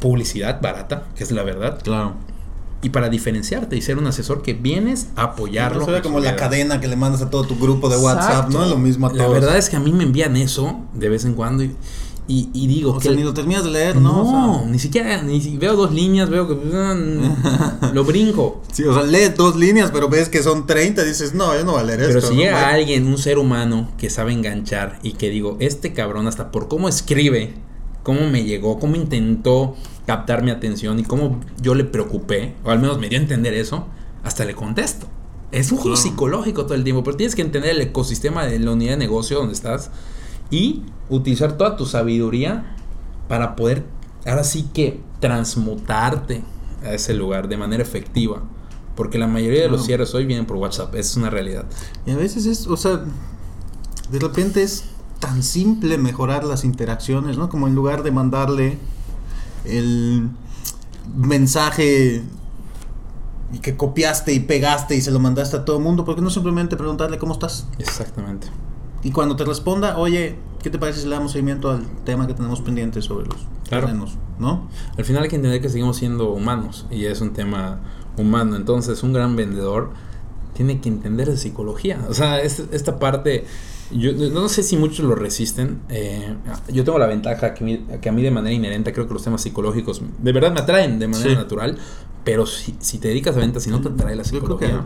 publicidad 0.00 0.60
barata, 0.60 1.04
que 1.14 1.24
es 1.24 1.30
la 1.30 1.42
verdad. 1.42 1.78
Claro. 1.82 2.14
Y 2.82 2.88
para 2.88 3.10
diferenciarte 3.10 3.76
y 3.76 3.82
ser 3.82 3.98
un 3.98 4.06
asesor 4.06 4.42
que 4.42 4.54
vienes 4.54 5.08
a 5.14 5.24
apoyarlo. 5.24 5.86
Como 6.02 6.18
la 6.18 6.34
cadena 6.34 6.80
que 6.80 6.88
le 6.88 6.96
mandas 6.96 7.20
a 7.20 7.28
todo 7.28 7.44
tu 7.44 7.58
grupo 7.58 7.90
de 7.90 7.98
WhatsApp, 7.98 8.48
¿no? 8.48 8.64
Lo 8.66 8.78
mismo 8.78 9.06
a 9.06 9.10
todos. 9.10 9.20
La 9.22 9.28
verdad 9.28 9.58
es 9.58 9.68
que 9.68 9.76
a 9.76 9.80
mí 9.80 9.92
me 9.92 10.04
envían 10.04 10.36
eso 10.36 10.80
de 10.94 11.10
vez 11.10 11.24
en 11.26 11.34
cuando 11.34 11.62
y, 12.30 12.48
y, 12.52 12.68
digo 12.68 12.92
o 12.92 12.98
que. 13.00 13.10
ni 13.10 13.24
lo 13.24 13.34
terminas 13.34 13.64
de 13.64 13.70
leer, 13.72 13.96
¿no? 13.96 14.22
No, 14.22 14.66
ni 14.66 14.78
siquiera, 14.78 15.20
ni 15.20 15.40
veo 15.56 15.74
dos 15.74 15.92
líneas, 15.92 16.30
veo 16.30 16.46
que. 16.46 16.56
Ah, 16.72 17.90
lo 17.92 18.04
brinco. 18.04 18.62
Sí, 18.72 18.84
o 18.84 18.94
sea, 18.94 19.02
lees 19.02 19.34
dos 19.34 19.56
líneas, 19.56 19.90
pero 19.92 20.08
ves 20.08 20.28
que 20.28 20.40
son 20.44 20.64
30 20.64 21.02
y 21.02 21.08
dices, 21.08 21.34
no, 21.34 21.52
yo 21.56 21.64
no 21.64 21.72
voy 21.72 21.80
a 21.80 21.84
leer 21.84 21.98
pero 21.98 22.10
esto. 22.10 22.20
Pero 22.20 22.32
si 22.32 22.44
llega 22.44 22.68
alguien, 22.68 23.08
un 23.08 23.18
ser 23.18 23.36
humano 23.36 23.90
que 23.98 24.10
sabe 24.10 24.32
enganchar 24.32 25.00
y 25.02 25.14
que 25.14 25.28
digo, 25.28 25.56
este 25.58 25.92
cabrón, 25.92 26.28
hasta 26.28 26.52
por 26.52 26.68
cómo 26.68 26.88
escribe, 26.88 27.54
cómo 28.02 28.28
me 28.28 28.44
llegó, 28.44 28.78
cómo 28.78 28.96
intentó 28.96 29.76
captar 30.06 30.42
mi 30.42 30.50
atención 30.50 30.98
y 30.98 31.04
cómo 31.04 31.40
yo 31.60 31.74
le 31.74 31.84
preocupé, 31.84 32.54
o 32.64 32.70
al 32.70 32.80
menos 32.80 32.98
me 32.98 33.08
dio 33.08 33.18
a 33.18 33.22
entender 33.22 33.54
eso, 33.54 33.86
hasta 34.22 34.44
le 34.44 34.54
contesto. 34.54 35.06
Es 35.52 35.72
un 35.72 35.78
juego 35.78 35.96
psicológico 35.96 36.64
todo 36.64 36.74
el 36.74 36.84
tiempo, 36.84 37.02
pero 37.02 37.16
tienes 37.16 37.34
que 37.34 37.42
entender 37.42 37.70
el 37.70 37.80
ecosistema 37.80 38.46
de 38.46 38.58
la 38.58 38.72
unidad 38.72 38.92
de 38.92 38.98
negocio 38.98 39.38
donde 39.38 39.54
estás 39.54 39.90
y 40.50 40.82
utilizar 41.08 41.56
toda 41.56 41.76
tu 41.76 41.86
sabiduría 41.86 42.76
para 43.28 43.56
poder, 43.56 43.84
ahora 44.26 44.44
sí 44.44 44.68
que, 44.72 45.00
transmutarte 45.20 46.42
a 46.82 46.94
ese 46.94 47.14
lugar 47.14 47.48
de 47.48 47.56
manera 47.56 47.82
efectiva. 47.82 48.42
Porque 48.96 49.18
la 49.18 49.26
mayoría 49.26 49.62
de 49.62 49.68
los 49.68 49.86
cierres 49.86 50.14
hoy 50.14 50.24
vienen 50.24 50.46
por 50.46 50.56
WhatsApp, 50.56 50.94
es 50.94 51.16
una 51.16 51.30
realidad. 51.30 51.66
Y 52.06 52.10
a 52.10 52.16
veces 52.16 52.46
es, 52.46 52.66
o 52.66 52.76
sea, 52.76 53.04
de 54.10 54.18
repente 54.18 54.62
es 54.62 54.89
tan 55.20 55.42
simple 55.42 55.98
mejorar 55.98 56.44
las 56.44 56.64
interacciones, 56.64 57.38
¿no? 57.38 57.48
Como 57.48 57.68
en 57.68 57.74
lugar 57.74 58.02
de 58.02 58.10
mandarle 58.10 58.78
el 59.64 60.28
mensaje 61.14 62.22
y 63.52 63.58
que 63.58 63.76
copiaste 63.76 64.32
y 64.32 64.40
pegaste 64.40 64.96
y 64.96 65.00
se 65.00 65.10
lo 65.10 65.18
mandaste 65.18 65.58
a 65.58 65.64
todo 65.64 65.76
el 65.76 65.82
mundo, 65.82 66.04
porque 66.04 66.22
no 66.22 66.30
simplemente 66.30 66.76
preguntarle 66.76 67.18
cómo 67.18 67.34
estás? 67.34 67.66
Exactamente. 67.78 68.48
Y 69.02 69.12
cuando 69.12 69.36
te 69.36 69.44
responda, 69.44 69.98
oye, 69.98 70.36
¿qué 70.62 70.70
te 70.70 70.78
parece 70.78 71.00
si 71.00 71.08
le 71.08 71.14
damos 71.14 71.32
seguimiento 71.32 71.70
al 71.70 71.86
tema 72.04 72.26
que 72.26 72.34
tenemos 72.34 72.60
pendiente 72.60 73.02
sobre 73.02 73.26
los 73.26 73.36
claro. 73.68 73.88
¿no? 74.38 74.68
Al 74.96 75.04
final 75.04 75.22
hay 75.22 75.28
que 75.28 75.36
entender 75.36 75.60
que 75.60 75.68
seguimos 75.68 75.96
siendo 75.96 76.32
humanos 76.32 76.86
y 76.90 77.04
es 77.06 77.20
un 77.20 77.32
tema 77.32 77.80
humano. 78.16 78.56
Entonces, 78.56 79.02
un 79.02 79.12
gran 79.12 79.36
vendedor 79.36 79.90
tiene 80.54 80.80
que 80.80 80.88
entender 80.88 81.28
de 81.30 81.36
psicología. 81.36 82.04
O 82.08 82.14
sea, 82.14 82.40
esta 82.40 82.98
parte 82.98 83.46
yo 83.90 84.12
no 84.12 84.48
sé 84.48 84.62
si 84.62 84.76
muchos 84.76 85.04
lo 85.04 85.14
resisten. 85.14 85.80
Eh, 85.88 86.34
yo 86.72 86.84
tengo 86.84 86.98
la 86.98 87.06
ventaja 87.06 87.54
que, 87.54 87.82
que, 88.00 88.08
a 88.08 88.12
mí 88.12 88.22
de 88.22 88.30
manera 88.30 88.54
inherente 88.54 88.92
creo 88.92 89.06
que 89.06 89.14
los 89.14 89.24
temas 89.24 89.42
psicológicos 89.42 90.02
de 90.18 90.32
verdad 90.32 90.52
me 90.52 90.60
atraen 90.60 90.98
de 90.98 91.08
manera 91.08 91.34
natural. 91.34 91.78
Pero 92.24 92.46
si, 92.46 92.76
si, 92.80 92.98
te 92.98 93.08
dedicas 93.08 93.36
a 93.36 93.40
ventas 93.40 93.66
y 93.66 93.70
no 93.70 93.80
te 93.80 93.88
atrae 93.88 94.14
la 94.14 94.24
psicología. 94.24 94.84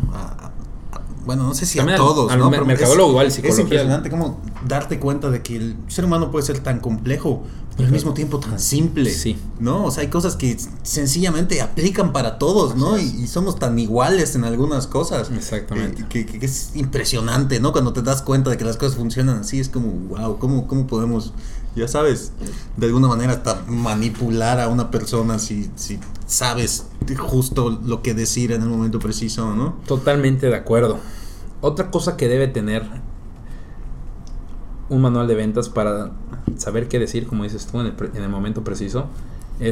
Bueno, 1.24 1.44
no 1.44 1.54
sé 1.54 1.66
si 1.66 1.78
También 1.78 1.96
a 1.96 1.98
todos, 1.98 2.30
al 2.30 2.38
¿no? 2.38 2.50
Pero 2.50 2.64
mercadólogo 2.64 3.10
igual, 3.10 3.26
es, 3.26 3.34
psicología. 3.34 3.58
Es 3.58 3.64
impresionante 3.64 4.10
cómo 4.10 4.40
darte 4.66 4.98
cuenta 4.98 5.30
de 5.30 5.42
que 5.42 5.56
el 5.56 5.76
ser 5.88 6.04
humano 6.04 6.30
puede 6.30 6.44
ser 6.44 6.60
tan 6.60 6.80
complejo, 6.80 7.42
pero 7.76 7.86
al 7.86 7.92
mismo 7.92 8.14
tiempo 8.14 8.38
tan 8.38 8.58
simple. 8.58 9.10
Sí. 9.10 9.36
¿No? 9.58 9.84
O 9.84 9.90
sea, 9.90 10.02
hay 10.02 10.08
cosas 10.08 10.36
que 10.36 10.56
sencillamente 10.82 11.60
aplican 11.60 12.12
para 12.12 12.38
todos, 12.38 12.76
¿no? 12.76 12.98
Y, 12.98 13.02
y 13.02 13.26
somos 13.26 13.58
tan 13.58 13.78
iguales 13.78 14.34
en 14.34 14.44
algunas 14.44 14.86
cosas. 14.86 15.30
Exactamente. 15.30 16.02
Eh, 16.02 16.26
que 16.26 16.44
es 16.44 16.70
impresionante, 16.74 17.60
¿no? 17.60 17.72
Cuando 17.72 17.92
te 17.92 18.02
das 18.02 18.22
cuenta 18.22 18.50
de 18.50 18.56
que 18.56 18.64
las 18.64 18.76
cosas 18.76 18.96
funcionan 18.96 19.38
así, 19.38 19.60
es 19.60 19.68
como, 19.68 19.90
wow, 20.08 20.38
¿cómo, 20.38 20.66
cómo 20.66 20.86
podemos, 20.86 21.32
ya 21.76 21.88
sabes, 21.88 22.32
de 22.76 22.86
alguna 22.86 23.08
manera 23.08 23.32
hasta 23.32 23.62
manipular 23.66 24.60
a 24.60 24.68
una 24.68 24.90
persona 24.90 25.38
si, 25.38 25.70
si 25.76 25.98
sabes 26.26 26.86
justo 27.18 27.70
lo 27.84 28.02
que 28.02 28.14
decir 28.14 28.52
en 28.52 28.62
el 28.62 28.68
momento 28.68 28.98
preciso, 28.98 29.54
¿no? 29.54 29.76
Totalmente 29.86 30.48
de 30.48 30.56
acuerdo. 30.56 30.98
Otra 31.60 31.90
cosa 31.90 32.16
que 32.16 32.28
debe 32.28 32.48
tener 32.48 32.84
un 34.88 35.02
manual 35.02 35.26
de 35.26 35.34
ventas 35.34 35.68
para 35.68 36.12
saber 36.56 36.88
qué 36.88 36.98
decir, 36.98 37.26
como 37.26 37.44
dices 37.44 37.66
tú, 37.66 37.80
en 37.80 37.86
el, 37.86 37.94
en 38.14 38.22
el 38.22 38.28
momento 38.28 38.62
preciso, 38.64 39.06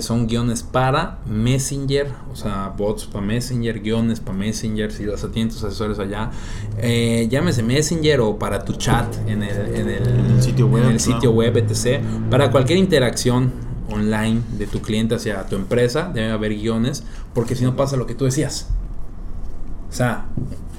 son 0.01 0.27
guiones 0.29 0.63
para 0.63 1.19
Messenger, 1.27 2.07
o 2.33 2.37
sea, 2.37 2.73
bots 2.77 3.07
para 3.07 3.25
Messenger, 3.27 3.81
guiones 3.81 4.21
para 4.21 4.39
Messenger, 4.39 4.93
si 4.93 5.05
los 5.05 5.25
atienden 5.25 5.55
tus 5.55 5.65
asesores 5.65 5.99
allá, 5.99 6.31
eh, 6.79 7.27
llámese 7.31 7.63
Messenger 7.65 8.21
o 8.21 8.39
para 8.39 8.65
tu 8.65 8.75
chat 8.75 9.13
en 9.27 9.43
el, 9.43 9.75
en 9.75 9.89
el- 9.89 10.31
el 10.37 10.43
sitio 10.43 10.67
web, 10.69 10.85
en 10.85 10.91
el 10.93 10.97
claro. 10.99 11.15
sitio 11.15 11.31
web, 11.33 11.57
etc. 11.57 12.01
Para 12.31 12.51
cualquier 12.53 12.79
interacción 12.79 13.53
online 13.91 14.41
de 14.57 14.67
tu 14.69 14.81
cliente 14.81 15.17
hacia 15.17 15.45
tu 15.47 15.57
empresa, 15.57 16.11
debe 16.15 16.31
haber 16.31 16.55
guiones, 16.55 17.03
porque 17.35 17.57
si 17.57 17.65
no 17.65 17.75
pasa 17.77 17.97
lo 17.97 18.07
que 18.07 18.15
tú 18.15 18.25
decías. 18.25 18.69
O 19.91 19.95
sea, 19.95 20.27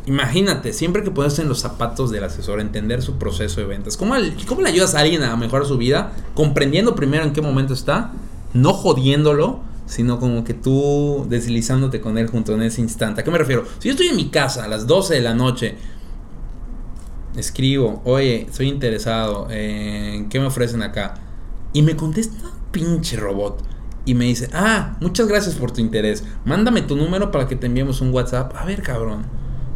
imagínate, 0.06 0.74
siempre 0.74 1.04
que 1.04 1.12
puedes 1.12 1.38
en 1.40 1.48
los 1.48 1.60
zapatos 1.60 2.10
del 2.10 2.24
asesor, 2.24 2.60
entender 2.60 3.02
su 3.02 3.18
proceso 3.18 3.62
de 3.62 3.68
ventas. 3.68 3.98
¿Cómo, 3.98 4.16
¿Cómo 4.48 4.62
le 4.62 4.70
ayudas 4.70 4.96
a 4.96 5.00
alguien 5.02 5.24
a 5.24 5.36
mejorar 5.36 5.68
su 5.68 5.78
vida? 5.78 6.14
Comprendiendo 6.34 6.96
primero 6.96 7.24
en 7.24 7.34
qué 7.34 7.42
momento 7.42 7.74
está, 7.74 8.12
no 8.54 8.74
jodiéndolo, 8.74 9.62
sino 9.86 10.20
como 10.20 10.44
que 10.44 10.54
tú 10.54 11.26
deslizándote 11.30 12.02
con 12.02 12.18
él 12.18 12.28
junto 12.28 12.54
en 12.54 12.64
ese 12.64 12.82
instante. 12.82 13.22
¿A 13.22 13.24
qué 13.24 13.32
me 13.32 13.38
refiero? 13.38 13.66
Si 13.80 13.88
yo 13.88 13.92
estoy 13.92 14.08
en 14.08 14.16
mi 14.16 14.30
casa 14.30 14.64
a 14.64 14.68
las 14.68 14.88
12 14.88 15.16
de 15.16 15.22
la 15.22 15.34
noche, 15.34 15.76
escribo, 17.36 18.02
oye, 18.06 18.48
soy 18.52 18.70
interesado, 18.70 19.48
eh, 19.50 20.16
¿en 20.16 20.30
qué 20.30 20.40
me 20.40 20.48
ofrecen 20.48 20.82
acá? 20.82 21.16
Y 21.74 21.82
me 21.82 21.96
contesta 21.96 22.52
pinche 22.72 23.18
robot. 23.18 23.64
Y 24.06 24.16
me 24.16 24.26
dice, 24.26 24.50
ah, 24.54 24.98
muchas 25.00 25.28
gracias 25.28 25.56
por 25.56 25.72
tu 25.72 25.80
interés. 25.80 26.24
Mándame 26.44 26.82
tu 26.82 26.96
número 26.96 27.32
para 27.32 27.48
que 27.48 27.56
te 27.56 27.68
enviemos 27.68 28.02
un 28.02 28.14
WhatsApp. 28.14 28.54
A 28.56 28.66
ver, 28.66 28.82
cabrón. 28.82 29.26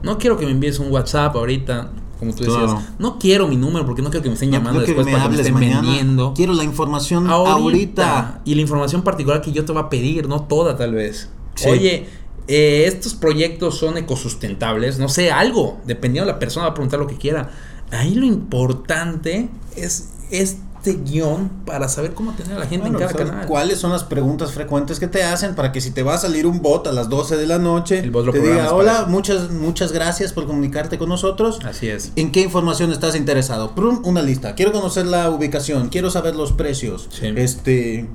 No 0.04 0.18
quiero 0.18 0.38
que 0.38 0.46
me 0.46 0.52
envíes 0.52 0.80
un 0.80 0.92
WhatsApp 0.92 1.36
ahorita. 1.36 1.92
Como 2.20 2.34
tú 2.34 2.44
decías. 2.44 2.64
Claro. 2.64 2.82
No 3.00 3.20
quiero 3.20 3.48
mi 3.48 3.56
número 3.58 3.86
porque 3.86 4.02
no 4.02 4.10
quiero 4.10 4.24
que 4.24 4.30
me 4.30 4.34
estén 4.34 4.52
llamando 4.52 4.80
No 4.80 4.86
después 4.86 5.06
para 5.08 5.24
que 5.24 5.30
me 5.30 5.36
estén 5.38 5.54
mañana. 5.54 5.82
vendiendo. 5.82 6.34
Quiero 6.36 6.54
la 6.54 6.64
información 6.64 7.30
Ahorita. 7.30 7.54
ahorita. 7.54 8.42
Y 8.46 8.56
la 8.56 8.62
información 8.62 9.04
particular 9.04 9.42
que 9.42 9.52
yo 9.52 9.66
te 9.66 9.72
voy 9.72 9.82
a 9.84 9.90
pedir, 9.90 10.28
no 10.28 10.42
toda 10.44 10.76
tal 10.76 10.94
vez. 10.94 11.30
Sí. 11.56 11.70
Oye, 11.70 12.08
eh, 12.48 12.86
estos 12.88 13.14
proyectos 13.14 13.78
son 13.78 13.98
ecosustentables, 13.98 15.00
no 15.00 15.10
sé, 15.10 15.32
algo, 15.32 15.80
dependiendo 15.86 16.28
de 16.28 16.34
la 16.34 16.40
persona 16.40 16.66
va 16.68 16.72
a 16.72 16.74
preguntar 16.74 17.00
lo 17.00 17.08
que 17.08 17.18
quiera. 17.18 17.52
Ahí 17.92 18.16
lo 18.16 18.26
importante 18.26 19.50
es 19.76 20.58
este 20.90 21.04
guion 21.04 21.50
para 21.66 21.88
saber 21.90 22.14
cómo 22.14 22.32
tener 22.34 22.54
a 22.54 22.60
la 22.60 22.66
gente 22.68 22.90
Bueno, 22.90 22.98
en 22.98 23.04
cada 23.06 23.12
¿sabes 23.12 23.30
canal. 23.30 23.48
¿Cuáles 23.48 23.80
son 23.80 23.92
las 23.92 24.04
preguntas 24.04 24.52
frecuentes 24.52 25.00
que 25.00 25.08
te 25.08 25.24
hacen 25.24 25.56
para 25.56 25.72
que 25.72 25.82
si 25.82 25.92
te 25.92 26.04
va 26.04 26.16
a 26.16 26.18
salir 26.18 26.46
un 26.46 26.62
bot 26.62 26.88
a 26.88 26.92
las 26.92 27.10
12 27.10 27.38
de 27.38 27.48
la 27.48 27.58
noche, 27.58 28.00
El 28.00 28.12
bot 28.12 28.26
lo 28.26 28.32
te 28.32 28.40
diga, 28.42 28.74
hola, 28.74 29.00
eso". 29.00 29.08
muchas, 29.08 29.52
muchas 29.52 29.92
gracias 29.92 30.34
por 30.34 30.46
comunicarte 30.48 30.98
con 30.98 31.10
nosotros. 31.10 31.60
Así 31.66 31.90
es. 31.90 32.12
¿En 32.16 32.32
qué 32.32 32.42
información 32.42 32.92
estás 32.92 33.16
interesado? 33.16 33.76
Prum, 33.76 34.02
una 34.06 34.22
lista. 34.22 34.56
Quiero 34.56 34.72
conocer 34.72 35.06
la 35.06 35.30
ubicación, 35.30 35.90
quiero 35.90 36.10
saber 36.10 36.36
los 36.36 36.52
precios. 36.54 37.10
Sí. 37.12 37.28
Este, 37.36 38.08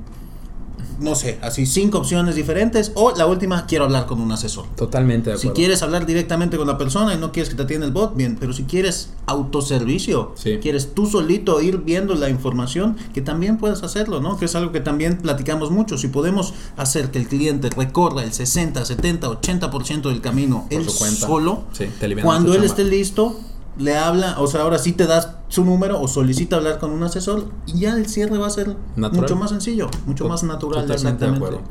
no 1.03 1.15
sé, 1.15 1.37
así 1.41 1.65
cinco 1.65 1.99
opciones 1.99 2.35
diferentes. 2.35 2.91
O 2.95 3.11
la 3.15 3.25
última, 3.27 3.65
quiero 3.67 3.85
hablar 3.85 4.05
con 4.07 4.19
un 4.21 4.31
asesor. 4.31 4.65
Totalmente 4.75 5.29
de 5.29 5.37
Si 5.37 5.41
acuerdo. 5.47 5.55
quieres 5.55 5.83
hablar 5.83 6.05
directamente 6.05 6.57
con 6.57 6.65
la 6.67 6.77
persona 6.77 7.13
y 7.13 7.17
no 7.17 7.31
quieres 7.31 7.49
que 7.49 7.55
te 7.55 7.63
atienda 7.63 7.85
el 7.85 7.91
bot, 7.91 8.15
bien, 8.15 8.37
pero 8.39 8.53
si 8.53 8.63
quieres 8.63 9.09
autoservicio, 9.27 10.31
Sí. 10.35 10.57
quieres 10.61 10.93
tú 10.95 11.05
solito 11.05 11.61
ir 11.61 11.77
viendo 11.79 12.15
la 12.15 12.29
información, 12.29 12.97
que 13.13 13.21
también 13.21 13.57
puedes 13.57 13.83
hacerlo, 13.83 14.19
¿no? 14.21 14.37
Que 14.37 14.45
es 14.45 14.55
algo 14.55 14.71
que 14.71 14.79
también 14.79 15.17
platicamos 15.17 15.69
mucho. 15.71 15.97
Si 15.97 16.07
podemos 16.07 16.53
hacer 16.77 17.11
que 17.11 17.19
el 17.19 17.27
cliente 17.27 17.69
recorra 17.69 18.23
el 18.23 18.33
60, 18.33 18.83
70, 18.85 19.29
80% 19.29 20.09
del 20.09 20.21
camino 20.21 20.65
Por 20.69 20.79
él 20.81 20.89
su 20.89 20.97
cuenta. 20.97 21.27
solo, 21.27 21.63
Sí, 21.73 21.85
cuando 22.21 22.53
él 22.53 22.63
esté 22.63 22.83
listo, 22.83 23.39
le 23.77 23.95
habla, 23.97 24.35
o 24.39 24.47
sea, 24.47 24.61
ahora 24.61 24.77
sí 24.79 24.93
te 24.93 25.05
das 25.07 25.29
su 25.47 25.65
número 25.65 25.99
o 25.99 26.07
solicita 26.07 26.55
hablar 26.57 26.79
con 26.79 26.91
un 26.91 27.03
asesor 27.03 27.45
y 27.65 27.79
ya 27.79 27.95
el 27.95 28.05
cierre 28.07 28.37
va 28.37 28.47
a 28.47 28.51
ser 28.51 28.75
Natural. 28.95 29.21
mucho 29.21 29.35
más 29.35 29.49
sencillo, 29.49 29.89
mucho 30.05 30.27
más 30.27 30.43
natural. 30.43 30.85
Totalmente 30.85 31.25
de 31.25 31.31
acuerdo. 31.35 31.61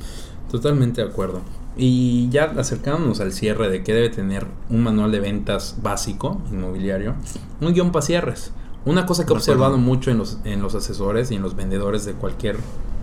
Totalmente 0.51 1.03
de 1.03 1.09
acuerdo. 1.09 1.41
Y 1.77 2.29
ya 2.29 2.45
acercándonos 2.59 3.21
al 3.21 3.33
cierre 3.33 3.71
de 3.71 3.83
qué 3.83 3.95
debe 3.95 4.11
tener 4.11 4.47
un 4.69 4.83
manual 4.83 5.11
de 5.11 5.21
ventas 5.21 5.77
básico 5.83 6.41
inmobiliario, 6.51 7.15
un 7.61 7.73
guion 7.73 7.93
para 7.93 8.05
cierres. 8.05 8.53
Una 8.85 9.07
cosa 9.07 9.25
que 9.25 9.33
he 9.33 9.37
observado 9.37 9.79
mucho 9.79 10.11
en 10.11 10.19
los, 10.19 10.39
en 10.45 10.61
los 10.61 10.75
asesores 10.75 11.31
y 11.31 11.37
en 11.37 11.43
los 11.43 11.55
vendedores 11.57 12.05
de 12.05 12.13
cualquier 12.15 12.59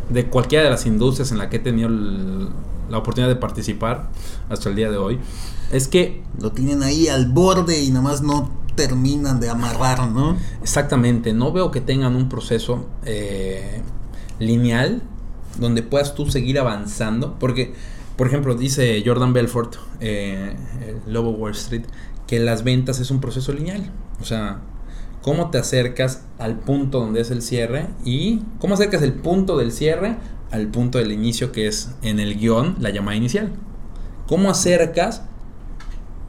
de 0.09 0.25
cualquiera 0.27 0.63
de 0.65 0.71
las 0.71 0.85
industrias 0.87 1.31
en 1.31 1.37
la 1.37 1.49
que 1.49 1.57
he 1.57 1.59
tenido 1.59 1.87
el- 1.87 2.49
la 2.89 2.97
oportunidad 2.97 3.29
de 3.29 3.35
participar 3.35 4.09
hasta 4.49 4.67
el 4.69 4.75
día 4.75 4.89
de 4.89 4.97
hoy 4.97 5.19
es 5.71 5.87
que 5.87 6.23
Lo 6.41 6.51
tienen 6.51 6.81
ahí 6.81 7.07
al 7.07 7.31
borde 7.31 7.79
y 7.83 7.89
nada 7.91 8.01
más 8.01 8.23
no 8.23 8.49
terminan 8.79 9.41
de 9.41 9.49
amarrar, 9.49 10.07
¿no? 10.09 10.37
Exactamente, 10.61 11.33
no 11.33 11.51
veo 11.51 11.69
que 11.69 11.81
tengan 11.81 12.15
un 12.15 12.29
proceso 12.29 12.85
eh, 13.03 13.81
lineal 14.39 15.01
donde 15.59 15.83
puedas 15.83 16.15
tú 16.15 16.31
seguir 16.31 16.57
avanzando, 16.57 17.37
porque, 17.39 17.73
por 18.15 18.27
ejemplo, 18.27 18.55
dice 18.55 19.03
Jordan 19.05 19.33
Belfort, 19.33 19.75
eh, 19.99 20.55
el 20.87 21.13
Lobo 21.13 21.31
Wall 21.31 21.51
Street, 21.51 21.83
que 22.25 22.39
las 22.39 22.63
ventas 22.63 23.01
es 23.01 23.11
un 23.11 23.19
proceso 23.19 23.51
lineal, 23.51 23.91
o 24.21 24.23
sea, 24.23 24.61
cómo 25.21 25.49
te 25.49 25.57
acercas 25.57 26.23
al 26.37 26.59
punto 26.59 27.01
donde 27.01 27.19
es 27.19 27.31
el 27.31 27.41
cierre 27.41 27.87
y 28.05 28.43
cómo 28.59 28.75
acercas 28.75 29.01
el 29.01 29.11
punto 29.11 29.57
del 29.57 29.73
cierre 29.73 30.15
al 30.51 30.67
punto 30.67 30.99
del 30.99 31.11
inicio 31.11 31.51
que 31.51 31.67
es 31.67 31.91
en 32.01 32.21
el 32.21 32.39
guion 32.39 32.77
la 32.79 32.91
llamada 32.91 33.17
inicial. 33.17 33.51
¿Cómo 34.25 34.49
acercas 34.49 35.23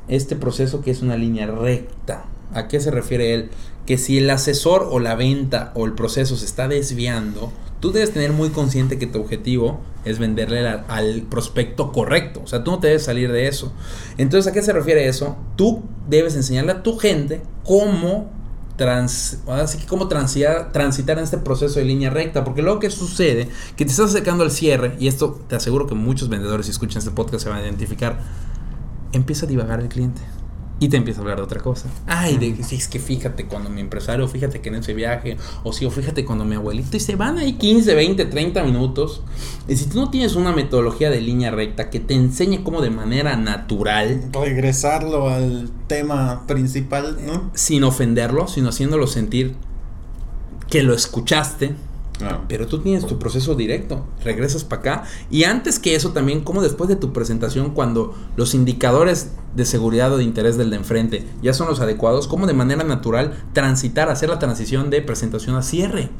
este 0.09 0.35
proceso 0.35 0.81
que 0.81 0.91
es 0.91 1.01
una 1.01 1.17
línea 1.17 1.47
recta? 1.47 2.25
¿A 2.55 2.69
qué 2.69 2.81
se 2.81 2.91
refiere 2.91 3.35
él? 3.35 3.51
Que 3.87 3.99
si 3.99 4.19
el 4.19 4.31
asesor 4.31 4.89
o 4.91 4.99
la 4.99 5.15
venta 5.15 5.73
o 5.75 5.87
el 5.87 5.93
proceso 5.93 6.37
se 6.37 6.45
está 6.45 6.69
desviando, 6.69 7.53
tú 7.81 7.93
debes 7.93 8.13
tener 8.13 8.33
muy 8.33 8.51
consciente 8.51 8.99
que 8.99 9.07
tu 9.07 9.21
objetivo 9.21 9.81
es 10.05 10.19
venderle 10.19 10.67
al 10.67 11.23
prospecto 11.23 11.93
correcto. 11.93 12.41
O 12.45 12.47
sea, 12.47 12.65
tú 12.65 12.71
no 12.71 12.79
te 12.79 12.89
debes 12.89 13.05
salir 13.05 13.33
de 13.33 13.49
eso. 13.49 13.73
Entonces, 14.19 14.51
¿a 14.51 14.55
qué 14.55 14.63
se 14.63 14.73
refiere 14.73 15.09
eso? 15.09 15.37
Tú 15.57 15.83
debes 16.09 16.35
enseñarle 16.37 16.73
a 16.73 16.83
tu 16.83 16.99
gente 16.99 17.43
cómo 17.65 18.31
trans, 18.77 19.41
así 19.47 19.77
que 19.77 19.87
cómo 19.87 20.09
transitar, 20.09 20.73
transitar 20.73 21.19
en 21.19 21.25
este 21.25 21.37
proceso 21.37 21.79
de 21.79 21.85
línea 21.85 22.09
recta, 22.09 22.45
porque 22.45 22.63
luego 22.63 22.81
que 22.81 22.91
sucede, 22.91 23.47
que 23.77 23.85
te 23.85 23.91
estás 23.91 24.09
acercando 24.09 24.43
al 24.43 24.51
cierre, 24.51 24.97
y 24.99 25.07
esto 25.07 25.39
te 25.49 25.57
aseguro 25.57 25.87
que 25.87 25.95
muchos 25.95 26.31
vendedores 26.31 26.65
si 26.65 26.73
escuchan 26.73 27.01
este 27.01 27.11
podcast 27.11 27.45
se 27.45 27.51
van 27.51 27.59
a 27.59 27.63
identificar, 27.63 28.21
empieza 29.13 29.45
a 29.45 29.49
divagar 29.51 29.81
el 29.81 29.89
cliente. 29.89 30.23
Y 30.81 30.89
te 30.89 30.97
empieza 30.97 31.21
a 31.21 31.23
hablar 31.23 31.37
de 31.37 31.43
otra 31.43 31.61
cosa. 31.61 31.89
Ay, 32.07 32.39
de, 32.39 32.65
sí, 32.65 32.77
es 32.77 32.89
que 32.89 32.99
fíjate 32.99 33.45
cuando 33.45 33.69
mi 33.69 33.83
empresario, 33.83 34.27
fíjate 34.27 34.61
que 34.61 34.71
en 34.71 34.77
ese 34.77 34.95
viaje, 34.95 35.37
o 35.63 35.75
sí, 35.75 35.85
o 35.85 35.91
fíjate 35.91 36.25
cuando 36.25 36.47
mi 36.47 36.57
abuelito, 36.57 36.97
y 36.97 37.01
se 37.01 37.17
van 37.17 37.39
ahí 37.39 37.53
15, 37.53 37.95
20, 37.95 38.25
30 38.25 38.65
minutos. 38.65 39.23
Y 39.69 39.77
si 39.77 39.85
tú 39.85 40.01
no 40.01 40.11
tienes 40.11 40.37
una 40.37 40.53
metodología 40.53 41.11
de 41.11 41.21
línea 41.21 41.51
recta 41.51 41.91
que 41.91 42.01
te 42.01 42.15
enseñe 42.15 42.63
cómo 42.65 42.81
de 42.81 42.91
manera 42.91 43.37
natural, 43.37 44.31
Regresarlo 44.33 45.29
al 45.29 45.71
tema 45.87 46.47
principal, 46.47 47.19
¿no? 47.27 47.51
sin 47.55 47.85
ofenderlo, 47.85 48.49
sino 48.49 48.71
haciéndolo 48.71 49.07
sentir 49.07 49.55
que 50.71 50.83
lo 50.83 50.95
escuchaste, 50.95 51.75
Pero 52.49 52.67
tú 52.67 52.81
tienes 52.81 53.07
tu 53.07 53.19
proceso 53.19 53.55
directo, 53.55 54.07
regresas 54.25 54.65
para 54.65 54.81
acá 54.81 55.05
y 55.31 55.45
antes 55.45 55.79
que 55.79 55.95
eso 55.95 56.11
también, 56.11 56.43
como 56.43 56.63
después 56.63 56.89
de 56.89 56.97
tu 56.97 57.13
presentación, 57.13 57.71
cuando 57.71 58.15
los 58.37 58.55
indicadores 58.55 59.33
de 59.55 59.65
seguridad 59.65 60.13
o 60.13 60.19
de 60.19 60.25
interés 60.25 60.57
del 60.57 60.71
de 60.71 60.77
enfrente 60.77 61.27
ya 61.43 61.55
son 61.55 61.69
los 61.69 61.81
adecuados, 61.81 62.29
como 62.29 62.47
de 62.47 62.53
manera 62.53 62.85
natural 62.85 63.45
transitar, 63.53 64.09
hacer 64.09 64.29
la 64.29 64.39
transición 64.39 64.91
de 64.91 65.03
presentación 65.03 65.57
a 65.57 65.63
cierre. 65.63 66.11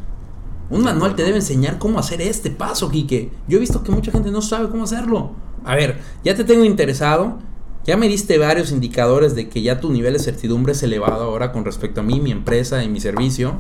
Un 0.71 0.85
manual 0.85 1.17
te 1.17 1.25
debe 1.25 1.37
enseñar 1.37 1.79
cómo 1.79 1.99
hacer 1.99 2.21
este 2.21 2.51
paso, 2.51 2.91
Quique. 2.91 3.33
Yo 3.49 3.57
he 3.57 3.61
visto 3.61 3.83
que 3.83 3.91
mucha 3.91 4.13
gente 4.13 4.31
no 4.31 4.41
sabe 4.41 4.69
cómo 4.69 4.85
hacerlo. 4.85 5.33
A 5.65 5.75
ver, 5.75 5.99
ya 6.25 6.37
te 6.37 6.45
tengo 6.45 6.65
interesado, 6.65 7.39
ya 7.85 7.97
me 7.97 8.09
diste 8.09 8.39
varios 8.39 8.71
indicadores 8.71 9.35
de 9.35 9.49
que 9.49 9.63
ya 9.63 9.81
tu 9.81 9.91
nivel 9.91 10.13
de 10.13 10.21
certidumbre 10.21 10.73
es 10.73 10.83
elevado 10.83 11.25
ahora 11.25 11.51
con 11.51 11.65
respecto 11.65 12.01
a 12.01 12.05
mí, 12.05 12.21
mi 12.21 12.31
empresa 12.31 12.85
y 12.85 12.89
mi 12.89 13.01
servicio. 13.01 13.55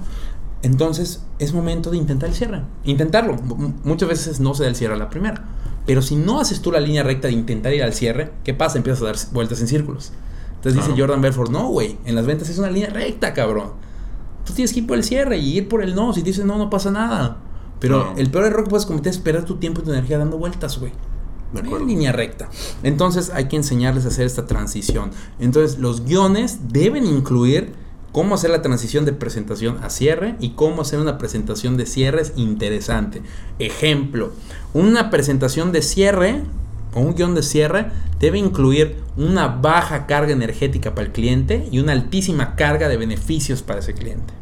Entonces 0.63 1.23
es 1.39 1.55
momento 1.55 1.91
de 1.91 1.97
intentar 1.97 2.29
el 2.29 2.35
cierre. 2.35 2.63
Intentarlo. 2.85 3.33
M- 3.35 3.75
muchas 3.85 4.09
veces 4.09 4.41
no 4.41 4.55
se 4.55 4.65
da 4.65 4.69
el 4.69 4.77
cierre 4.77 4.95
a 4.95 4.99
la 4.99 5.09
primera. 5.09 5.45
Pero 5.87 6.03
si 6.03 6.17
no 6.17 6.41
haces 6.41 6.61
tú 6.61 6.71
la 6.71 6.81
línea 6.81 7.03
recta 7.03 7.29
de 7.29 7.35
intentar 7.35 7.73
ir 7.73 7.83
al 7.83 7.95
cierre, 7.95 8.33
¿qué 8.45 8.53
pasa? 8.55 8.77
Empiezas 8.79 9.03
a 9.03 9.07
dar 9.07 9.17
vueltas 9.33 9.61
en 9.61 9.69
círculos. 9.69 10.13
Entonces 10.57 10.87
dice. 10.87 11.01
Jordan 11.01 11.23
Belfort, 11.23 11.51
no, 11.51 11.69
güey, 11.69 11.97
en 12.05 12.15
las 12.15 12.27
ventas 12.27 12.49
es 12.51 12.59
una 12.59 12.71
línea 12.71 12.91
recta, 12.91 13.33
cabrón. 13.33 13.73
Tú 14.45 14.53
tienes 14.53 14.73
que 14.75 14.81
ir 14.81 14.87
por 14.87 14.99
el 14.99 15.05
cierre 15.05 15.39
y 15.39 15.57
ir 15.57 15.69
por 15.69 15.83
el 15.83 15.95
no. 15.95 16.13
Si 16.13 16.21
te 16.21 16.27
dicen 16.31 16.47
no, 16.47 16.59
no 16.59 16.69
pasa 16.69 16.91
nada. 16.91 17.39
Pero 17.79 18.03
Claro. 18.03 18.19
el 18.19 18.31
peor 18.31 18.45
error 18.45 18.65
que 18.65 18.71
puedes 18.71 18.85
cometer 18.85 19.11
es 19.11 19.19
perder 19.19 19.45
tu 19.45 19.57
tiempo 19.57 19.81
y 19.81 19.85
tu 19.85 19.91
energía 19.93 20.19
dando 20.19 20.37
vueltas, 20.37 20.79
güey. 20.79 20.93
De 21.55 21.61
En 21.61 21.87
línea 21.89 22.13
recta. 22.13 22.49
Entonces 22.83 23.31
hay 23.35 23.49
que 23.49 23.57
enseñarles 23.57 24.05
a 24.05 24.09
hacer 24.09 24.27
esta 24.27 24.47
transición. 24.47 25.11
Entonces 25.41 25.79
los 25.79 26.05
guiones 26.05 26.59
deben 26.69 27.07
incluir 27.07 27.73
cómo 28.13 28.35
hacer 28.35 28.51
la 28.51 28.63
transición 28.63 29.05
de 29.05 29.13
presentación 29.13 29.79
a 29.83 29.91
cierre 29.91 30.37
y 30.41 30.51
cómo 30.51 30.83
hacer 30.83 30.99
una 30.99 31.19
presentación 31.19 31.77
de 31.77 31.87
cierres 31.87 32.33
interesante. 32.37 33.23
Ejemplo, 33.59 34.33
una 34.75 35.11
presentación 35.11 35.73
de 35.73 35.83
cierre 35.83 36.43
o 36.95 37.01
un 37.01 37.15
guion 37.15 37.35
de 37.35 37.43
cierre 37.43 37.87
debe 38.19 38.39
incluir 38.39 38.97
una 39.17 39.49
baja 39.49 40.07
carga 40.07 40.33
energética 40.33 40.95
para 40.95 41.07
el 41.07 41.13
cliente 41.13 41.69
y 41.71 41.79
una 41.79 41.93
altísima 41.93 42.57
carga 42.57 42.89
de 42.89 42.97
beneficios 42.97 43.63
para 43.63 43.81
ese 43.81 43.95
cliente. 43.95 44.33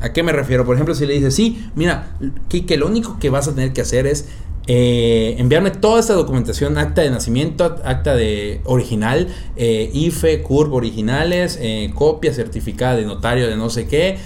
¿A 0.00 0.12
qué 0.12 0.22
me 0.22 0.32
refiero? 0.32 0.64
Por 0.64 0.74
ejemplo, 0.76 0.94
si 0.94 1.06
le 1.06 1.14
dices, 1.14 1.34
sí, 1.34 1.64
mira, 1.74 2.16
Kike, 2.48 2.76
lo 2.76 2.86
único 2.86 3.18
que 3.18 3.30
vas 3.30 3.48
a 3.48 3.54
tener 3.54 3.72
que 3.72 3.80
hacer 3.82 4.06
es 4.06 4.26
eh, 4.70 5.34
enviarme 5.38 5.70
toda 5.70 5.98
esta 5.98 6.12
documentación, 6.12 6.76
acta 6.76 7.00
de 7.00 7.08
nacimiento, 7.10 7.64
acta 7.84 8.14
de 8.14 8.60
original, 8.64 9.28
eh, 9.56 9.90
IFE, 9.94 10.42
CURB 10.42 10.74
originales, 10.74 11.58
eh, 11.60 11.90
copia 11.94 12.34
certificada 12.34 12.94
de 12.96 13.06
notario 13.06 13.46
de 13.48 13.56
no 13.56 13.70
sé 13.70 13.86
qué, 13.88 14.18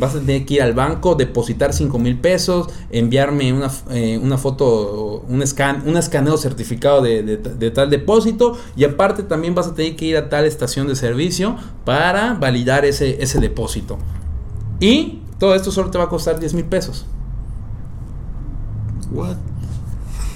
vas 0.00 0.14
a 0.14 0.20
tener 0.20 0.46
que 0.46 0.54
ir 0.54 0.62
al 0.62 0.72
banco, 0.72 1.14
depositar 1.14 1.72
5 1.74 1.98
mil 1.98 2.18
pesos, 2.18 2.68
enviarme 2.90 3.52
una, 3.52 3.70
una 4.22 4.38
foto, 4.38 5.24
un, 5.28 5.46
scan, 5.46 5.82
un 5.86 5.96
escaneo 5.98 6.36
certificado 6.38 7.02
de, 7.02 7.22
de- 7.22 7.36
de 7.36 7.70
tal 7.70 7.88
depósito 7.90 8.56
y 8.76 8.84
aparte 8.84 9.22
también 9.22 9.54
vas 9.54 9.66
a 9.68 9.74
tener 9.74 9.94
que 9.96 10.06
ir 10.06 10.16
a 10.16 10.28
tal 10.30 10.46
estación 10.46 10.88
de 10.88 10.96
servicio 10.96 11.56
para 11.84 12.34
validar 12.34 12.84
ese, 12.86 13.22
ese 13.22 13.40
depósito. 13.40 13.98
Y 14.80 15.22
todo 15.38 15.54
esto 15.54 15.70
solo 15.70 15.90
te 15.90 15.98
va 15.98 16.04
a 16.04 16.08
costar 16.08 16.38
10 16.38 16.54
mil 16.54 16.64
pesos. 16.64 17.06
What? 19.10 19.36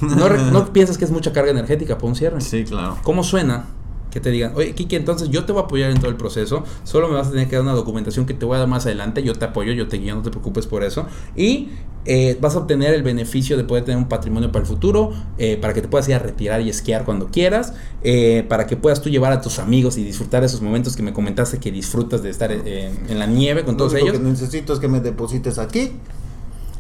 No, 0.00 0.28
no 0.52 0.72
piensas 0.72 0.98
que 0.98 1.04
es 1.04 1.10
mucha 1.10 1.32
carga 1.32 1.50
energética 1.50 1.96
para 1.96 2.08
un 2.08 2.16
cierre. 2.16 2.40
Sí, 2.40 2.64
claro. 2.64 2.96
¿Cómo 3.02 3.22
suena? 3.24 3.66
Que 4.10 4.18
te 4.20 4.30
digan, 4.30 4.52
oye, 4.56 4.74
Kiki, 4.74 4.96
entonces 4.96 5.28
yo 5.30 5.44
te 5.44 5.52
voy 5.52 5.62
a 5.62 5.64
apoyar 5.66 5.90
en 5.90 5.98
todo 5.98 6.10
el 6.10 6.16
proceso. 6.16 6.64
Solo 6.84 7.08
me 7.08 7.14
vas 7.14 7.28
a 7.28 7.30
tener 7.30 7.48
que 7.48 7.54
dar 7.56 7.62
una 7.62 7.74
documentación 7.74 8.26
que 8.26 8.34
te 8.34 8.44
voy 8.44 8.56
a 8.56 8.58
dar 8.60 8.68
más 8.68 8.84
adelante. 8.86 9.22
Yo 9.22 9.34
te 9.34 9.44
apoyo, 9.44 9.72
yo 9.72 9.86
te 9.88 9.98
guío, 9.98 10.14
no 10.16 10.22
te 10.22 10.30
preocupes 10.30 10.66
por 10.66 10.82
eso. 10.82 11.06
Y 11.36 11.68
eh, 12.06 12.36
vas 12.40 12.56
a 12.56 12.58
obtener 12.58 12.92
el 12.94 13.02
beneficio 13.04 13.56
de 13.56 13.62
poder 13.64 13.84
tener 13.84 13.98
un 13.98 14.08
patrimonio 14.08 14.50
para 14.50 14.62
el 14.62 14.66
futuro, 14.66 15.12
eh, 15.38 15.58
para 15.60 15.74
que 15.74 15.82
te 15.82 15.86
puedas 15.88 16.08
ir 16.08 16.14
a 16.14 16.18
retirar 16.18 16.60
y 16.60 16.68
esquiar 16.70 17.04
cuando 17.04 17.28
quieras, 17.28 17.74
eh, 18.02 18.44
para 18.48 18.66
que 18.66 18.76
puedas 18.76 19.00
tú 19.00 19.10
llevar 19.10 19.32
a 19.32 19.40
tus 19.40 19.58
amigos 19.60 19.96
y 19.98 20.02
disfrutar 20.02 20.40
de 20.40 20.46
esos 20.48 20.60
momentos 20.60 20.96
que 20.96 21.02
me 21.04 21.12
comentaste 21.12 21.58
que 21.58 21.70
disfrutas 21.70 22.22
de 22.22 22.30
estar 22.30 22.50
en 22.50 23.18
la 23.18 23.26
nieve 23.26 23.64
con 23.64 23.76
todos 23.76 23.92
Lo 23.92 23.98
único 24.00 24.16
ellos. 24.16 24.24
que 24.24 24.30
necesito 24.30 24.72
es 24.72 24.80
que 24.80 24.88
me 24.88 25.00
deposites 25.00 25.58
aquí 25.58 25.92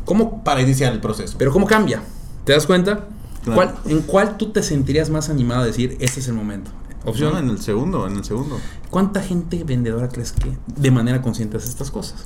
¿Cómo 0.04 0.42
para 0.42 0.62
iniciar 0.62 0.92
el 0.92 1.00
proceso. 1.00 1.36
Pero 1.38 1.52
¿cómo 1.52 1.66
cambia? 1.66 2.02
¿Te 2.44 2.52
das 2.52 2.66
cuenta? 2.66 3.04
Claro. 3.44 3.54
¿Cuál- 3.54 3.74
¿En 3.86 4.00
cuál 4.02 4.36
tú 4.38 4.50
te 4.50 4.62
sentirías 4.62 5.08
más 5.10 5.28
animado 5.30 5.62
a 5.62 5.66
decir, 5.66 5.96
este 6.00 6.20
es 6.20 6.26
el 6.28 6.34
momento? 6.34 6.70
Opción, 7.04 7.36
en 7.38 7.48
el 7.50 7.60
segundo, 7.62 8.06
en 8.06 8.16
el 8.16 8.24
segundo. 8.24 8.58
¿cuánta 8.90 9.22
gente 9.22 9.62
vendedora 9.64 10.08
crees 10.08 10.32
que 10.32 10.56
de 10.66 10.90
manera 10.90 11.22
consciente 11.22 11.56
hace 11.56 11.68
estas 11.68 11.90
cosas? 11.90 12.24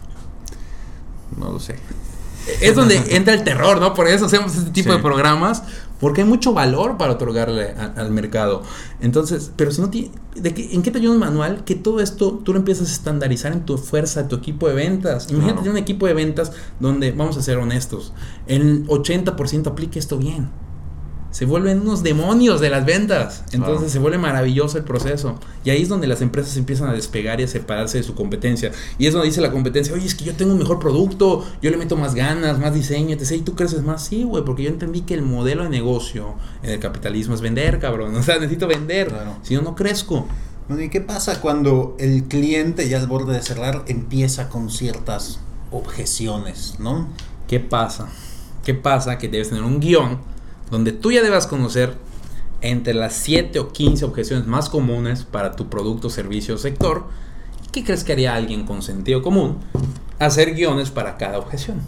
No 1.39 1.53
lo 1.53 1.61
sé. 1.61 1.77
Es 2.61 2.75
donde 2.75 3.17
entra 3.17 3.33
el 3.35 3.43
terror, 3.43 3.81
¿no? 3.81 3.95
Por 3.95 4.07
eso 4.09 4.27
hacemos 4.27 4.55
este 4.57 4.71
tipo 4.71 4.91
Sí. 4.91 4.97
de 4.97 5.03
programas, 5.03 5.63
porque 5.99 6.21
hay 6.21 6.29
mucho 6.29 6.53
valor 6.53 6.99
para 6.99 7.13
otorgarle 7.13 7.71
a- 7.71 7.95
al 7.97 8.11
mercado. 8.11 8.63
Entonces, 9.01 9.51
pero 9.57 9.71
si 9.71 9.81
no 9.81 9.89
tiene, 9.89 10.11
¿de 10.35 10.53
qué- 10.53 10.75
¿en 10.75 10.83
qué 10.83 10.91
te 10.91 10.99
ayuda 10.99 11.15
un 11.15 11.21
manual? 11.21 11.65
Que 11.65 11.75
todo 11.75 12.01
esto 12.01 12.33
tú 12.45 12.53
lo 12.53 12.59
empiezas 12.59 12.89
a 12.91 12.93
estandarizar 12.93 13.53
en 13.53 13.65
tu 13.65 13.79
fuerza, 13.79 14.29
tu 14.29 14.37
equipo 14.37 14.69
de 14.69 14.75
ventas. 14.75 15.29
Imagínate 15.31 15.61
Claro. 15.61 15.71
un 15.71 15.79
equipo 15.79 16.07
de 16.07 16.13
ventas 16.13 16.53
donde, 16.81 17.13
vamos 17.13 17.39
a 17.39 17.43
ser 17.43 17.57
honestos, 17.57 18.13
el 18.47 18.85
80% 18.89 19.71
aplique 19.71 19.99
esto 19.99 20.19
bien. 20.19 20.51
Se 21.35 21.47
vuelven 21.47 21.81
unos 21.81 22.05
demonios 22.05 22.61
de 22.61 22.71
las 22.71 22.87
ventas. 22.87 23.43
Entonces 23.51 23.91
se 23.91 23.99
vuelve 23.99 24.19
maravilloso 24.19 24.79
el 24.79 24.85
proceso. 24.85 25.41
Y 25.65 25.71
ahí 25.71 25.83
es 25.83 25.89
donde 25.89 26.07
las 26.07 26.23
empresas 26.23 26.57
empiezan 26.57 26.89
a 26.89 26.93
despegar 26.93 27.41
y 27.41 27.43
a 27.43 27.49
separarse 27.49 27.99
de 27.99 28.05
su 28.05 28.15
competencia. 28.15 28.71
Y 28.99 29.09
es 29.09 29.13
donde 29.15 29.27
dice 29.27 29.41
la 29.41 29.51
competencia, 29.51 29.93
oye, 29.95 30.07
es 30.07 30.15
que 30.15 30.25
yo 30.25 30.35
tengo 30.35 30.53
un 30.53 30.61
mejor 30.61 30.79
producto, 30.79 31.45
yo 31.61 31.73
le 31.73 31.77
meto 31.77 31.97
más 31.97 32.15
ganas, 32.15 32.61
más 32.61 32.73
diseño, 32.73 33.17
etc. 33.17 33.33
Y 33.33 33.41
tú 33.41 33.57
creces 33.57 33.83
más. 33.83 34.05
Sí, 34.05 34.23
güey, 34.23 34.45
porque 34.45 34.63
yo 34.63 34.69
entendí 34.69 35.01
que 35.01 35.15
el 35.15 35.23
modelo 35.23 35.65
de 35.65 35.71
negocio 35.71 36.37
en 36.63 36.71
el 36.71 36.79
capitalismo 36.79 37.35
es 37.35 37.41
vender, 37.41 37.81
cabrón. 37.81 38.15
O 38.21 38.23
sea, 38.23 38.37
necesito 38.37 38.69
vender. 38.69 39.09
Claro. 39.09 39.37
Si 39.43 39.57
no, 39.57 39.63
no 39.63 39.75
crezco. 39.75 40.29
Bueno, 40.69 40.85
¿y 40.85 40.89
qué 40.89 41.01
pasa 41.01 41.41
cuando 41.41 41.97
el 41.99 42.29
cliente 42.29 42.89
ya 42.89 43.01
al 43.01 43.09
borde 43.09 43.35
de 43.35 43.43
cerrar 43.43 43.83
empieza 43.89 44.49
con 44.49 44.71
ciertas 44.71 45.41
objeciones, 45.73 46.77
¿no? 46.79 47.09
¿Qué 47.49 47.59
pasa? 47.59 48.09
¿Qué 48.65 48.73
pasa? 48.73 49.19
Que 49.19 49.29
debes 49.29 49.49
tener 49.49 49.65
un 49.65 49.81
guion 49.81 50.33
donde 50.71 50.93
tú 50.93 51.13
ya 51.13 51.23
debas 51.23 51.47
conocer 51.47 51.95
entre 52.61 52.95
las 52.95 53.15
7 53.15 53.59
o 53.59 53.73
15 53.73 54.05
objeciones 54.05 54.47
más 54.47 54.69
comunes 54.71 55.25
para 55.25 55.55
tu 55.55 55.69
producto, 55.69 56.09
servicio 56.11 56.55
o 56.55 56.59
sector. 56.59 57.05
¿Qué 57.73 57.85
crees 57.85 58.05
que 58.05 58.13
haría 58.13 58.35
alguien 58.35 58.65
con 58.65 58.83
sentido 58.83 59.23
común? 59.23 59.59
Hacer 60.19 60.55
guiones 60.55 60.91
para 60.91 61.17
cada 61.17 61.39
objeción, 61.39 61.81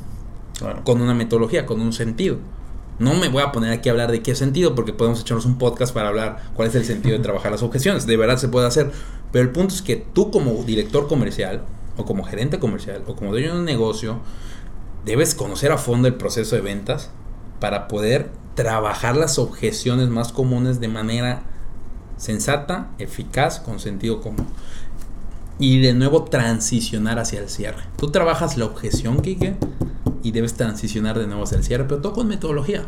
Claro. 0.59 0.83
con 0.85 1.01
una 1.01 1.15
metodología, 1.15 1.65
con 1.65 1.81
un 1.81 1.93
sentido. 1.93 2.39
No 2.99 3.15
me 3.15 3.29
voy 3.29 3.43
a 3.43 3.53
poner 3.53 3.73
aquí 3.73 3.89
a 3.89 3.93
hablar 3.93 4.11
de 4.11 4.23
qué 4.23 4.35
sentido, 4.35 4.75
porque 4.75 4.93
podemos 4.93 5.21
echarnos 5.21 5.45
un 5.47 5.59
podcast 5.59 5.95
para 5.95 6.09
hablar 6.09 6.43
cuál 6.55 6.69
es 6.69 6.75
el 6.75 6.85
sentido 6.85 7.17
de 7.17 7.23
trabajar 7.23 7.53
las 7.53 7.63
objeciones. 7.63 8.07
De 8.07 8.17
verdad 8.17 8.37
se 8.39 8.49
puede 8.49 8.67
hacer. 8.67 8.91
Pero 9.33 9.45
el 9.45 9.51
punto 9.51 9.75
es 9.75 9.83
que 9.83 9.97
tú 9.97 10.31
como 10.31 10.53
director 10.65 11.07
comercial, 11.09 11.63
o 11.97 12.05
como 12.05 12.25
gerente 12.25 12.59
comercial, 12.59 13.03
o 13.07 13.15
como 13.15 13.31
dueño 13.31 13.53
de 13.55 13.59
un 13.61 13.65
negocio, 13.65 14.19
debes 15.05 15.35
conocer 15.35 15.73
a 15.73 15.79
fondo 15.79 16.09
el 16.09 16.15
proceso 16.15 16.57
de 16.57 16.63
ventas 16.63 17.11
para 17.61 17.87
poder 17.89 18.31
trabajar 18.57 19.17
las 19.17 19.39
objeciones 19.39 20.09
más 20.09 20.33
comunes 20.33 20.81
de 20.81 20.89
manera 20.89 21.43
sensata, 22.17 22.89
eficaz, 22.99 23.61
con 23.61 23.79
sentido 23.79 24.21
común. 24.21 24.47
Y 25.59 25.81
de 25.81 25.95
nuevo 25.95 26.25
transicionar 26.25 27.19
hacia 27.19 27.39
el 27.41 27.49
cierre. 27.49 27.85
Tú 27.97 28.11
trabajas 28.11 28.57
la 28.57 28.65
objeción, 28.65 29.21
Kike, 29.21 29.57
y 30.23 30.33
debes 30.33 30.55
transicionar 30.55 31.19
de 31.19 31.27
nuevo 31.27 31.45
hacia 31.45 31.59
el 31.59 31.65
cierre, 31.65 31.85
pero 31.85 32.01
todo 32.01 32.15
con 32.15 32.27
metodología. 32.27 32.85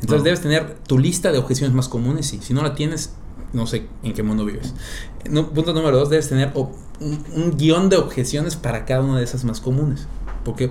Entonces 0.00 0.18
No. 0.18 0.24
debes 0.24 0.40
tener 0.42 0.76
tu 0.86 0.98
lista 0.98 1.32
de 1.32 1.38
objeciones 1.38 1.74
más 1.74 1.88
comunes, 1.88 2.26
sí. 2.26 2.38
Si 2.42 2.54
no 2.54 2.62
la 2.62 2.74
tienes, 2.74 3.14
no 3.52 3.66
sé 3.66 3.88
en 4.02 4.12
qué 4.12 4.22
mundo 4.22 4.44
vives. 4.44 4.74
No, 5.28 5.48
punto 5.50 5.72
número 5.72 5.98
dos, 5.98 6.08
debes 6.10 6.28
tener 6.28 6.52
un 7.00 7.56
guion 7.56 7.88
de 7.88 7.96
objeciones 7.96 8.56
para 8.56 8.84
cada 8.84 9.00
una 9.02 9.18
de 9.18 9.24
esas 9.24 9.44
más 9.44 9.60
comunes. 9.60 10.06
Porque 10.44 10.70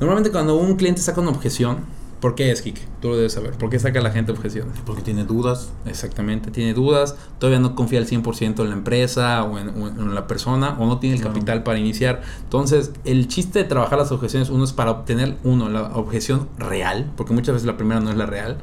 normalmente 0.00 0.30
cuando 0.32 0.56
un 0.56 0.76
cliente 0.76 1.00
saca 1.02 1.20
una 1.20 1.30
objeción, 1.30 1.78
¿por 2.20 2.34
qué 2.34 2.50
es, 2.50 2.62
Kike? 2.62 2.80
Tú 3.00 3.08
lo 3.08 3.16
debes 3.16 3.32
saber. 3.34 3.52
¿Por 3.52 3.70
qué 3.70 3.78
saca 3.78 4.00
la 4.00 4.10
gente 4.10 4.32
objeciones? 4.32 4.78
Porque 4.86 5.02
tiene 5.02 5.24
dudas. 5.24 5.70
Exactamente, 5.86 6.50
tiene 6.50 6.74
dudas, 6.74 7.16
todavía 7.38 7.60
no 7.60 7.74
confía 7.74 7.98
al 7.98 8.06
100% 8.06 8.60
en 8.60 8.68
la 8.68 8.74
empresa 8.74 9.44
o 9.44 9.58
en, 9.58 9.68
o 9.70 9.88
en 9.88 10.14
la 10.14 10.26
persona 10.26 10.76
o 10.78 10.86
no 10.86 10.98
tiene 10.98 11.16
el 11.16 11.22
capital 11.22 11.62
para 11.62 11.78
iniciar. 11.78 12.22
Entonces, 12.42 12.92
el 13.04 13.28
chiste 13.28 13.58
de 13.60 13.64
trabajar 13.66 13.98
las 13.98 14.12
objeciones, 14.12 14.50
uno 14.50 14.64
es 14.64 14.72
para 14.72 14.90
obtener, 14.90 15.36
uno, 15.44 15.68
la 15.68 15.96
objeción 15.96 16.48
real, 16.58 17.10
porque 17.16 17.32
muchas 17.32 17.54
veces 17.54 17.66
la 17.66 17.76
primera 17.76 18.00
no 18.00 18.10
es 18.10 18.16
la 18.16 18.26
real. 18.26 18.58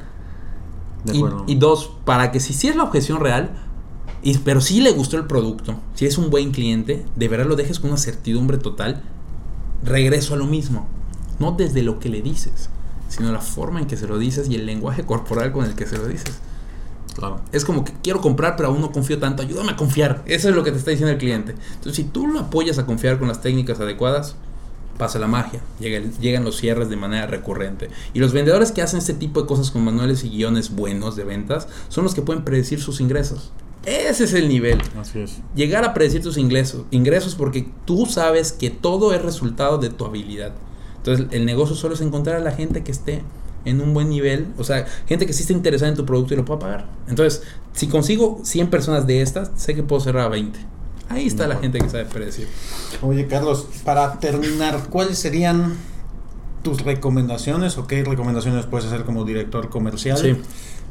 De 1.04 1.14
Y, 1.14 1.16
acuerdo. 1.18 1.44
y 1.46 1.54
dos, 1.56 1.92
para 2.04 2.30
que 2.32 2.40
si 2.40 2.52
sí 2.52 2.68
es 2.68 2.76
la 2.76 2.84
objeción 2.84 3.20
real, 3.20 3.50
y, 4.22 4.38
pero 4.38 4.60
sí 4.60 4.80
le 4.80 4.92
gustó 4.92 5.16
el 5.16 5.26
producto, 5.26 5.74
si 5.94 6.06
es 6.06 6.16
un 6.18 6.30
buen 6.30 6.52
cliente, 6.52 7.04
de 7.16 7.28
verdad 7.28 7.46
lo 7.46 7.56
dejes 7.56 7.80
con 7.80 7.90
una 7.90 7.98
certidumbre 7.98 8.58
total, 8.58 9.02
regreso 9.82 10.34
a 10.34 10.36
lo 10.36 10.46
mismo. 10.46 10.86
No 11.40 11.52
desde 11.52 11.82
lo 11.82 11.98
que 11.98 12.08
le 12.08 12.22
dices, 12.22 12.68
sino 13.12 13.30
la 13.32 13.40
forma 13.40 13.80
en 13.80 13.86
que 13.86 13.96
se 13.96 14.06
lo 14.06 14.18
dices 14.18 14.48
y 14.48 14.54
el 14.54 14.66
lenguaje 14.66 15.04
corporal 15.04 15.52
con 15.52 15.64
el 15.64 15.74
que 15.74 15.86
se 15.86 15.98
lo 15.98 16.06
dices. 16.06 16.34
Claro. 17.14 17.40
Es 17.52 17.64
como 17.66 17.84
que 17.84 17.92
quiero 18.02 18.20
comprar, 18.22 18.56
pero 18.56 18.70
aún 18.70 18.80
no 18.80 18.90
confío 18.90 19.18
tanto. 19.18 19.42
Ayúdame 19.42 19.72
a 19.72 19.76
confiar. 19.76 20.22
Eso 20.26 20.48
es 20.48 20.54
lo 20.54 20.64
que 20.64 20.72
te 20.72 20.78
está 20.78 20.90
diciendo 20.92 21.12
el 21.12 21.18
cliente. 21.18 21.54
Entonces, 21.74 21.94
si 21.96 22.04
tú 22.04 22.26
lo 22.26 22.40
apoyas 22.40 22.78
a 22.78 22.86
confiar 22.86 23.18
con 23.18 23.28
las 23.28 23.42
técnicas 23.42 23.78
adecuadas, 23.80 24.34
pasa 24.96 25.18
la 25.18 25.26
magia. 25.26 25.60
Llega 25.78 25.98
el- 25.98 26.16
llegan 26.18 26.44
los 26.44 26.56
cierres 26.56 26.88
de 26.88 26.96
manera 26.96 27.26
recurrente. 27.26 27.90
Y 28.14 28.18
los 28.20 28.32
vendedores 28.32 28.72
que 28.72 28.80
hacen 28.80 28.98
este 28.98 29.12
tipo 29.12 29.42
de 29.42 29.46
cosas 29.46 29.70
con 29.70 29.84
manuales 29.84 30.24
y 30.24 30.30
guiones 30.30 30.70
buenos 30.74 31.14
de 31.16 31.24
ventas 31.24 31.68
son 31.88 32.04
los 32.04 32.14
que 32.14 32.22
pueden 32.22 32.44
predecir 32.44 32.80
sus 32.80 33.00
ingresos. 33.00 33.50
Ese 33.84 34.24
es 34.24 34.32
el 34.32 34.48
nivel. 34.48 34.80
Así 34.98 35.18
es. 35.18 35.38
Llegar 35.56 35.84
a 35.84 35.92
predecir 35.92 36.22
tus 36.22 36.38
ingresos, 36.38 36.84
ingresos 36.92 37.34
porque 37.34 37.68
tú 37.84 38.06
sabes 38.06 38.52
que 38.52 38.70
todo 38.70 39.12
es 39.12 39.20
resultado 39.20 39.76
de 39.78 39.90
tu 39.90 40.04
habilidad. 40.06 40.52
Entonces, 41.04 41.26
el 41.32 41.44
negocio 41.44 41.74
solo 41.74 41.94
es 41.94 42.00
encontrar 42.00 42.36
a 42.36 42.40
la 42.40 42.52
gente 42.52 42.84
que 42.84 42.92
esté 42.92 43.22
en 43.64 43.80
un 43.80 43.92
buen 43.94 44.08
nivel, 44.08 44.48
o 44.58 44.64
sea, 44.64 44.86
gente 45.06 45.26
que 45.26 45.32
sí 45.32 45.42
esté 45.42 45.52
interesada 45.52 45.90
en 45.90 45.96
tu 45.96 46.04
producto 46.04 46.34
y 46.34 46.36
lo 46.36 46.44
pueda 46.44 46.60
pagar. 46.60 46.86
Entonces, 47.08 47.42
si 47.72 47.88
consigo 47.88 48.40
100 48.42 48.70
personas 48.70 49.06
de 49.06 49.22
estas, 49.22 49.50
sé 49.56 49.74
que 49.74 49.82
puedo 49.82 50.00
cerrar 50.00 50.26
a 50.26 50.28
20. 50.28 50.58
Ahí 51.08 51.26
está 51.26 51.46
la 51.46 51.56
gente 51.56 51.78
que 51.78 51.88
sabe 51.88 52.04
predecir. 52.06 52.48
Oye, 53.02 53.26
Carlos, 53.26 53.66
para 53.84 54.18
terminar, 54.18 54.88
¿cuáles 54.90 55.18
serían 55.18 55.74
tus 56.62 56.82
recomendaciones 56.82 57.76
o 57.78 57.86
qué 57.86 58.04
recomendaciones 58.04 58.66
puedes 58.66 58.86
hacer 58.86 59.04
como 59.04 59.24
director 59.24 59.68
comercial 59.68 60.16
Sí. 60.18 60.36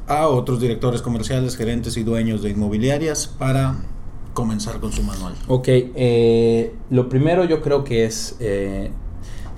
a 0.08 0.28
otros 0.28 0.60
directores 0.60 1.02
comerciales, 1.02 1.56
gerentes 1.56 1.96
y 1.98 2.04
dueños 2.04 2.42
de 2.42 2.50
inmobiliarias 2.52 3.28
para 3.28 3.78
comenzar 4.34 4.80
con 4.80 4.92
su 4.92 5.04
manual? 5.04 5.34
Ok, 5.48 5.68
eh, 5.68 6.74
lo 6.90 7.10
primero 7.10 7.46
yo 7.46 7.62
creo 7.62 7.84
que 7.84 8.06
es... 8.06 8.36
Eh, 8.40 8.92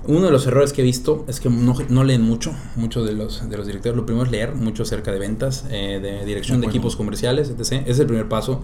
uno 0.06 0.26
de 0.26 0.32
los 0.32 0.46
errores 0.46 0.72
que 0.72 0.82
he 0.82 0.84
visto 0.84 1.24
es 1.28 1.40
que 1.40 1.48
no, 1.48 1.74
no 1.88 2.04
leen 2.04 2.22
mucho, 2.22 2.54
muchos 2.76 3.06
de 3.06 3.12
los, 3.12 3.48
de 3.48 3.56
los 3.56 3.66
directores. 3.66 3.96
Lo 3.96 4.06
primero 4.06 4.24
es 4.24 4.30
leer 4.30 4.54
mucho 4.54 4.82
acerca 4.82 5.12
de 5.12 5.18
ventas, 5.18 5.64
eh, 5.70 6.00
de 6.02 6.24
dirección 6.24 6.60
de, 6.60 6.66
de 6.66 6.70
equipos 6.70 6.96
comerciales, 6.96 7.50
etc. 7.50 7.60
Ese 7.60 7.90
es 7.90 7.98
el 7.98 8.06
primer 8.06 8.28
paso 8.28 8.62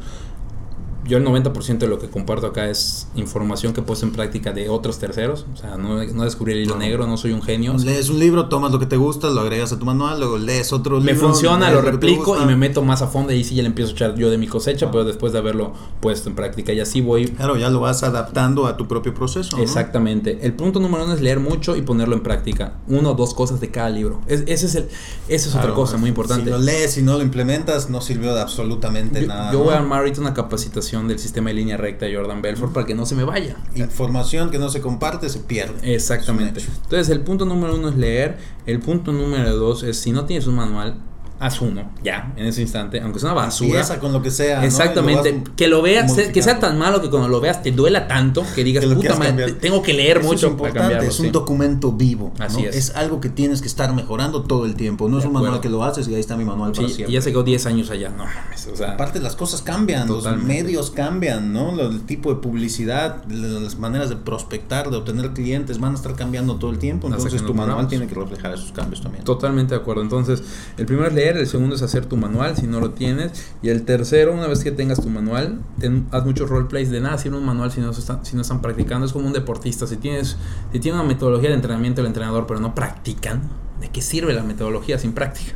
yo 1.10 1.18
el 1.18 1.26
90% 1.26 1.78
de 1.78 1.88
lo 1.88 1.98
que 1.98 2.08
comparto 2.08 2.46
acá 2.46 2.70
es 2.70 3.08
información 3.16 3.72
que 3.72 3.82
puse 3.82 4.06
en 4.06 4.12
práctica 4.12 4.52
de 4.52 4.68
otros 4.68 5.00
terceros. 5.00 5.44
O 5.52 5.56
sea, 5.56 5.76
no, 5.76 6.04
no 6.04 6.22
descubrí 6.22 6.52
el 6.52 6.60
hilo 6.60 6.76
negro, 6.76 7.08
no 7.08 7.16
soy 7.16 7.32
un 7.32 7.42
genio. 7.42 7.74
Lees 7.76 8.10
un 8.10 8.20
libro, 8.20 8.48
tomas 8.48 8.70
lo 8.70 8.78
que 8.78 8.86
te 8.86 8.96
gusta, 8.96 9.28
lo 9.28 9.40
agregas 9.40 9.72
a 9.72 9.78
tu 9.78 9.84
manual, 9.84 10.20
luego 10.20 10.38
lees 10.38 10.72
otro 10.72 11.00
me 11.00 11.12
libro. 11.12 11.14
Me 11.14 11.32
funciona, 11.32 11.68
lo 11.72 11.82
replico 11.82 12.40
y 12.40 12.46
me 12.46 12.54
meto 12.54 12.82
más 12.82 13.02
a 13.02 13.08
fondo 13.08 13.32
y 13.32 13.42
sí 13.42 13.56
ya 13.56 13.62
le 13.62 13.68
empiezo 13.68 13.90
a 13.90 13.94
echar 13.94 14.14
yo 14.14 14.30
de 14.30 14.38
mi 14.38 14.46
cosecha, 14.46 14.86
ah. 14.86 14.90
pero 14.92 15.04
después 15.04 15.32
de 15.32 15.40
haberlo 15.40 15.72
puesto 15.98 16.28
en 16.28 16.36
práctica. 16.36 16.72
Y 16.72 16.78
así 16.78 17.00
voy. 17.00 17.26
Claro, 17.26 17.56
ya 17.56 17.70
lo 17.70 17.80
vas 17.80 18.04
adaptando 18.04 18.68
a 18.68 18.76
tu 18.76 18.86
propio 18.86 19.12
proceso. 19.12 19.56
¿no? 19.56 19.64
Exactamente. 19.64 20.38
El 20.42 20.52
punto 20.52 20.78
número 20.78 21.04
uno 21.04 21.14
es 21.14 21.20
leer 21.20 21.40
mucho 21.40 21.74
y 21.74 21.82
ponerlo 21.82 22.14
en 22.14 22.22
práctica. 22.22 22.74
Uno 22.86 23.10
o 23.10 23.14
dos 23.14 23.34
cosas 23.34 23.60
de 23.60 23.72
cada 23.72 23.90
libro. 23.90 24.20
Es, 24.28 24.44
ese 24.46 24.66
es, 24.66 24.74
el, 24.76 24.84
esa 25.26 25.48
es 25.48 25.50
claro, 25.50 25.68
otra 25.68 25.74
cosa 25.74 25.96
muy 25.96 26.08
importante. 26.08 26.44
Si 26.44 26.50
lo 26.50 26.58
lees 26.58 26.96
y 26.98 27.02
no 27.02 27.16
lo 27.16 27.22
implementas, 27.24 27.90
no 27.90 28.00
sirvió 28.00 28.32
de 28.32 28.40
absolutamente 28.40 29.22
yo, 29.22 29.26
nada. 29.26 29.52
Yo 29.52 29.64
voy 29.64 29.74
a 29.74 29.78
armar 29.78 29.98
ahorita 29.98 30.20
una 30.20 30.34
capacitación 30.34 30.99
del 31.08 31.18
sistema 31.18 31.50
de 31.50 31.54
línea 31.54 31.76
recta 31.76 32.06
de 32.06 32.14
Jordan 32.14 32.42
Belfort 32.42 32.72
para 32.72 32.86
que 32.86 32.94
no 32.94 33.06
se 33.06 33.14
me 33.14 33.24
vaya. 33.24 33.56
Información 33.74 34.50
que 34.50 34.58
no 34.58 34.68
se 34.68 34.80
comparte 34.80 35.28
se 35.28 35.40
pierde. 35.40 35.94
Exactamente. 35.94 36.60
Entonces 36.84 37.08
el 37.10 37.20
punto 37.20 37.44
número 37.44 37.74
uno 37.74 37.88
es 37.88 37.96
leer. 37.96 38.38
El 38.66 38.80
punto 38.80 39.12
número 39.12 39.54
dos 39.56 39.82
es 39.82 39.98
si 39.98 40.12
no 40.12 40.24
tienes 40.24 40.46
un 40.46 40.56
manual, 40.56 40.96
haz 41.40 41.60
uno, 41.62 41.90
ya, 42.04 42.32
en 42.36 42.46
ese 42.46 42.60
instante, 42.60 43.00
aunque 43.00 43.16
es 43.18 43.24
una 43.24 43.32
basura. 43.32 43.70
Empieza 43.70 43.98
con 43.98 44.12
lo 44.12 44.20
que 44.22 44.30
sea. 44.30 44.64
Exactamente. 44.64 45.32
¿no? 45.32 45.44
Que 45.56 45.68
lo 45.68 45.80
veas, 45.80 46.12
que 46.12 46.42
sea 46.42 46.60
tan 46.60 46.78
malo 46.78 47.00
que 47.00 47.08
cuando 47.08 47.28
lo 47.28 47.40
veas 47.40 47.62
te 47.62 47.72
duela 47.72 48.06
tanto 48.06 48.44
que 48.54 48.62
digas, 48.62 48.84
que 48.84 48.94
puta 48.94 49.16
madre, 49.16 49.52
tengo 49.54 49.82
que 49.82 49.94
leer 49.94 50.18
Eso 50.18 50.26
mucho 50.28 50.46
es 50.48 50.54
para 50.54 50.72
cambiarlo. 50.72 51.08
Es 51.08 51.18
un 51.18 51.26
sí. 51.26 51.32
documento 51.32 51.92
vivo. 51.92 52.32
Así 52.38 52.62
¿no? 52.62 52.68
es. 52.68 52.76
Es 52.76 52.94
algo 52.94 53.20
que 53.20 53.30
tienes 53.30 53.62
que 53.62 53.68
estar 53.68 53.92
mejorando 53.94 54.42
todo 54.42 54.66
el 54.66 54.74
tiempo. 54.74 55.08
No 55.08 55.16
De 55.16 55.22
es 55.22 55.26
un 55.26 55.32
manual 55.32 55.60
que 55.60 55.70
lo 55.70 55.82
haces 55.82 56.06
y 56.08 56.14
ahí 56.14 56.20
está 56.20 56.36
mi 56.36 56.44
manual 56.44 56.72
para 56.72 56.86
Sí, 56.88 56.94
siempre. 56.94 57.12
y 57.12 57.14
ya 57.14 57.22
se 57.22 57.30
quedó 57.30 57.42
10 57.42 57.66
años 57.66 57.90
allá, 57.90 58.10
no 58.10 58.24
mames, 58.26 58.66
o 58.70 58.76
sea, 58.76 58.92
Aparte 58.92 59.18
las 59.18 59.34
cosas 59.34 59.62
cambian, 59.62 60.06
Totalmente. 60.08 60.46
los 60.46 60.56
medios 60.64 60.90
cambian, 60.90 61.54
¿no? 61.54 61.80
El 61.80 62.02
tipo 62.02 62.28
de 62.34 62.40
publicidad, 62.40 63.24
las 63.28 63.78
maneras 63.78 64.10
de 64.10 64.16
prospectar, 64.16 64.90
de 64.90 64.98
obtener 64.98 65.30
clientes 65.30 65.78
van 65.78 65.92
a 65.92 65.94
estar 65.96 66.14
cambiando 66.14 66.56
todo 66.56 66.70
el 66.70 66.78
tiempo. 66.78 67.08
Entonces 67.08 67.42
tu 67.42 67.54
manual 67.54 67.88
tiene 67.88 68.06
que 68.06 68.14
reflejar 68.14 68.52
esos 68.52 68.72
cambios 68.72 69.00
también. 69.00 69.24
Totalmente 69.24 69.74
de 69.74 69.80
acuerdo. 69.80 70.02
Entonces, 70.02 70.42
el 70.76 70.86
primero 70.86 71.08
es 71.08 71.14
el 71.36 71.46
segundo 71.46 71.76
es 71.76 71.82
hacer 71.82 72.06
tu 72.06 72.16
manual 72.16 72.56
si 72.56 72.66
no 72.66 72.80
lo 72.80 72.90
tienes. 72.90 73.50
Y 73.62 73.68
el 73.68 73.84
tercero, 73.84 74.32
una 74.32 74.46
vez 74.46 74.62
que 74.64 74.70
tengas 74.72 75.00
tu 75.00 75.08
manual, 75.08 75.60
ten- 75.78 76.06
haz 76.10 76.24
muchos 76.24 76.48
roleplays. 76.48 76.90
De 76.90 77.00
nada 77.00 77.18
sirve 77.18 77.36
un 77.38 77.44
manual 77.44 77.70
si 77.72 77.80
no, 77.80 77.90
están, 77.90 78.24
si 78.24 78.36
no 78.36 78.42
están 78.42 78.60
practicando. 78.62 79.06
Es 79.06 79.12
como 79.12 79.26
un 79.26 79.32
deportista. 79.32 79.86
Si 79.86 79.96
tienes 79.96 80.36
si 80.72 80.78
tiene 80.80 80.98
una 80.98 81.06
metodología 81.08 81.48
de 81.50 81.54
entrenamiento 81.56 82.00
del 82.02 82.08
entrenador, 82.08 82.46
pero 82.46 82.60
no 82.60 82.74
practican, 82.74 83.42
¿de 83.80 83.88
qué 83.88 84.02
sirve 84.02 84.32
la 84.34 84.42
metodología 84.42 84.98
sin 84.98 85.12
práctica? 85.12 85.52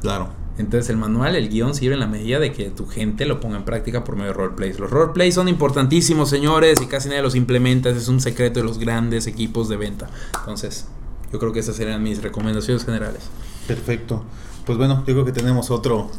Claro. 0.00 0.28
Entonces 0.56 0.88
el 0.90 0.96
manual, 0.96 1.34
el 1.34 1.48
guion 1.48 1.74
sirve 1.74 1.94
en 1.94 2.00
la 2.00 2.06
medida 2.06 2.38
de 2.38 2.52
que 2.52 2.70
tu 2.70 2.86
gente 2.86 3.26
lo 3.26 3.40
ponga 3.40 3.56
en 3.56 3.64
práctica 3.64 4.04
por 4.04 4.14
medio 4.14 4.28
de 4.28 4.34
roleplays. 4.34 4.78
Los 4.78 4.88
roleplays 4.88 5.34
son 5.34 5.48
importantísimos, 5.48 6.30
señores, 6.30 6.80
y 6.80 6.86
casi 6.86 7.08
nadie 7.08 7.22
los 7.22 7.34
implementa. 7.34 7.88
Ese 7.90 7.98
es 7.98 8.06
un 8.08 8.20
secreto 8.20 8.60
de 8.60 8.64
los 8.66 8.78
grandes 8.78 9.26
equipos 9.26 9.68
de 9.68 9.76
venta. 9.76 10.08
Entonces, 10.38 10.86
yo 11.32 11.40
creo 11.40 11.52
que 11.52 11.58
esas 11.58 11.74
serían 11.74 12.00
mis 12.04 12.22
recomendaciones 12.22 12.84
generales. 12.84 13.22
Perfecto. 13.66 14.22
Pues 14.66 14.78
bueno, 14.78 15.04
yo 15.06 15.14
creo 15.14 15.24
que 15.24 15.32
tenemos 15.32 15.70
otro 15.70 16.10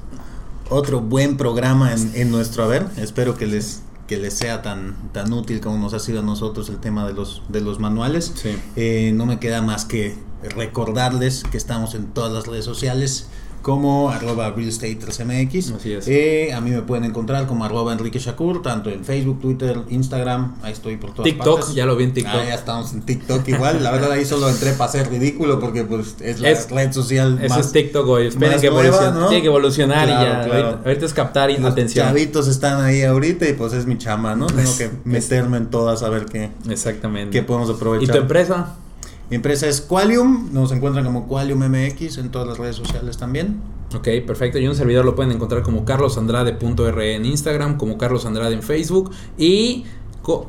otro 0.70 1.02
buen 1.02 1.38
programa 1.38 1.94
en, 1.94 2.12
en 2.16 2.32
nuestro 2.32 2.64
haber. 2.64 2.88
Espero 2.98 3.36
que 3.38 3.48
les 3.48 3.82
que 4.08 4.18
les 4.18 4.36
sea 4.36 4.62
tan 4.62 4.96
tan 5.14 5.34
útil 5.34 5.62
como 5.62 5.78
nos 5.78 5.94
ha 5.94 6.00
sido 6.00 6.20
a 6.20 6.24
nosotros 6.24 6.70
el 6.70 6.78
tema 6.78 7.08
de 7.08 7.14
los 7.14 7.42
de 7.50 7.62
los 7.62 7.80
manuales. 7.80 8.34
Sí. 8.36 8.56
Eh, 8.76 9.12
no 9.16 9.26
me 9.26 9.40
queda 9.40 9.62
más 9.62 9.86
que 9.86 10.16
recordarles 10.56 11.44
que 11.44 11.58
estamos 11.58 11.96
en 11.96 12.08
todas 12.08 12.32
las 12.32 12.48
redes 12.48 12.66
sociales 12.66 13.28
como 13.66 14.12
arroba 14.12 14.52
real 14.52 14.70
estate 14.70 15.00
3mx 15.00 15.76
Así 15.76 15.92
es. 15.92 16.08
Eh, 16.08 16.54
a 16.54 16.62
mí 16.62 16.70
me 16.70 16.84
pueden 16.84 17.04
encontrar 17.04 17.48
como 17.48 17.66
arroba 17.66 17.94
Enrique 17.94 18.20
Shakur 18.20 18.62
tanto 18.62 18.92
en 18.92 19.04
Facebook, 19.04 19.40
Twitter, 19.42 19.80
Instagram 19.90 20.54
ahí 20.62 20.72
estoy 20.72 20.98
por 20.98 21.16
todas 21.16 21.24
TikTok, 21.24 21.58
partes 21.62 21.74
ya 21.74 21.88
lo 21.88 21.96
vi 21.96 22.04
en 22.04 22.14
TikTok. 22.14 22.36
Ah, 22.36 22.46
ya 22.48 22.54
estamos 22.54 22.94
en 22.94 23.02
TikTok 23.02 23.48
igual 23.48 23.82
la 23.84 23.90
verdad 23.90 24.12
ahí 24.12 24.24
solo 24.24 24.50
entré 24.50 24.74
para 24.74 24.92
ser 24.92 25.10
ridículo 25.10 25.60
porque 25.60 25.84
pues 25.84 26.16
es 26.22 26.42
la 26.42 26.52
Es- 26.52 26.70
red 26.70 26.92
social 26.94 27.40
Ese 27.40 27.50
más 27.50 27.66
es 27.66 27.72
TikTok 27.72 28.08
hoy. 28.08 28.28
Esperen 28.28 28.52
más 28.52 28.62
que 28.62 28.68
evolucione. 28.68 29.20
¿no? 29.20 29.28
Tiene 29.30 29.42
que 29.42 29.48
evolucionar 29.48 30.06
Claro, 30.06 30.22
y 30.22 30.26
ya. 30.26 30.44
claro. 30.46 30.66
Ahorita, 30.68 30.82
ahorita 30.88 31.06
es 31.08 31.14
captar 31.16 31.50
y 31.50 31.58
los 31.58 31.72
atención. 31.72 32.06
chavitos 32.08 32.48
están 32.48 32.82
ahí 32.82 33.02
ahorita 33.02 33.50
y 33.50 33.54
pues 33.54 33.74
es 33.74 33.88
mi 33.88 33.98
chama, 33.98 34.36
¿no? 34.36 34.46
Tengo 34.46 34.78
que 34.78 34.92
meterme 35.06 35.58
en 35.58 35.72
todas 35.72 36.04
a 36.04 36.10
ver 36.10 36.26
qué, 36.26 36.52
Exactamente. 36.70 37.32
qué 37.32 37.42
podemos 37.42 37.68
¿Y 37.70 37.74
aprovechar. 37.74 38.16
tu 38.16 38.22
empresa? 38.22 38.76
Mi 39.30 39.38
empresa 39.38 39.68
es 39.68 39.82
Qualium, 39.82 40.54
nos 40.54 40.72
encuentran 40.72 41.04
como 41.06 41.28
Qualium 41.28 41.60
MX 41.60 42.20
en 42.20 42.30
todas 42.30 42.48
las 42.48 42.58
redes 42.58 42.76
sociales 42.76 43.18
también. 43.18 43.60
Ok, 43.96 44.08
perfecto. 44.26 44.60
Y 44.60 44.68
un 44.68 44.76
servidor 44.76 45.06
lo 45.06 45.16
pueden 45.16 45.32
encontrar 45.32 45.64
como 45.64 45.86
carlosandrade.re 45.86 47.16
en 47.16 47.26
Instagram, 47.26 47.78
como 47.78 47.98
Carlos 47.98 48.26
Andrade 48.26 48.54
en 48.54 48.64
Facebook 48.64 49.12
y 49.38 49.86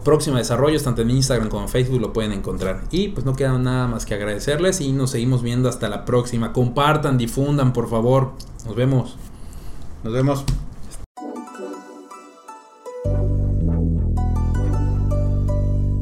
próxima 0.04 0.38
desarrollos 0.38 0.82
tanto 0.82 1.02
en 1.02 1.10
Instagram 1.10 1.48
como 1.48 1.64
en 1.64 1.68
Facebook 1.68 2.00
lo 2.00 2.12
pueden 2.12 2.32
encontrar. 2.32 2.84
Y 2.90 3.08
pues 3.08 3.26
no 3.26 3.34
queda 3.34 3.58
nada 3.58 3.86
más 3.86 4.06
que 4.06 4.14
agradecerles 4.14 4.80
y 4.80 4.92
nos 4.92 5.10
seguimos 5.10 5.42
viendo 5.42 5.68
hasta 5.68 5.88
la 5.88 6.04
próxima. 6.04 6.52
Compartan, 6.52 7.18
difundan, 7.18 7.72
por 7.72 7.88
favor. 7.88 8.32
Nos 8.64 8.74
vemos. 8.74 9.16
Nos 10.02 10.12
vemos. 10.12 10.44